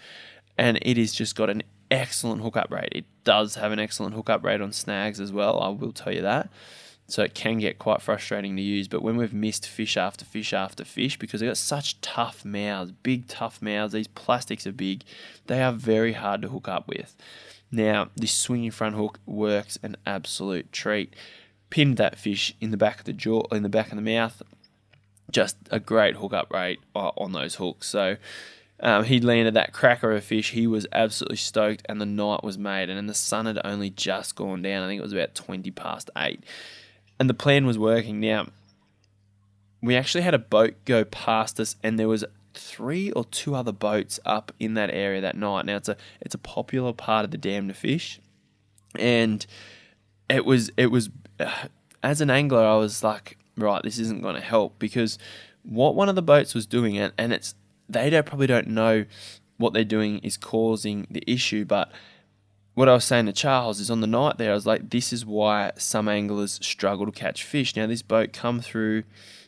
and 0.57 0.79
it 0.83 0.97
has 0.97 1.13
just 1.13 1.35
got 1.35 1.51
an 1.51 1.63
excellent 1.91 2.43
hookup 2.43 2.71
rate. 2.71 2.91
It 2.93 3.05
does 3.25 3.57
have 3.57 3.73
an 3.73 3.79
excellent 3.79 4.15
hookup 4.15 4.45
rate 4.45 4.61
on 4.61 4.73
snags 4.73 5.21
as 5.21 5.33
well. 5.33 5.61
I 5.61 5.69
will 5.69 5.93
tell 5.93 6.13
you 6.13 6.23
that. 6.23 6.51
So 7.07 7.23
it 7.23 7.35
can 7.35 7.59
get 7.59 7.79
quite 7.79 8.01
frustrating 8.01 8.57
to 8.57 8.63
use. 8.63 8.89
But 8.89 9.03
when 9.03 9.17
we've 9.17 9.35
missed 9.35 9.69
fish 9.69 9.97
after 9.97 10.25
fish 10.25 10.53
after 10.53 10.85
fish, 10.85 11.19
because 11.19 11.41
they've 11.41 11.51
got 11.51 11.59
such 11.59 12.01
tough 12.01 12.45
mouths, 12.45 12.93
big 13.03 13.29
tough 13.29 13.61
mouths, 13.61 13.93
these 13.93 14.09
plastics 14.09 14.67
are 14.67 14.73
big, 14.73 15.05
they 15.47 15.63
are 15.63 15.73
very 15.73 16.15
hard 16.15 16.41
to 16.43 16.49
hook 16.49 16.67
up 16.67 16.89
with. 16.89 17.15
Now, 17.71 18.09
this 18.17 18.33
swinging 18.33 18.71
front 18.71 18.95
hook 18.95 19.19
works 19.27 19.79
an 19.83 19.97
absolute 20.07 20.73
treat. 20.73 21.15
Pinned 21.71 21.97
that 21.97 22.19
fish 22.19 22.55
in 22.61 22.71
the 22.71 22.77
back 22.77 23.01
of 23.01 23.05
the 23.05 23.13
jaw, 23.13 23.43
in 23.53 23.65
the 23.65 23.69
back 23.69 23.91
of 23.91 23.97
the 23.97 24.03
mouth. 24.03 24.43
Just 25.31 25.57
a 25.71 25.81
great 25.81 26.17
hookup 26.17 26.53
rate 26.53 26.81
on 26.95 27.33
those 27.33 27.57
hooks. 27.57 27.89
So 27.89 28.17
um, 28.81 29.05
he 29.05 29.21
landed 29.21 29.55
that 29.55 29.73
cracker 29.73 30.13
of 30.13 30.19
a 30.19 30.21
fish. 30.21 30.53
He 30.53 30.67
was 30.67 30.87
absolutely 30.93 31.37
stoked, 31.37 31.85
and 31.89 32.01
the 32.01 32.07
night 32.07 32.45
was 32.45 32.59
made. 32.59 32.89
And 32.89 32.97
then 32.97 33.07
the 33.07 33.15
sun 33.15 33.47
had 33.47 33.59
only 33.65 33.91
just 33.91 34.37
gone 34.37 34.63
down. 34.63 34.83
I 34.83 34.87
think 34.87 34.99
it 34.99 35.03
was 35.03 35.13
about 35.13 35.35
20 35.35 35.71
past 35.73 36.11
eight. 36.17 36.45
And 37.19 37.31
the 37.31 37.35
plan 37.35 37.67
was 37.67 37.79
working. 37.79 38.21
Now, 38.21 38.49
we 39.81 39.97
actually 39.97 40.23
had 40.23 40.35
a 40.35 40.39
boat 40.39 40.75
go 40.85 41.05
past 41.05 41.61
us, 41.61 41.77
and 41.83 41.99
there 41.99 42.09
was 42.09 42.25
three 42.55 43.11
or 43.13 43.25
two 43.25 43.55
other 43.55 43.73
boats 43.73 44.19
up 44.25 44.53
in 44.59 44.75
that 44.75 44.91
area 44.93 45.21
that 45.21 45.37
night. 45.37 45.67
Now, 45.67 45.77
it's 45.77 45.89
a 45.89 45.97
it's 46.21 46.35
a 46.35 46.39
popular 46.39 46.93
part 46.93 47.25
of 47.25 47.31
the 47.31 47.39
dam 47.39 47.69
to 47.69 47.75
fish, 47.75 48.21
and 48.99 49.45
it 50.29 50.45
was 50.45 50.71
it 50.77 50.87
was 50.87 51.11
uh, 51.39 51.51
as 52.03 52.21
an 52.21 52.31
angler, 52.31 52.65
I 52.65 52.77
was 52.77 53.03
like, 53.03 53.39
right, 53.57 53.83
this 53.83 53.99
isn't 53.99 54.23
going 54.23 54.35
to 54.35 54.41
help 54.41 54.79
because 54.79 55.19
what 55.63 55.95
one 55.95 56.09
of 56.09 56.15
the 56.15 56.23
boats 56.23 56.55
was 56.55 56.67
doing, 56.67 56.99
and, 56.99 57.13
and 57.19 57.33
it's 57.33 57.55
they 57.89 58.11
don't 58.11 58.27
probably 58.27 58.47
don't 58.47 58.69
know 58.69 59.05
what 59.57 59.73
they're 59.73 59.85
doing 59.85 60.19
is 60.19 60.37
causing 60.37 61.07
the 61.11 61.23
issue. 61.27 61.65
But 61.65 61.91
what 62.75 62.89
I 62.89 62.95
was 62.95 63.05
saying 63.05 63.27
to 63.27 63.33
Charles 63.33 63.81
is 63.81 63.91
on 63.91 64.01
the 64.01 64.07
night 64.07 64.39
there, 64.39 64.51
I 64.51 64.55
was 64.55 64.67
like, 64.67 64.91
this 64.91 65.13
is 65.13 65.25
why 65.25 65.73
some 65.77 66.09
anglers 66.09 66.59
struggle 66.63 67.07
to 67.07 67.13
catch 67.13 67.45
fish. 67.45 67.77
Now 67.77 67.87
this 67.87 68.03
boat 68.03 68.33
come 68.33 68.61
through, 68.61 69.05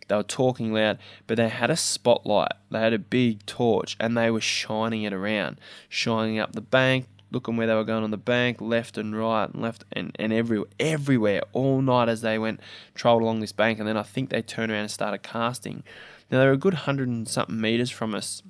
they 0.08 0.16
were 0.16 0.22
talking 0.22 0.72
loud, 0.72 0.98
but 1.26 1.36
they 1.36 1.48
had 1.48 1.70
a 1.70 1.76
spotlight. 1.76 2.52
They 2.70 2.78
had 2.78 2.92
a 2.92 2.98
big 2.98 3.44
torch 3.46 3.96
and 3.98 4.16
they 4.16 4.30
were 4.30 4.40
shining 4.40 5.02
it 5.02 5.12
around, 5.12 5.60
shining 5.88 6.38
up 6.38 6.52
the 6.52 6.60
bank, 6.60 7.06
looking 7.32 7.56
where 7.56 7.66
they 7.66 7.74
were 7.74 7.82
going 7.82 8.04
on 8.04 8.12
the 8.12 8.16
bank, 8.16 8.60
left 8.60 8.96
and 8.96 9.18
right 9.18 9.52
and 9.52 9.60
left 9.60 9.84
and, 9.90 10.14
and 10.20 10.32
everywhere, 10.32 10.68
everywhere, 10.78 11.42
all 11.52 11.82
night 11.82 12.08
as 12.08 12.20
they 12.20 12.38
went, 12.38 12.60
trolled 12.94 13.22
along 13.22 13.40
this 13.40 13.52
bank. 13.52 13.80
And 13.80 13.88
then 13.88 13.96
I 13.96 14.04
think 14.04 14.30
they 14.30 14.42
turned 14.42 14.70
around 14.70 14.82
and 14.82 14.90
started 14.90 15.24
casting. 15.24 15.82
Now 16.30 16.38
they 16.38 16.46
were 16.46 16.52
a 16.52 16.56
good 16.56 16.74
hundred 16.74 17.08
and 17.08 17.28
something 17.28 17.60
meters 17.60 17.90
from 17.90 18.14
us 18.14 18.42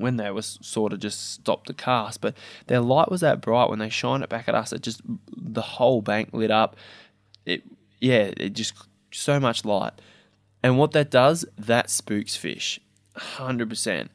when 0.00 0.16
they 0.16 0.30
was 0.30 0.58
sort 0.62 0.92
of 0.92 1.00
just 1.00 1.32
stopped 1.32 1.66
the 1.66 1.74
cast, 1.74 2.20
but 2.20 2.34
their 2.66 2.80
light 2.80 3.10
was 3.10 3.20
that 3.20 3.40
bright 3.40 3.68
when 3.68 3.78
they 3.78 3.88
shined 3.88 4.22
it 4.22 4.28
back 4.28 4.48
at 4.48 4.54
us. 4.54 4.72
It 4.72 4.82
just 4.82 5.00
the 5.36 5.62
whole 5.62 6.02
bank 6.02 6.30
lit 6.32 6.50
up. 6.50 6.76
It 7.44 7.62
yeah, 8.00 8.32
it 8.36 8.50
just 8.50 8.74
so 9.12 9.40
much 9.40 9.64
light. 9.64 9.92
And 10.62 10.78
what 10.78 10.92
that 10.92 11.10
does, 11.10 11.44
that 11.56 11.90
spooks 11.90 12.36
fish, 12.36 12.80
hundred 13.16 13.68
percent. 13.68 14.10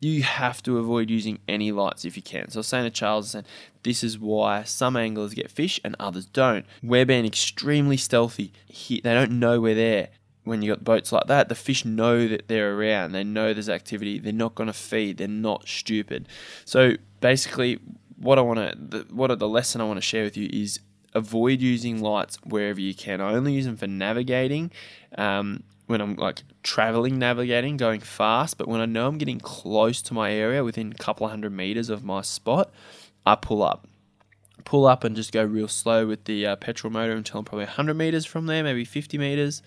You 0.00 0.22
have 0.22 0.62
to 0.62 0.78
avoid 0.78 1.10
using 1.10 1.40
any 1.48 1.72
lights 1.72 2.04
if 2.04 2.16
you 2.16 2.22
can. 2.22 2.50
So 2.50 2.58
I 2.58 2.60
was 2.60 2.68
saying 2.68 2.84
to 2.84 2.90
Charles, 2.90 3.32
saying, 3.32 3.46
this 3.82 4.04
is 4.04 4.16
why 4.16 4.62
some 4.62 4.96
anglers 4.96 5.34
get 5.34 5.50
fish 5.50 5.80
and 5.82 5.96
others 5.98 6.24
don't. 6.24 6.64
We're 6.84 7.04
being 7.04 7.26
extremely 7.26 7.96
stealthy. 7.96 8.52
They 8.88 9.00
don't 9.02 9.40
know 9.40 9.60
we're 9.60 9.74
there 9.74 10.10
when 10.48 10.62
you 10.62 10.72
got 10.72 10.82
boats 10.82 11.12
like 11.12 11.26
that, 11.26 11.48
the 11.48 11.54
fish 11.54 11.84
know 11.84 12.26
that 12.26 12.48
they're 12.48 12.76
around. 12.76 13.12
They 13.12 13.24
know 13.24 13.52
there's 13.52 13.68
activity. 13.68 14.18
They're 14.18 14.32
not 14.32 14.54
going 14.54 14.66
to 14.66 14.72
feed. 14.72 15.18
They're 15.18 15.28
not 15.28 15.68
stupid. 15.68 16.28
So 16.64 16.94
basically, 17.20 17.78
what 18.16 18.38
I 18.38 18.42
want 18.42 18.90
to, 18.90 19.06
what 19.10 19.36
the 19.38 19.48
lesson 19.48 19.80
I 19.80 19.84
want 19.84 19.98
to 19.98 20.02
share 20.02 20.24
with 20.24 20.36
you 20.36 20.48
is 20.52 20.80
avoid 21.14 21.60
using 21.60 22.00
lights 22.00 22.38
wherever 22.44 22.80
you 22.80 22.94
can. 22.94 23.20
I 23.20 23.32
only 23.34 23.52
use 23.52 23.66
them 23.66 23.76
for 23.76 23.86
navigating. 23.86 24.70
Um, 25.16 25.62
when 25.86 26.02
I'm 26.02 26.16
like 26.16 26.42
traveling, 26.62 27.18
navigating, 27.18 27.78
going 27.78 28.00
fast, 28.00 28.58
but 28.58 28.68
when 28.68 28.80
I 28.80 28.86
know 28.86 29.08
I'm 29.08 29.16
getting 29.16 29.40
close 29.40 30.02
to 30.02 30.14
my 30.14 30.32
area 30.32 30.62
within 30.62 30.92
a 30.92 30.94
couple 30.94 31.24
of 31.24 31.30
hundred 31.30 31.52
meters 31.52 31.88
of 31.88 32.04
my 32.04 32.20
spot, 32.20 32.70
I 33.24 33.36
pull 33.36 33.62
up. 33.62 33.88
Pull 34.64 34.86
up 34.86 35.02
and 35.02 35.16
just 35.16 35.32
go 35.32 35.42
real 35.42 35.68
slow 35.68 36.06
with 36.06 36.24
the 36.24 36.44
uh, 36.46 36.56
petrol 36.56 36.92
motor 36.92 37.14
until 37.14 37.38
I'm 37.38 37.46
probably 37.46 37.64
100 37.64 37.94
meters 37.94 38.26
from 38.26 38.44
there, 38.46 38.62
maybe 38.62 38.84
50 38.84 39.16
meters 39.16 39.62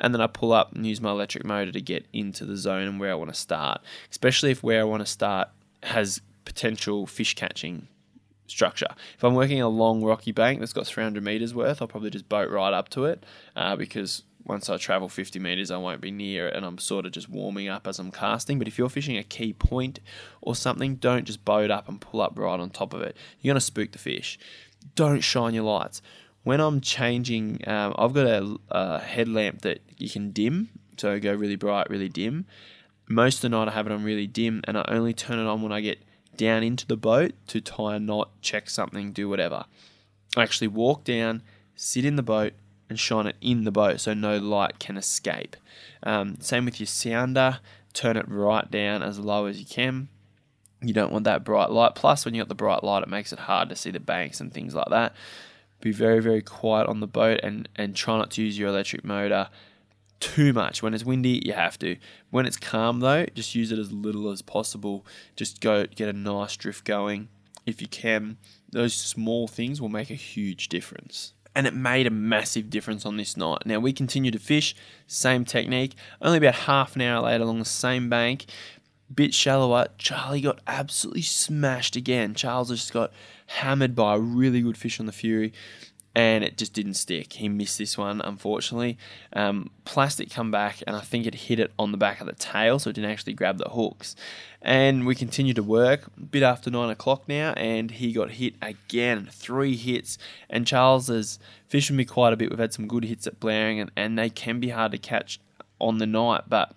and 0.00 0.14
then 0.14 0.20
I 0.20 0.26
pull 0.26 0.52
up 0.52 0.74
and 0.74 0.86
use 0.86 1.00
my 1.00 1.10
electric 1.10 1.44
motor 1.44 1.72
to 1.72 1.80
get 1.80 2.06
into 2.12 2.44
the 2.44 2.56
zone 2.56 2.88
and 2.88 3.00
where 3.00 3.12
I 3.12 3.14
want 3.14 3.32
to 3.32 3.38
start, 3.38 3.80
especially 4.10 4.50
if 4.50 4.62
where 4.62 4.80
I 4.80 4.84
want 4.84 5.00
to 5.00 5.06
start 5.06 5.48
has 5.82 6.20
potential 6.44 7.06
fish 7.06 7.34
catching 7.34 7.86
structure. 8.46 8.88
If 9.16 9.24
I'm 9.24 9.34
working 9.34 9.60
a 9.60 9.68
long 9.68 10.02
rocky 10.02 10.32
bank 10.32 10.58
that's 10.58 10.72
got 10.72 10.86
300 10.86 11.22
meters 11.22 11.54
worth, 11.54 11.80
I'll 11.80 11.88
probably 11.88 12.10
just 12.10 12.28
boat 12.28 12.50
right 12.50 12.72
up 12.72 12.88
to 12.90 13.04
it 13.04 13.24
uh, 13.54 13.76
because 13.76 14.24
once 14.44 14.68
I 14.68 14.76
travel 14.78 15.08
50 15.08 15.38
meters, 15.38 15.70
I 15.70 15.76
won't 15.76 16.00
be 16.00 16.10
near 16.10 16.48
it 16.48 16.56
and 16.56 16.64
I'm 16.64 16.78
sort 16.78 17.06
of 17.06 17.12
just 17.12 17.28
warming 17.28 17.68
up 17.68 17.86
as 17.86 17.98
I'm 17.98 18.10
casting. 18.10 18.58
But 18.58 18.66
if 18.66 18.78
you're 18.78 18.88
fishing 18.88 19.16
a 19.16 19.22
key 19.22 19.52
point 19.52 20.00
or 20.40 20.56
something, 20.56 20.96
don't 20.96 21.24
just 21.24 21.44
boat 21.44 21.70
up 21.70 21.88
and 21.88 22.00
pull 22.00 22.20
up 22.20 22.38
right 22.38 22.58
on 22.58 22.70
top 22.70 22.92
of 22.92 23.02
it. 23.02 23.16
You're 23.40 23.52
going 23.52 23.60
to 23.60 23.64
spook 23.64 23.92
the 23.92 23.98
fish. 23.98 24.38
Don't 24.94 25.20
shine 25.20 25.54
your 25.54 25.64
lights 25.64 26.02
when 26.42 26.60
I'm 26.60 26.80
changing, 26.80 27.60
um, 27.66 27.94
I've 27.98 28.12
got 28.12 28.26
a, 28.26 28.56
a, 28.70 28.98
headlamp 28.98 29.62
that 29.62 29.80
you 29.98 30.08
can 30.08 30.30
dim, 30.30 30.70
so 30.96 31.18
go 31.20 31.34
really 31.34 31.56
bright, 31.56 31.90
really 31.90 32.08
dim. 32.08 32.46
Most 33.08 33.36
of 33.36 33.42
the 33.42 33.48
night 33.50 33.68
I 33.68 33.72
have 33.72 33.86
it 33.86 33.92
on 33.92 34.04
really 34.04 34.26
dim, 34.26 34.62
and 34.64 34.78
I 34.78 34.84
only 34.88 35.12
turn 35.12 35.38
it 35.38 35.46
on 35.46 35.62
when 35.62 35.72
I 35.72 35.80
get 35.80 35.98
down 36.36 36.62
into 36.62 36.86
the 36.86 36.96
boat 36.96 37.32
to 37.48 37.60
tie 37.60 37.96
a 37.96 38.00
knot, 38.00 38.30
check 38.40 38.70
something, 38.70 39.12
do 39.12 39.28
whatever. 39.28 39.64
I 40.36 40.42
actually 40.42 40.68
walk 40.68 41.04
down, 41.04 41.42
sit 41.74 42.04
in 42.04 42.16
the 42.16 42.22
boat, 42.22 42.54
and 42.88 42.98
shine 42.98 43.26
it 43.26 43.36
in 43.40 43.64
the 43.64 43.70
boat 43.70 44.00
so 44.00 44.14
no 44.14 44.38
light 44.38 44.78
can 44.78 44.96
escape. 44.96 45.56
Um, 46.02 46.38
same 46.40 46.64
with 46.64 46.80
your 46.80 46.86
sounder, 46.86 47.60
turn 47.92 48.16
it 48.16 48.26
right 48.28 48.68
down 48.70 49.02
as 49.02 49.18
low 49.18 49.46
as 49.46 49.60
you 49.60 49.66
can. 49.66 50.08
You 50.80 50.94
don't 50.94 51.12
want 51.12 51.24
that 51.24 51.44
bright 51.44 51.70
light. 51.70 51.94
Plus, 51.94 52.24
when 52.24 52.34
you 52.34 52.40
got 52.40 52.48
the 52.48 52.54
bright 52.54 52.82
light, 52.82 53.02
it 53.02 53.08
makes 53.08 53.32
it 53.32 53.40
hard 53.40 53.68
to 53.68 53.76
see 53.76 53.90
the 53.90 54.00
banks 54.00 54.40
and 54.40 54.52
things 54.52 54.74
like 54.74 54.88
that 54.88 55.14
be 55.80 55.92
very 55.92 56.20
very 56.20 56.42
quiet 56.42 56.86
on 56.88 57.00
the 57.00 57.06
boat 57.06 57.40
and 57.42 57.68
and 57.76 57.94
try 57.94 58.16
not 58.18 58.30
to 58.30 58.42
use 58.42 58.58
your 58.58 58.68
electric 58.68 59.04
motor 59.04 59.48
too 60.18 60.52
much 60.52 60.82
when 60.82 60.92
it's 60.92 61.04
windy 61.04 61.40
you 61.44 61.52
have 61.52 61.78
to 61.78 61.96
when 62.30 62.44
it's 62.44 62.58
calm 62.58 63.00
though 63.00 63.24
just 63.34 63.54
use 63.54 63.72
it 63.72 63.78
as 63.78 63.90
little 63.90 64.30
as 64.30 64.42
possible 64.42 65.06
just 65.34 65.60
go 65.60 65.86
get 65.86 66.08
a 66.08 66.12
nice 66.12 66.56
drift 66.56 66.84
going 66.84 67.28
if 67.64 67.80
you 67.80 67.88
can 67.88 68.36
those 68.70 68.94
small 68.94 69.48
things 69.48 69.80
will 69.80 69.88
make 69.88 70.10
a 70.10 70.14
huge 70.14 70.68
difference 70.68 71.32
and 71.54 71.66
it 71.66 71.74
made 71.74 72.06
a 72.06 72.10
massive 72.10 72.70
difference 72.70 73.04
on 73.04 73.16
this 73.16 73.36
night. 73.36 73.66
Now 73.66 73.80
we 73.80 73.92
continue 73.92 74.30
to 74.30 74.38
fish, 74.38 74.74
same 75.06 75.44
technique. 75.44 75.96
Only 76.22 76.38
about 76.38 76.54
half 76.54 76.94
an 76.94 77.02
hour 77.02 77.22
later, 77.24 77.42
along 77.42 77.58
the 77.58 77.64
same 77.64 78.08
bank, 78.08 78.46
bit 79.12 79.34
shallower, 79.34 79.88
Charlie 79.98 80.40
got 80.40 80.60
absolutely 80.66 81.22
smashed 81.22 81.96
again. 81.96 82.34
Charles 82.34 82.70
just 82.70 82.92
got 82.92 83.12
hammered 83.50 83.96
by 83.96 84.14
a 84.14 84.18
really 84.18 84.60
good 84.60 84.76
fish 84.76 85.00
on 85.00 85.06
the 85.06 85.12
Fury, 85.12 85.52
and 86.14 86.42
it 86.44 86.56
just 86.56 86.72
didn't 86.72 86.94
stick. 86.94 87.34
He 87.34 87.48
missed 87.48 87.78
this 87.78 87.98
one, 87.98 88.20
unfortunately. 88.20 88.96
Um, 89.32 89.70
plastic 89.84 90.30
come 90.30 90.50
back, 90.50 90.82
and 90.86 90.94
I 90.94 91.00
think 91.00 91.26
it 91.26 91.34
hit 91.34 91.58
it 91.58 91.72
on 91.78 91.92
the 91.92 91.98
back 91.98 92.20
of 92.20 92.26
the 92.26 92.32
tail, 92.32 92.78
so 92.78 92.90
it 92.90 92.94
didn't 92.94 93.10
actually 93.10 93.32
grab 93.34 93.58
the 93.58 93.68
hooks. 93.68 94.14
And 94.62 95.06
we 95.06 95.14
continued 95.14 95.56
to 95.56 95.62
work, 95.62 96.06
a 96.16 96.20
bit 96.20 96.42
after 96.42 96.70
nine 96.70 96.90
o'clock 96.90 97.28
now, 97.28 97.52
and 97.52 97.90
he 97.90 98.12
got 98.12 98.32
hit 98.32 98.54
again, 98.62 99.28
three 99.32 99.76
hits. 99.76 100.16
And 100.48 100.66
Charles 100.66 101.08
has 101.08 101.38
fished 101.68 101.90
me 101.90 102.04
quite 102.04 102.32
a 102.32 102.36
bit. 102.36 102.50
We've 102.50 102.58
had 102.58 102.72
some 102.72 102.88
good 102.88 103.04
hits 103.04 103.26
at 103.26 103.40
Blowering, 103.40 103.80
and, 103.80 103.90
and 103.96 104.18
they 104.18 104.30
can 104.30 104.60
be 104.60 104.70
hard 104.70 104.92
to 104.92 104.98
catch 104.98 105.40
on 105.80 105.98
the 105.98 106.06
night, 106.06 106.42
but 106.48 106.72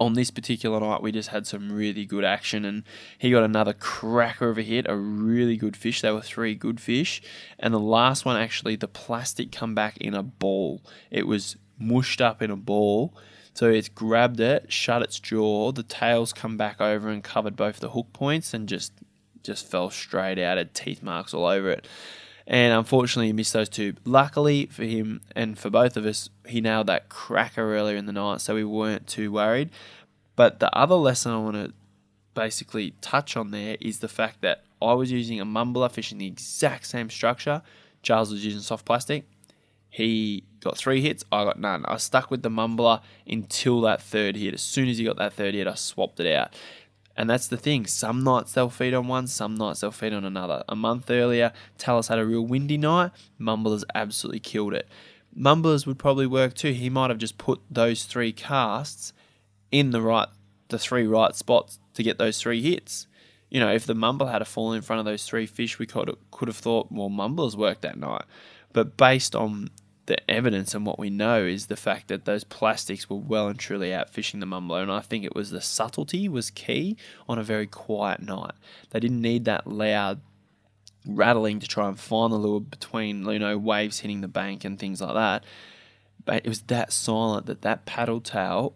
on 0.00 0.14
this 0.14 0.30
particular 0.30 0.80
night, 0.80 1.02
we 1.02 1.12
just 1.12 1.28
had 1.28 1.46
some 1.46 1.70
really 1.70 2.06
good 2.06 2.24
action, 2.24 2.64
and 2.64 2.84
he 3.18 3.30
got 3.30 3.44
another 3.44 3.74
cracker 3.74 4.48
of 4.48 4.56
a 4.56 4.62
hit, 4.62 4.86
a 4.88 4.96
really 4.96 5.58
good 5.58 5.76
fish. 5.76 6.00
There 6.00 6.14
were 6.14 6.22
three 6.22 6.54
good 6.54 6.80
fish, 6.80 7.20
and 7.58 7.74
the 7.74 7.78
last 7.78 8.24
one 8.24 8.36
actually, 8.36 8.76
the 8.76 8.88
plastic 8.88 9.52
come 9.52 9.74
back 9.74 9.98
in 9.98 10.14
a 10.14 10.22
ball. 10.22 10.80
It 11.10 11.26
was 11.26 11.56
mushed 11.78 12.22
up 12.22 12.40
in 12.40 12.50
a 12.50 12.56
ball, 12.56 13.14
so 13.52 13.68
it's 13.68 13.90
grabbed 13.90 14.40
it, 14.40 14.72
shut 14.72 15.02
its 15.02 15.20
jaw. 15.20 15.70
The 15.70 15.82
tails 15.82 16.32
come 16.32 16.56
back 16.56 16.80
over 16.80 17.10
and 17.10 17.22
covered 17.22 17.54
both 17.54 17.80
the 17.80 17.90
hook 17.90 18.12
points, 18.14 18.54
and 18.54 18.66
just 18.66 18.92
just 19.42 19.70
fell 19.70 19.90
straight 19.90 20.38
out. 20.38 20.56
Had 20.56 20.74
teeth 20.74 21.02
marks 21.02 21.34
all 21.34 21.44
over 21.44 21.70
it. 21.70 21.86
And 22.50 22.74
unfortunately, 22.74 23.28
he 23.28 23.32
missed 23.32 23.52
those 23.52 23.68
two. 23.68 23.94
Luckily 24.04 24.66
for 24.66 24.82
him 24.82 25.20
and 25.36 25.56
for 25.56 25.70
both 25.70 25.96
of 25.96 26.04
us, 26.04 26.30
he 26.44 26.60
nailed 26.60 26.88
that 26.88 27.08
cracker 27.08 27.76
earlier 27.76 27.96
in 27.96 28.06
the 28.06 28.12
night, 28.12 28.40
so 28.40 28.56
we 28.56 28.64
weren't 28.64 29.06
too 29.06 29.30
worried. 29.30 29.70
But 30.34 30.58
the 30.58 30.76
other 30.76 30.96
lesson 30.96 31.30
I 31.30 31.38
want 31.38 31.54
to 31.54 31.72
basically 32.34 32.94
touch 33.00 33.36
on 33.36 33.52
there 33.52 33.76
is 33.80 34.00
the 34.00 34.08
fact 34.08 34.40
that 34.40 34.64
I 34.82 34.94
was 34.94 35.12
using 35.12 35.40
a 35.40 35.44
mumbler 35.44 35.88
fishing 35.88 36.18
the 36.18 36.26
exact 36.26 36.86
same 36.86 37.08
structure. 37.08 37.62
Charles 38.02 38.32
was 38.32 38.44
using 38.44 38.62
soft 38.62 38.84
plastic. 38.84 39.28
He 39.88 40.42
got 40.58 40.76
three 40.76 41.00
hits, 41.00 41.24
I 41.30 41.44
got 41.44 41.60
none. 41.60 41.84
I 41.86 41.98
stuck 41.98 42.32
with 42.32 42.42
the 42.42 42.50
mumbler 42.50 43.00
until 43.28 43.80
that 43.82 44.02
third 44.02 44.34
hit. 44.34 44.54
As 44.54 44.62
soon 44.62 44.88
as 44.88 44.98
he 44.98 45.04
got 45.04 45.18
that 45.18 45.34
third 45.34 45.54
hit, 45.54 45.68
I 45.68 45.74
swapped 45.74 46.18
it 46.18 46.34
out. 46.34 46.54
And 47.20 47.28
that's 47.28 47.48
the 47.48 47.58
thing. 47.58 47.84
Some 47.84 48.24
nights 48.24 48.52
they'll 48.52 48.70
feed 48.70 48.94
on 48.94 49.06
one, 49.06 49.26
some 49.26 49.54
nights 49.54 49.80
they'll 49.80 49.90
feed 49.90 50.14
on 50.14 50.24
another. 50.24 50.64
A 50.70 50.74
month 50.74 51.10
earlier, 51.10 51.52
Tallis 51.76 52.08
had 52.08 52.18
a 52.18 52.24
real 52.24 52.46
windy 52.46 52.78
night. 52.78 53.10
Mumblers 53.36 53.84
absolutely 53.94 54.40
killed 54.40 54.72
it. 54.72 54.88
Mumblers 55.34 55.86
would 55.86 55.98
probably 55.98 56.26
work 56.26 56.54
too. 56.54 56.72
He 56.72 56.88
might 56.88 57.10
have 57.10 57.18
just 57.18 57.36
put 57.36 57.60
those 57.70 58.04
three 58.04 58.32
casts 58.32 59.12
in 59.70 59.90
the 59.90 60.00
right, 60.00 60.28
the 60.68 60.78
three 60.78 61.06
right 61.06 61.36
spots 61.36 61.78
to 61.92 62.02
get 62.02 62.16
those 62.16 62.40
three 62.40 62.62
hits. 62.62 63.06
You 63.50 63.60
know, 63.60 63.70
if 63.70 63.84
the 63.84 63.94
mumble 63.94 64.28
had 64.28 64.40
a 64.40 64.46
fall 64.46 64.72
in 64.72 64.80
front 64.80 65.00
of 65.00 65.04
those 65.04 65.26
three 65.26 65.44
fish, 65.44 65.78
we 65.78 65.84
could 65.84 66.08
have, 66.08 66.16
could 66.30 66.48
have 66.48 66.56
thought, 66.56 66.90
well, 66.90 67.10
mumblers 67.10 67.54
worked 67.54 67.82
that 67.82 67.98
night. 67.98 68.24
But 68.72 68.96
based 68.96 69.36
on 69.36 69.68
the 70.10 70.30
evidence 70.30 70.74
and 70.74 70.84
what 70.84 70.98
we 70.98 71.08
know 71.08 71.44
is 71.44 71.66
the 71.66 71.76
fact 71.76 72.08
that 72.08 72.24
those 72.24 72.42
plastics 72.42 73.08
were 73.08 73.16
well 73.16 73.46
and 73.46 73.60
truly 73.60 73.94
out 73.94 74.10
fishing 74.10 74.40
the 74.40 74.46
mumbler. 74.46 74.82
And 74.82 74.90
I 74.90 74.98
think 74.98 75.24
it 75.24 75.36
was 75.36 75.50
the 75.50 75.60
subtlety 75.60 76.28
was 76.28 76.50
key 76.50 76.96
on 77.28 77.38
a 77.38 77.44
very 77.44 77.68
quiet 77.68 78.20
night. 78.20 78.54
They 78.90 78.98
didn't 78.98 79.22
need 79.22 79.44
that 79.44 79.68
loud 79.68 80.20
rattling 81.06 81.60
to 81.60 81.68
try 81.68 81.86
and 81.86 81.98
find 81.98 82.32
the 82.32 82.36
lure 82.36 82.60
between 82.60 83.24
you 83.24 83.38
know 83.38 83.56
waves 83.56 84.00
hitting 84.00 84.20
the 84.20 84.28
bank 84.28 84.64
and 84.64 84.80
things 84.80 85.00
like 85.00 85.14
that. 85.14 85.44
But 86.24 86.44
it 86.44 86.48
was 86.48 86.62
that 86.62 86.92
silent 86.92 87.46
that 87.46 87.62
that 87.62 87.86
paddle 87.86 88.20
tail, 88.20 88.74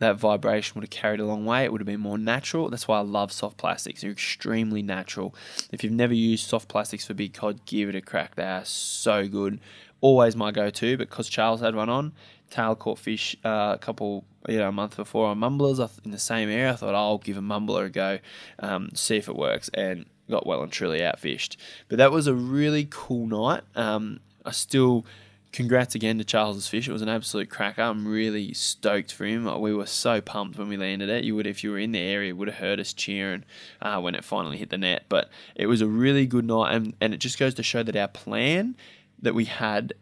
that 0.00 0.16
vibration 0.16 0.74
would 0.74 0.82
have 0.82 0.90
carried 0.90 1.20
a 1.20 1.24
long 1.24 1.46
way. 1.46 1.62
It 1.62 1.70
would 1.70 1.80
have 1.80 1.86
been 1.86 2.00
more 2.00 2.18
natural. 2.18 2.68
That's 2.70 2.88
why 2.88 2.98
I 2.98 3.02
love 3.02 3.30
soft 3.30 3.56
plastics. 3.56 4.00
They're 4.00 4.10
extremely 4.10 4.82
natural. 4.82 5.32
If 5.70 5.84
you've 5.84 5.92
never 5.92 6.12
used 6.12 6.48
soft 6.48 6.66
plastics 6.66 7.06
for 7.06 7.14
big 7.14 7.34
cod, 7.34 7.64
give 7.66 7.88
it 7.88 7.94
a 7.94 8.00
crack. 8.00 8.34
They 8.34 8.42
are 8.42 8.64
so 8.64 9.28
good 9.28 9.60
always 10.02 10.36
my 10.36 10.50
go-to 10.50 10.98
because 10.98 11.30
Charles 11.30 11.62
had 11.62 11.74
one 11.74 11.88
on. 11.88 12.12
Tail 12.50 12.74
caught 12.74 12.98
fish 12.98 13.34
uh, 13.46 13.72
a 13.74 13.78
couple, 13.78 14.26
you 14.46 14.58
know, 14.58 14.68
a 14.68 14.72
month 14.72 14.96
before 14.96 15.28
on 15.28 15.38
mumblers 15.38 15.78
in 16.04 16.10
the 16.10 16.18
same 16.18 16.50
area. 16.50 16.72
I 16.72 16.76
thought 16.76 16.94
I'll 16.94 17.16
give 17.16 17.38
a 17.38 17.40
mumbler 17.40 17.86
a 17.86 17.90
go, 17.90 18.18
um, 18.58 18.90
see 18.92 19.16
if 19.16 19.28
it 19.28 19.36
works, 19.36 19.70
and 19.72 20.04
got 20.30 20.46
well 20.46 20.62
and 20.62 20.70
truly 20.70 20.98
outfished. 20.98 21.56
But 21.88 21.96
that 21.96 22.12
was 22.12 22.26
a 22.26 22.34
really 22.34 22.86
cool 22.90 23.26
night. 23.26 23.62
Um, 23.74 24.20
I 24.44 24.50
still 24.50 25.06
congrats 25.52 25.94
again 25.94 26.18
to 26.18 26.24
Charles's 26.24 26.68
fish. 26.68 26.88
It 26.88 26.92
was 26.92 27.02
an 27.02 27.08
absolute 27.08 27.48
cracker. 27.48 27.82
I'm 27.82 28.08
really 28.08 28.52
stoked 28.54 29.12
for 29.12 29.24
him. 29.24 29.44
We 29.60 29.74
were 29.74 29.86
so 29.86 30.20
pumped 30.20 30.58
when 30.58 30.68
we 30.68 30.76
landed 30.76 31.08
it. 31.08 31.24
You 31.24 31.36
would, 31.36 31.46
if 31.46 31.62
you 31.62 31.70
were 31.70 31.78
in 31.78 31.92
the 31.92 32.00
area, 32.00 32.34
would 32.34 32.48
have 32.48 32.58
heard 32.58 32.80
us 32.80 32.92
cheering 32.92 33.44
uh, 33.80 34.00
when 34.00 34.14
it 34.14 34.24
finally 34.24 34.56
hit 34.56 34.70
the 34.70 34.78
net. 34.78 35.04
But 35.08 35.30
it 35.54 35.66
was 35.66 35.80
a 35.80 35.86
really 35.86 36.26
good 36.26 36.46
night, 36.46 36.74
and, 36.74 36.94
and 37.00 37.14
it 37.14 37.18
just 37.18 37.38
goes 37.38 37.54
to 37.54 37.62
show 37.62 37.82
that 37.82 37.96
our 37.96 38.08
plan 38.08 38.76
that 39.22 39.34
we 39.34 39.46
had 39.46 39.94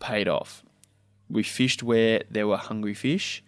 paid 0.00 0.28
off. 0.28 0.62
We 1.30 1.42
fished 1.42 1.82
where 1.82 2.22
there 2.30 2.46
were 2.46 2.56
hungry 2.56 2.94
fish. 2.94 3.42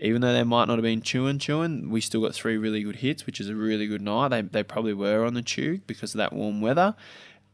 Even 0.00 0.20
though 0.20 0.32
they 0.32 0.44
might 0.44 0.66
not 0.66 0.78
have 0.78 0.84
been 0.84 1.02
chewing, 1.02 1.40
chewing, 1.40 1.90
we 1.90 2.00
still 2.00 2.20
got 2.20 2.32
three 2.32 2.56
really 2.56 2.84
good 2.84 2.96
hits, 2.96 3.26
which 3.26 3.40
is 3.40 3.48
a 3.48 3.56
really 3.56 3.88
good 3.88 4.00
night. 4.00 4.28
They, 4.28 4.42
they 4.42 4.62
probably 4.62 4.94
were 4.94 5.24
on 5.24 5.34
the 5.34 5.42
tube 5.42 5.82
because 5.88 6.14
of 6.14 6.18
that 6.18 6.32
warm 6.32 6.60
weather. 6.60 6.94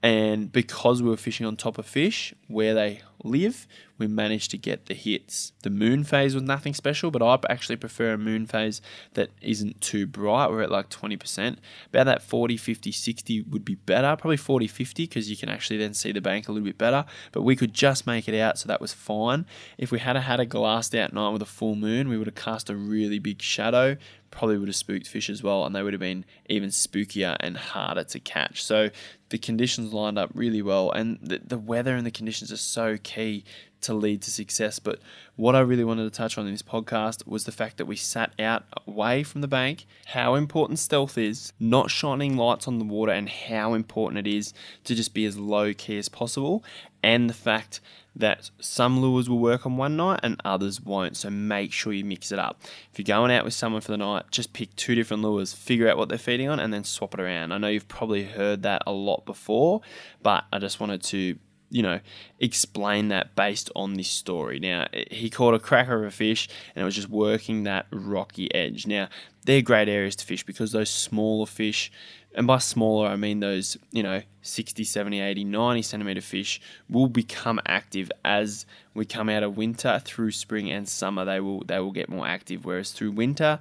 And 0.02 0.52
because 0.52 1.02
we 1.02 1.08
were 1.08 1.16
fishing 1.16 1.46
on 1.46 1.56
top 1.56 1.78
of 1.78 1.86
fish 1.86 2.34
where 2.46 2.74
they 2.74 3.00
live, 3.22 3.66
we 3.96 4.06
managed 4.06 4.50
to 4.50 4.58
get 4.58 4.86
the 4.86 4.94
hits. 4.94 5.52
The 5.62 5.70
moon 5.70 6.02
phase 6.02 6.34
was 6.34 6.42
nothing 6.42 6.74
special, 6.74 7.10
but 7.10 7.22
I 7.22 7.38
actually 7.48 7.76
prefer 7.76 8.12
a 8.12 8.18
moon 8.18 8.46
phase 8.46 8.82
that 9.14 9.30
isn't 9.40 9.80
too 9.80 10.06
bright. 10.06 10.50
We're 10.50 10.62
at 10.62 10.70
like 10.70 10.90
20%. 10.90 11.58
About 11.88 12.06
that 12.06 12.22
40, 12.22 12.56
50, 12.56 12.90
60 12.90 13.42
would 13.42 13.64
be 13.64 13.76
better. 13.76 14.16
Probably 14.16 14.36
40, 14.36 14.66
50 14.66 15.04
because 15.04 15.30
you 15.30 15.36
can 15.36 15.48
actually 15.48 15.76
then 15.76 15.94
see 15.94 16.10
the 16.10 16.20
bank 16.20 16.48
a 16.48 16.52
little 16.52 16.66
bit 16.66 16.78
better. 16.78 17.04
But 17.30 17.42
we 17.42 17.54
could 17.54 17.72
just 17.72 18.06
make 18.06 18.28
it 18.28 18.38
out, 18.38 18.58
so 18.58 18.66
that 18.66 18.80
was 18.80 18.92
fine. 18.92 19.46
If 19.78 19.92
we 19.92 20.00
had 20.00 20.16
had 20.16 20.40
a 20.40 20.46
glassed 20.46 20.94
out 20.94 21.12
night 21.12 21.30
with 21.30 21.42
a 21.42 21.46
full 21.46 21.76
moon, 21.76 22.08
we 22.08 22.18
would 22.18 22.26
have 22.26 22.34
cast 22.34 22.70
a 22.70 22.76
really 22.76 23.18
big 23.18 23.40
shadow, 23.40 23.96
probably 24.30 24.58
would 24.58 24.68
have 24.68 24.76
spooked 24.76 25.06
fish 25.06 25.30
as 25.30 25.42
well, 25.42 25.64
and 25.64 25.74
they 25.74 25.82
would 25.82 25.92
have 25.92 26.00
been 26.00 26.24
even 26.48 26.70
spookier 26.70 27.36
and 27.40 27.56
harder 27.56 28.04
to 28.04 28.18
catch. 28.18 28.62
So 28.64 28.90
the 29.30 29.38
conditions 29.38 29.92
lined 29.92 30.18
up 30.18 30.30
really 30.34 30.62
well, 30.62 30.90
and 30.90 31.18
the, 31.22 31.40
the 31.44 31.58
weather 31.58 31.94
and 31.94 32.06
the 32.06 32.10
conditions 32.10 32.52
are 32.52 32.56
so 32.56 32.98
key 33.02 33.44
to 33.84 33.94
lead 33.94 34.22
to 34.22 34.30
success. 34.30 34.78
But 34.78 35.00
what 35.36 35.54
I 35.54 35.60
really 35.60 35.84
wanted 35.84 36.04
to 36.04 36.16
touch 36.16 36.36
on 36.38 36.46
in 36.46 36.52
this 36.52 36.62
podcast 36.62 37.26
was 37.26 37.44
the 37.44 37.52
fact 37.52 37.76
that 37.78 37.86
we 37.86 37.96
sat 37.96 38.32
out 38.38 38.64
away 38.86 39.22
from 39.22 39.40
the 39.40 39.48
bank, 39.48 39.86
how 40.06 40.34
important 40.34 40.78
stealth 40.78 41.16
is, 41.18 41.52
not 41.58 41.90
shining 41.90 42.36
lights 42.36 42.68
on 42.68 42.78
the 42.78 42.84
water, 42.84 43.12
and 43.12 43.28
how 43.28 43.74
important 43.74 44.26
it 44.26 44.30
is 44.30 44.52
to 44.84 44.94
just 44.94 45.14
be 45.14 45.24
as 45.24 45.38
low 45.38 45.72
key 45.74 45.98
as 45.98 46.08
possible, 46.08 46.64
and 47.02 47.28
the 47.28 47.34
fact 47.34 47.80
that 48.16 48.50
some 48.60 49.00
lures 49.00 49.28
will 49.28 49.40
work 49.40 49.66
on 49.66 49.76
one 49.76 49.96
night 49.96 50.20
and 50.22 50.40
others 50.44 50.80
won't. 50.80 51.16
So 51.16 51.30
make 51.30 51.72
sure 51.72 51.92
you 51.92 52.04
mix 52.04 52.30
it 52.30 52.38
up. 52.38 52.62
If 52.92 52.98
you're 52.98 53.04
going 53.04 53.32
out 53.32 53.44
with 53.44 53.54
someone 53.54 53.80
for 53.80 53.90
the 53.90 53.98
night, 53.98 54.26
just 54.30 54.52
pick 54.52 54.74
two 54.76 54.94
different 54.94 55.22
lures, 55.22 55.52
figure 55.52 55.88
out 55.88 55.98
what 55.98 56.08
they're 56.08 56.16
feeding 56.16 56.48
on, 56.48 56.60
and 56.60 56.72
then 56.72 56.84
swap 56.84 57.14
it 57.14 57.20
around. 57.20 57.52
I 57.52 57.58
know 57.58 57.68
you've 57.68 57.88
probably 57.88 58.24
heard 58.24 58.62
that 58.62 58.82
a 58.86 58.92
lot 58.92 59.26
before, 59.26 59.80
but 60.22 60.44
I 60.52 60.60
just 60.60 60.78
wanted 60.78 61.02
to 61.04 61.36
you 61.70 61.82
know, 61.82 62.00
explain 62.38 63.08
that 63.08 63.34
based 63.34 63.70
on 63.74 63.94
this 63.94 64.08
story. 64.08 64.58
Now, 64.58 64.86
he 65.10 65.30
caught 65.30 65.54
a 65.54 65.58
cracker 65.58 66.02
of 66.02 66.04
a 66.04 66.10
fish 66.10 66.48
and 66.74 66.82
it 66.82 66.84
was 66.84 66.94
just 66.94 67.08
working 67.08 67.64
that 67.64 67.86
rocky 67.90 68.52
edge. 68.54 68.86
Now, 68.86 69.08
they're 69.44 69.62
great 69.62 69.88
areas 69.88 70.16
to 70.16 70.24
fish 70.24 70.44
because 70.44 70.72
those 70.72 70.90
smaller 70.90 71.46
fish, 71.46 71.92
and 72.34 72.46
by 72.46 72.58
smaller, 72.58 73.08
I 73.08 73.16
mean 73.16 73.40
those, 73.40 73.76
you 73.92 74.02
know, 74.02 74.22
60, 74.42 74.84
70, 74.84 75.20
80, 75.20 75.44
90 75.44 75.82
centimeter 75.82 76.20
fish 76.20 76.60
will 76.88 77.08
become 77.08 77.60
active 77.66 78.10
as 78.24 78.66
we 78.94 79.04
come 79.04 79.28
out 79.28 79.42
of 79.42 79.56
winter 79.56 80.00
through 80.04 80.32
spring 80.32 80.70
and 80.70 80.88
summer. 80.88 81.24
They 81.24 81.40
will 81.40 81.62
they 81.64 81.78
will 81.78 81.92
get 81.92 82.08
more 82.08 82.26
active. 82.26 82.64
Whereas 82.64 82.92
through 82.92 83.12
winter, 83.12 83.60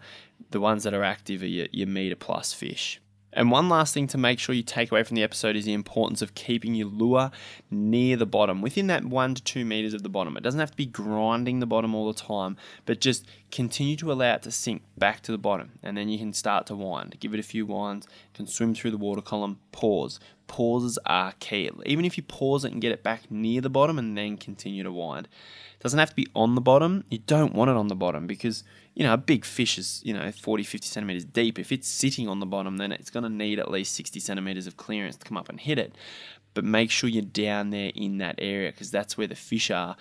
the 0.51 0.59
ones 0.59 0.83
that 0.83 0.93
are 0.93 1.03
active 1.03 1.41
are 1.41 1.47
your, 1.47 1.67
your 1.71 1.87
meter 1.87 2.15
plus 2.15 2.53
fish. 2.53 2.99
And 3.35 3.51
one 3.51 3.69
last 3.69 3.93
thing 3.93 4.07
to 4.07 4.17
make 4.17 4.39
sure 4.39 4.53
you 4.53 4.63
take 4.63 4.91
away 4.91 5.03
from 5.03 5.15
the 5.15 5.23
episode 5.23 5.55
is 5.55 5.65
the 5.65 5.73
importance 5.73 6.21
of 6.21 6.35
keeping 6.35 6.75
your 6.75 6.87
lure 6.87 7.31
near 7.71 8.15
the 8.15 8.25
bottom, 8.25 8.61
within 8.61 8.87
that 8.87 9.05
one 9.05 9.35
to 9.35 9.43
two 9.43 9.65
meters 9.65 9.93
of 9.93 10.03
the 10.03 10.09
bottom. 10.09 10.37
It 10.37 10.43
doesn't 10.43 10.59
have 10.59 10.71
to 10.71 10.77
be 10.77 10.85
grinding 10.85 11.59
the 11.59 11.65
bottom 11.65 11.95
all 11.95 12.11
the 12.11 12.19
time, 12.19 12.57
but 12.85 13.01
just 13.01 13.25
continue 13.51 13.95
to 13.97 14.11
allow 14.11 14.35
it 14.35 14.43
to 14.43 14.51
sink 14.51 14.83
back 14.97 15.21
to 15.21 15.31
the 15.31 15.37
bottom. 15.37 15.71
And 15.81 15.97
then 15.97 16.09
you 16.09 16.17
can 16.17 16.33
start 16.33 16.67
to 16.67 16.75
wind. 16.75 17.17
Give 17.19 17.33
it 17.33 17.39
a 17.39 17.43
few 17.43 17.65
winds, 17.65 18.07
can 18.33 18.47
swim 18.47 18.75
through 18.75 18.91
the 18.91 18.97
water 18.97 19.21
column, 19.21 19.59
pause. 19.71 20.19
Pauses 20.47 20.99
are 21.05 21.33
key. 21.39 21.69
Even 21.85 22.05
if 22.05 22.17
you 22.17 22.23
pause 22.23 22.65
it 22.65 22.71
and 22.71 22.81
get 22.81 22.91
it 22.91 23.03
back 23.03 23.29
near 23.31 23.61
the 23.61 23.69
bottom 23.69 23.97
and 23.97 24.17
then 24.17 24.37
continue 24.37 24.83
to 24.83 24.91
wind. 24.91 25.27
It 25.79 25.83
doesn't 25.83 25.99
have 25.99 26.09
to 26.09 26.15
be 26.15 26.27
on 26.35 26.55
the 26.55 26.61
bottom. 26.61 27.03
You 27.09 27.19
don't 27.19 27.53
want 27.53 27.69
it 27.69 27.77
on 27.77 27.87
the 27.87 27.95
bottom 27.95 28.27
because 28.27 28.63
you 28.95 29.03
know, 29.03 29.13
a 29.13 29.17
big 29.17 29.43
fish 29.43 29.77
is, 29.77 30.01
you 30.05 30.13
know, 30.13 30.31
40, 30.31 30.63
50 30.63 30.87
centimeters 30.87 31.25
deep. 31.25 31.57
If 31.57 31.71
it's 31.71 31.87
sitting 31.87 32.27
on 32.29 32.39
the 32.39 32.45
bottom, 32.45 32.77
then 32.77 32.91
it's 32.91 33.09
going 33.09 33.23
to 33.23 33.29
need 33.29 33.59
at 33.59 33.71
least 33.71 33.95
60 33.95 34.19
centimeters 34.19 34.67
of 34.67 34.77
clearance 34.77 35.15
to 35.17 35.25
come 35.25 35.37
up 35.37 35.49
and 35.49 35.59
hit 35.59 35.79
it. 35.79 35.95
But 36.53 36.63
make 36.63 36.91
sure 36.91 37.09
you're 37.09 37.23
down 37.23 37.71
there 37.71 37.91
in 37.95 38.19
that 38.19 38.35
area 38.37 38.71
because 38.71 38.91
that's 38.91 39.17
where 39.17 39.27
the 39.27 39.35
fish 39.35 39.71
are. 39.71 39.95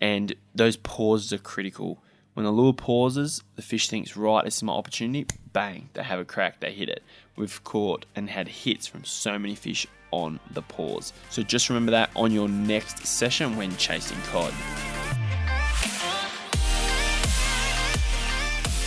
And 0.00 0.34
those 0.54 0.76
pauses 0.76 1.32
are 1.32 1.38
critical. 1.38 2.02
When 2.34 2.44
the 2.44 2.50
lure 2.50 2.72
pauses, 2.72 3.42
the 3.54 3.62
fish 3.62 3.88
thinks, 3.88 4.16
right, 4.16 4.44
this 4.44 4.56
is 4.56 4.62
my 4.62 4.72
opportunity. 4.72 5.26
Bang, 5.52 5.88
they 5.94 6.02
have 6.02 6.18
a 6.18 6.24
crack, 6.24 6.60
they 6.60 6.72
hit 6.72 6.88
it. 6.88 7.02
We've 7.36 7.62
caught 7.64 8.06
and 8.14 8.30
had 8.30 8.48
hits 8.48 8.86
from 8.86 9.04
so 9.04 9.38
many 9.38 9.54
fish 9.54 9.86
on 10.10 10.40
the 10.52 10.62
pause. 10.62 11.12
So 11.28 11.42
just 11.42 11.68
remember 11.68 11.92
that 11.92 12.10
on 12.16 12.32
your 12.32 12.48
next 12.48 13.06
session 13.06 13.56
when 13.56 13.76
chasing 13.76 14.18
cod. 14.30 14.54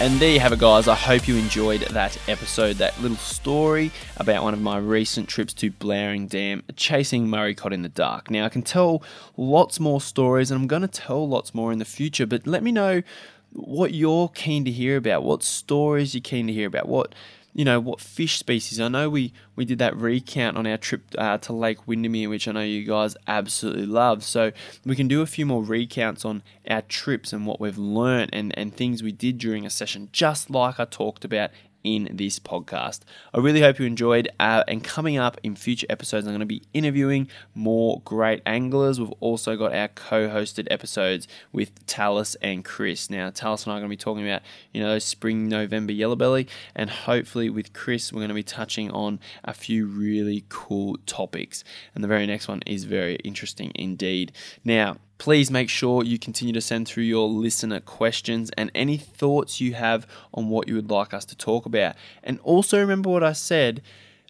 And 0.02 0.18
there 0.20 0.32
you 0.32 0.40
have 0.40 0.54
it, 0.54 0.60
guys. 0.60 0.88
I 0.88 0.96
hope 0.96 1.28
you 1.28 1.36
enjoyed 1.36 1.82
that 1.82 2.18
episode, 2.30 2.78
that 2.78 3.00
little 3.02 3.18
story 3.18 3.92
about 4.16 4.44
one 4.44 4.54
of 4.54 4.62
my 4.62 4.78
recent 4.78 5.28
trips 5.28 5.54
to 5.56 5.72
Blowering 5.72 6.26
Dam, 6.26 6.64
chasing 6.78 7.28
Murray 7.28 7.54
cod 7.54 7.74
in 7.74 7.82
the 7.82 7.90
dark. 7.90 8.32
Now, 8.32 8.46
I 8.46 8.50
can 8.50 8.62
tell 8.62 9.04
lots 9.36 9.78
more 9.78 10.00
stories, 10.00 10.52
and 10.52 10.62
I'm 10.62 10.68
going 10.68 10.84
to 10.84 10.88
tell 10.88 11.28
lots 11.28 11.54
more 11.54 11.74
in 11.74 11.80
the 11.80 11.86
future, 11.86 12.26
but 12.26 12.48
let 12.48 12.64
me 12.64 12.72
know 12.72 13.04
what 13.52 13.94
you're 13.94 14.30
keen 14.30 14.66
to 14.66 14.72
hear 14.72 14.98
about, 14.98 15.24
what 15.24 15.44
stories 15.44 16.14
you're 16.14 16.22
keen 16.22 16.48
to 16.48 16.54
hear 16.54 16.68
about, 16.68 16.88
what 16.88 17.14
you 17.54 17.66
know 17.66 17.80
what 17.80 18.00
fish 18.00 18.38
species. 18.38 18.80
I 18.80 18.88
know 18.88 19.10
we 19.10 19.34
we 19.56 19.66
did 19.66 19.80
that 19.80 19.96
recount 19.98 20.56
on 20.56 20.68
our 20.68 20.78
trip 20.78 21.02
uh, 21.18 21.38
to 21.40 21.54
Lake 21.54 21.86
Windamere, 21.88 22.30
which 22.30 22.48
I 22.48 22.52
know 22.52 22.62
you 22.62 22.86
guys 22.86 23.18
absolutely 23.28 23.86
love. 23.86 24.24
So 24.24 24.52
we 24.86 24.96
can 24.96 25.08
do 25.08 25.22
a 25.22 25.26
few 25.26 25.46
more 25.46 25.64
recounts 25.64 26.24
on 26.24 26.44
our 26.70 26.84
trips 26.84 27.34
and 27.34 27.46
what 27.46 27.60
we've 27.60 27.78
learned 27.78 28.30
and 28.34 28.58
and 28.58 28.74
things 28.74 29.02
we 29.02 29.12
did 29.12 29.40
during 29.40 29.66
a 29.66 29.70
session, 29.70 30.10
just 30.12 30.50
like 30.50 30.80
I 30.80 30.86
talked 30.86 31.26
about 31.26 31.50
in 31.84 32.10
this 32.12 32.40
podcast. 32.40 33.02
I 33.34 33.40
really 33.40 33.62
hope 33.62 33.80
you 33.80 33.86
enjoyed. 33.86 34.30
Uh, 34.40 34.64
and 34.68 34.84
coming 34.84 35.18
up 35.18 35.40
in 35.44 35.56
future 35.56 35.88
episodes, 35.90 36.26
I'm 36.26 36.32
going 36.32 36.40
to 36.42 36.46
be 36.46 36.64
interviewing 36.74 37.30
more 37.56 38.02
great 38.06 38.42
anglers. 38.46 39.00
We've 39.00 39.12
also 39.20 39.56
got 39.56 39.74
our 39.74 39.88
co-hosted 39.90 40.68
episodes 40.70 41.28
with 41.52 41.86
Tallis 41.86 42.36
and 42.42 42.64
Chris. 42.64 43.10
Now, 43.10 43.30
Tallis 43.30 43.66
and 43.66 43.74
I 43.74 43.78
are 43.78 43.80
going 43.80 43.90
to 43.90 43.94
be 43.94 43.98
talking 43.98 44.28
about 44.28 44.42
you 44.74 44.82
know 44.82 45.00
spring, 45.00 45.48
November 45.48 45.94
yellow 45.94 46.16
belly, 46.16 46.48
and 46.76 46.90
hopefully 46.90 47.50
with 47.50 47.74
Chris, 47.74 48.12
we're 48.12 48.20
going 48.20 48.30
to 48.30 48.36
be 48.36 48.44
touching 48.44 48.92
on 48.92 49.20
a 49.44 49.54
few 49.54 49.86
really 49.86 50.46
cool 50.50 50.98
topics. 51.06 51.64
And 51.96 52.04
the 52.04 52.08
very 52.08 52.26
next 52.26 52.48
one 52.48 52.62
is 52.66 52.84
very 52.84 53.16
interesting 53.18 53.72
indeed. 53.76 54.32
Now. 54.64 54.98
Please 55.20 55.52
make 55.52 55.70
sure 55.70 56.04
you 56.04 56.18
continue 56.18 56.54
to 56.54 56.62
send 56.62 56.88
through 56.88 57.04
your 57.04 57.28
listener 57.28 57.82
questions 57.82 58.50
and 58.58 58.72
any 58.74 58.98
thoughts 58.98 59.60
you 59.62 59.74
have 59.74 60.08
on 60.34 60.50
what 60.50 60.68
you 60.68 60.76
would 60.76 60.90
like 60.90 61.14
us 61.14 61.26
to 61.26 61.36
talk 61.36 61.66
about. 61.66 61.96
And 62.24 62.40
also 62.40 62.80
remember 62.80 63.10
what 63.10 63.24
I 63.24 63.34
said 63.34 63.82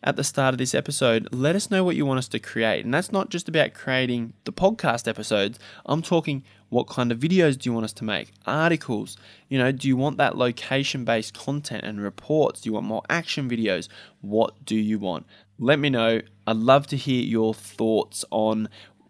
at 0.04 0.16
the 0.16 0.24
start 0.24 0.54
of 0.54 0.58
this 0.58 0.74
episode, 0.74 1.28
let 1.32 1.56
us 1.56 1.70
know 1.70 1.84
what 1.84 1.96
you 1.96 2.06
want 2.06 2.18
us 2.18 2.28
to 2.30 2.40
create. 2.40 2.86
And 2.86 2.94
that's 2.94 3.12
not 3.12 3.30
just 3.30 3.48
about 3.50 3.74
creating 3.74 4.34
the 4.46 4.54
podcast 4.54 5.08
episodes. 5.08 5.60
I'm 5.86 6.02
talking 6.02 6.44
what 6.70 6.88
kind 6.88 7.12
of 7.12 7.20
videos 7.20 7.58
do 7.58 7.70
you 7.70 7.74
want 7.74 7.86
us 7.86 7.94
to 7.94 8.04
make? 8.04 8.32
Articles. 8.46 9.18
You 9.50 9.58
know, 9.58 9.72
do 9.72 9.88
you 9.88 9.98
want 9.98 10.18
that 10.18 10.38
location 10.38 11.04
based 11.04 11.34
content 11.34 11.84
and 11.84 12.02
reports? 12.02 12.62
Do 12.62 12.70
you 12.70 12.74
want 12.74 12.86
more 12.86 13.04
action 13.10 13.50
videos? 13.50 13.90
What 14.22 14.66
do 14.66 14.76
you 14.76 15.00
want? 15.00 15.26
Let 15.58 15.80
me 15.80 15.90
know. 15.90 16.22
I'd 16.48 16.56
love 16.56 16.88
to 16.88 16.98
hear 16.98 17.22
your 17.22 17.54
thoughts 17.54 18.24
on 18.32 18.70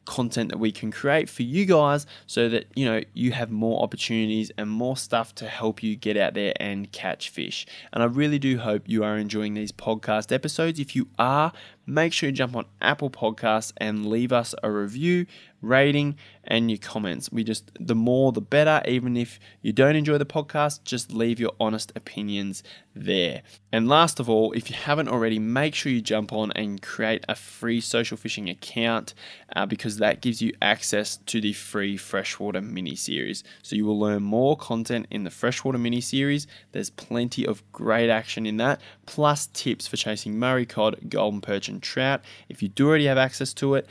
content 0.10 0.50
that 0.50 0.58
we 0.58 0.72
can 0.72 0.92
create 0.92 1.30
for 1.30 1.44
you 1.44 1.66
guys 1.66 2.08
so 2.26 2.50
that 2.50 2.66
you 2.76 2.84
know 2.84 3.02
you 3.14 3.32
have 3.32 3.52
more 3.52 3.84
opportunities 3.84 4.52
and 4.58 4.68
more 4.68 4.98
stuff 4.98 5.36
to 5.36 5.48
help 5.48 5.84
you 5.84 5.96
get 5.96 6.18
out 6.18 6.34
there 6.34 6.52
and 6.60 6.92
catch 6.92 7.30
fish. 7.30 7.68
And 7.94 8.02
I 8.02 8.08
really 8.08 8.40
do 8.40 8.58
hope 8.58 8.90
you 8.90 9.04
are 9.04 9.18
enjoying 9.18 9.54
these 9.54 9.72
podcast 9.72 10.32
episodes. 10.32 10.80
If 10.80 10.96
you 10.96 11.08
are, 11.20 11.54
make 11.86 12.12
sure 12.12 12.30
you 12.30 12.34
jump 12.34 12.56
on 12.56 12.66
Apple 12.82 13.12
Podcasts 13.12 13.72
and 13.78 14.08
leave 14.08 14.34
us 14.34 14.56
a 14.64 14.72
review, 14.72 15.28
rating, 15.62 16.16
and 16.44 16.70
your 16.70 16.80
comments. 16.80 17.32
We 17.32 17.44
just, 17.44 17.72
the 17.80 17.96
more 17.96 18.32
the 18.32 18.42
better. 18.42 18.82
Even 18.88 19.16
if 19.16 19.40
you 19.62 19.72
don't 19.72 19.96
enjoy 19.96 20.18
the 20.18 20.26
podcast, 20.26 20.84
just 20.84 21.14
leave 21.14 21.40
your 21.40 21.52
honest 21.60 21.92
opinions 21.96 22.64
there. 22.96 23.44
And 23.72 23.88
last 23.88 24.20
of 24.20 24.30
all, 24.30 24.52
if 24.54 24.70
you 24.70 24.76
haven't 24.76 25.10
already, 25.10 25.38
make 25.38 25.76
sure 25.76 25.92
you 25.92 26.02
jump 26.02 26.34
on 26.34 26.52
and 26.54 26.82
create 26.82 27.24
a 27.30 27.36
free 27.36 27.82
social 27.82 28.18
fishing 28.18 28.50
account 28.50 29.14
uh, 29.56 29.66
because 29.66 29.98
that 29.98 30.22
gives 30.22 30.42
you 30.42 30.54
access 30.62 31.18
to 31.18 31.40
the 31.40 31.54
free 31.54 31.98
freshwater 31.98 32.62
mini 32.62 32.96
series. 32.96 33.44
So 33.62 33.76
you 33.76 33.86
will 33.86 34.00
learn 34.00 34.24
more 34.24 34.58
content 34.58 35.08
in 35.12 35.24
the 35.24 35.30
freshwater 35.30 35.78
mini 35.78 36.02
series. 36.02 36.48
There's 36.72 36.90
plenty 36.90 37.46
of 37.46 37.64
great 37.72 38.10
action 38.10 38.46
in 38.46 38.58
that, 38.58 38.82
plus 39.06 39.48
tips 39.48 39.88
for 39.88 39.98
chasing 39.98 40.38
Murray 40.40 40.66
cod, 40.66 40.98
golden 41.10 41.42
perch, 41.42 41.70
and 41.70 41.82
trout. 41.82 42.22
If 42.50 42.64
you 42.64 42.70
do 42.70 42.88
already 42.88 43.06
have 43.06 43.18
access 43.18 43.54
to 43.56 43.76
it, 43.76 43.88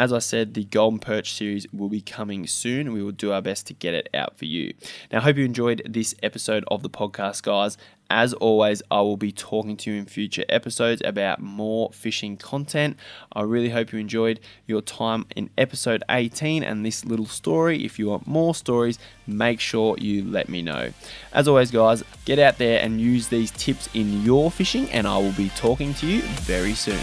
as 0.00 0.14
I 0.14 0.18
said, 0.18 0.54
the 0.54 0.64
Golden 0.64 0.98
Perch 0.98 1.34
series 1.34 1.66
will 1.74 1.90
be 1.90 2.00
coming 2.00 2.46
soon. 2.46 2.94
We 2.94 3.02
will 3.02 3.12
do 3.12 3.32
our 3.32 3.42
best 3.42 3.66
to 3.66 3.74
get 3.74 3.92
it 3.92 4.08
out 4.14 4.38
for 4.38 4.46
you. 4.46 4.72
Now, 5.12 5.18
I 5.18 5.20
hope 5.20 5.36
you 5.36 5.44
enjoyed 5.44 5.82
this 5.86 6.14
episode 6.22 6.64
of 6.68 6.82
the 6.82 6.88
podcast, 6.88 7.42
guys. 7.42 7.76
As 8.08 8.32
always, 8.32 8.80
I 8.90 9.02
will 9.02 9.18
be 9.18 9.30
talking 9.30 9.76
to 9.76 9.90
you 9.90 9.98
in 9.98 10.06
future 10.06 10.46
episodes 10.48 11.02
about 11.04 11.42
more 11.42 11.90
fishing 11.92 12.38
content. 12.38 12.96
I 13.34 13.42
really 13.42 13.68
hope 13.68 13.92
you 13.92 13.98
enjoyed 13.98 14.40
your 14.66 14.80
time 14.80 15.26
in 15.36 15.50
episode 15.58 16.02
18 16.08 16.62
and 16.62 16.84
this 16.84 17.04
little 17.04 17.26
story. 17.26 17.84
If 17.84 17.98
you 17.98 18.08
want 18.08 18.26
more 18.26 18.54
stories, 18.54 18.98
make 19.26 19.60
sure 19.60 19.98
you 19.98 20.24
let 20.24 20.48
me 20.48 20.62
know. 20.62 20.94
As 21.34 21.46
always, 21.46 21.70
guys, 21.70 22.02
get 22.24 22.38
out 22.38 22.56
there 22.56 22.80
and 22.82 23.02
use 23.02 23.28
these 23.28 23.50
tips 23.50 23.90
in 23.92 24.22
your 24.24 24.50
fishing, 24.50 24.88
and 24.92 25.06
I 25.06 25.18
will 25.18 25.32
be 25.32 25.50
talking 25.50 25.92
to 25.92 26.06
you 26.06 26.22
very 26.22 26.72
soon. 26.72 26.98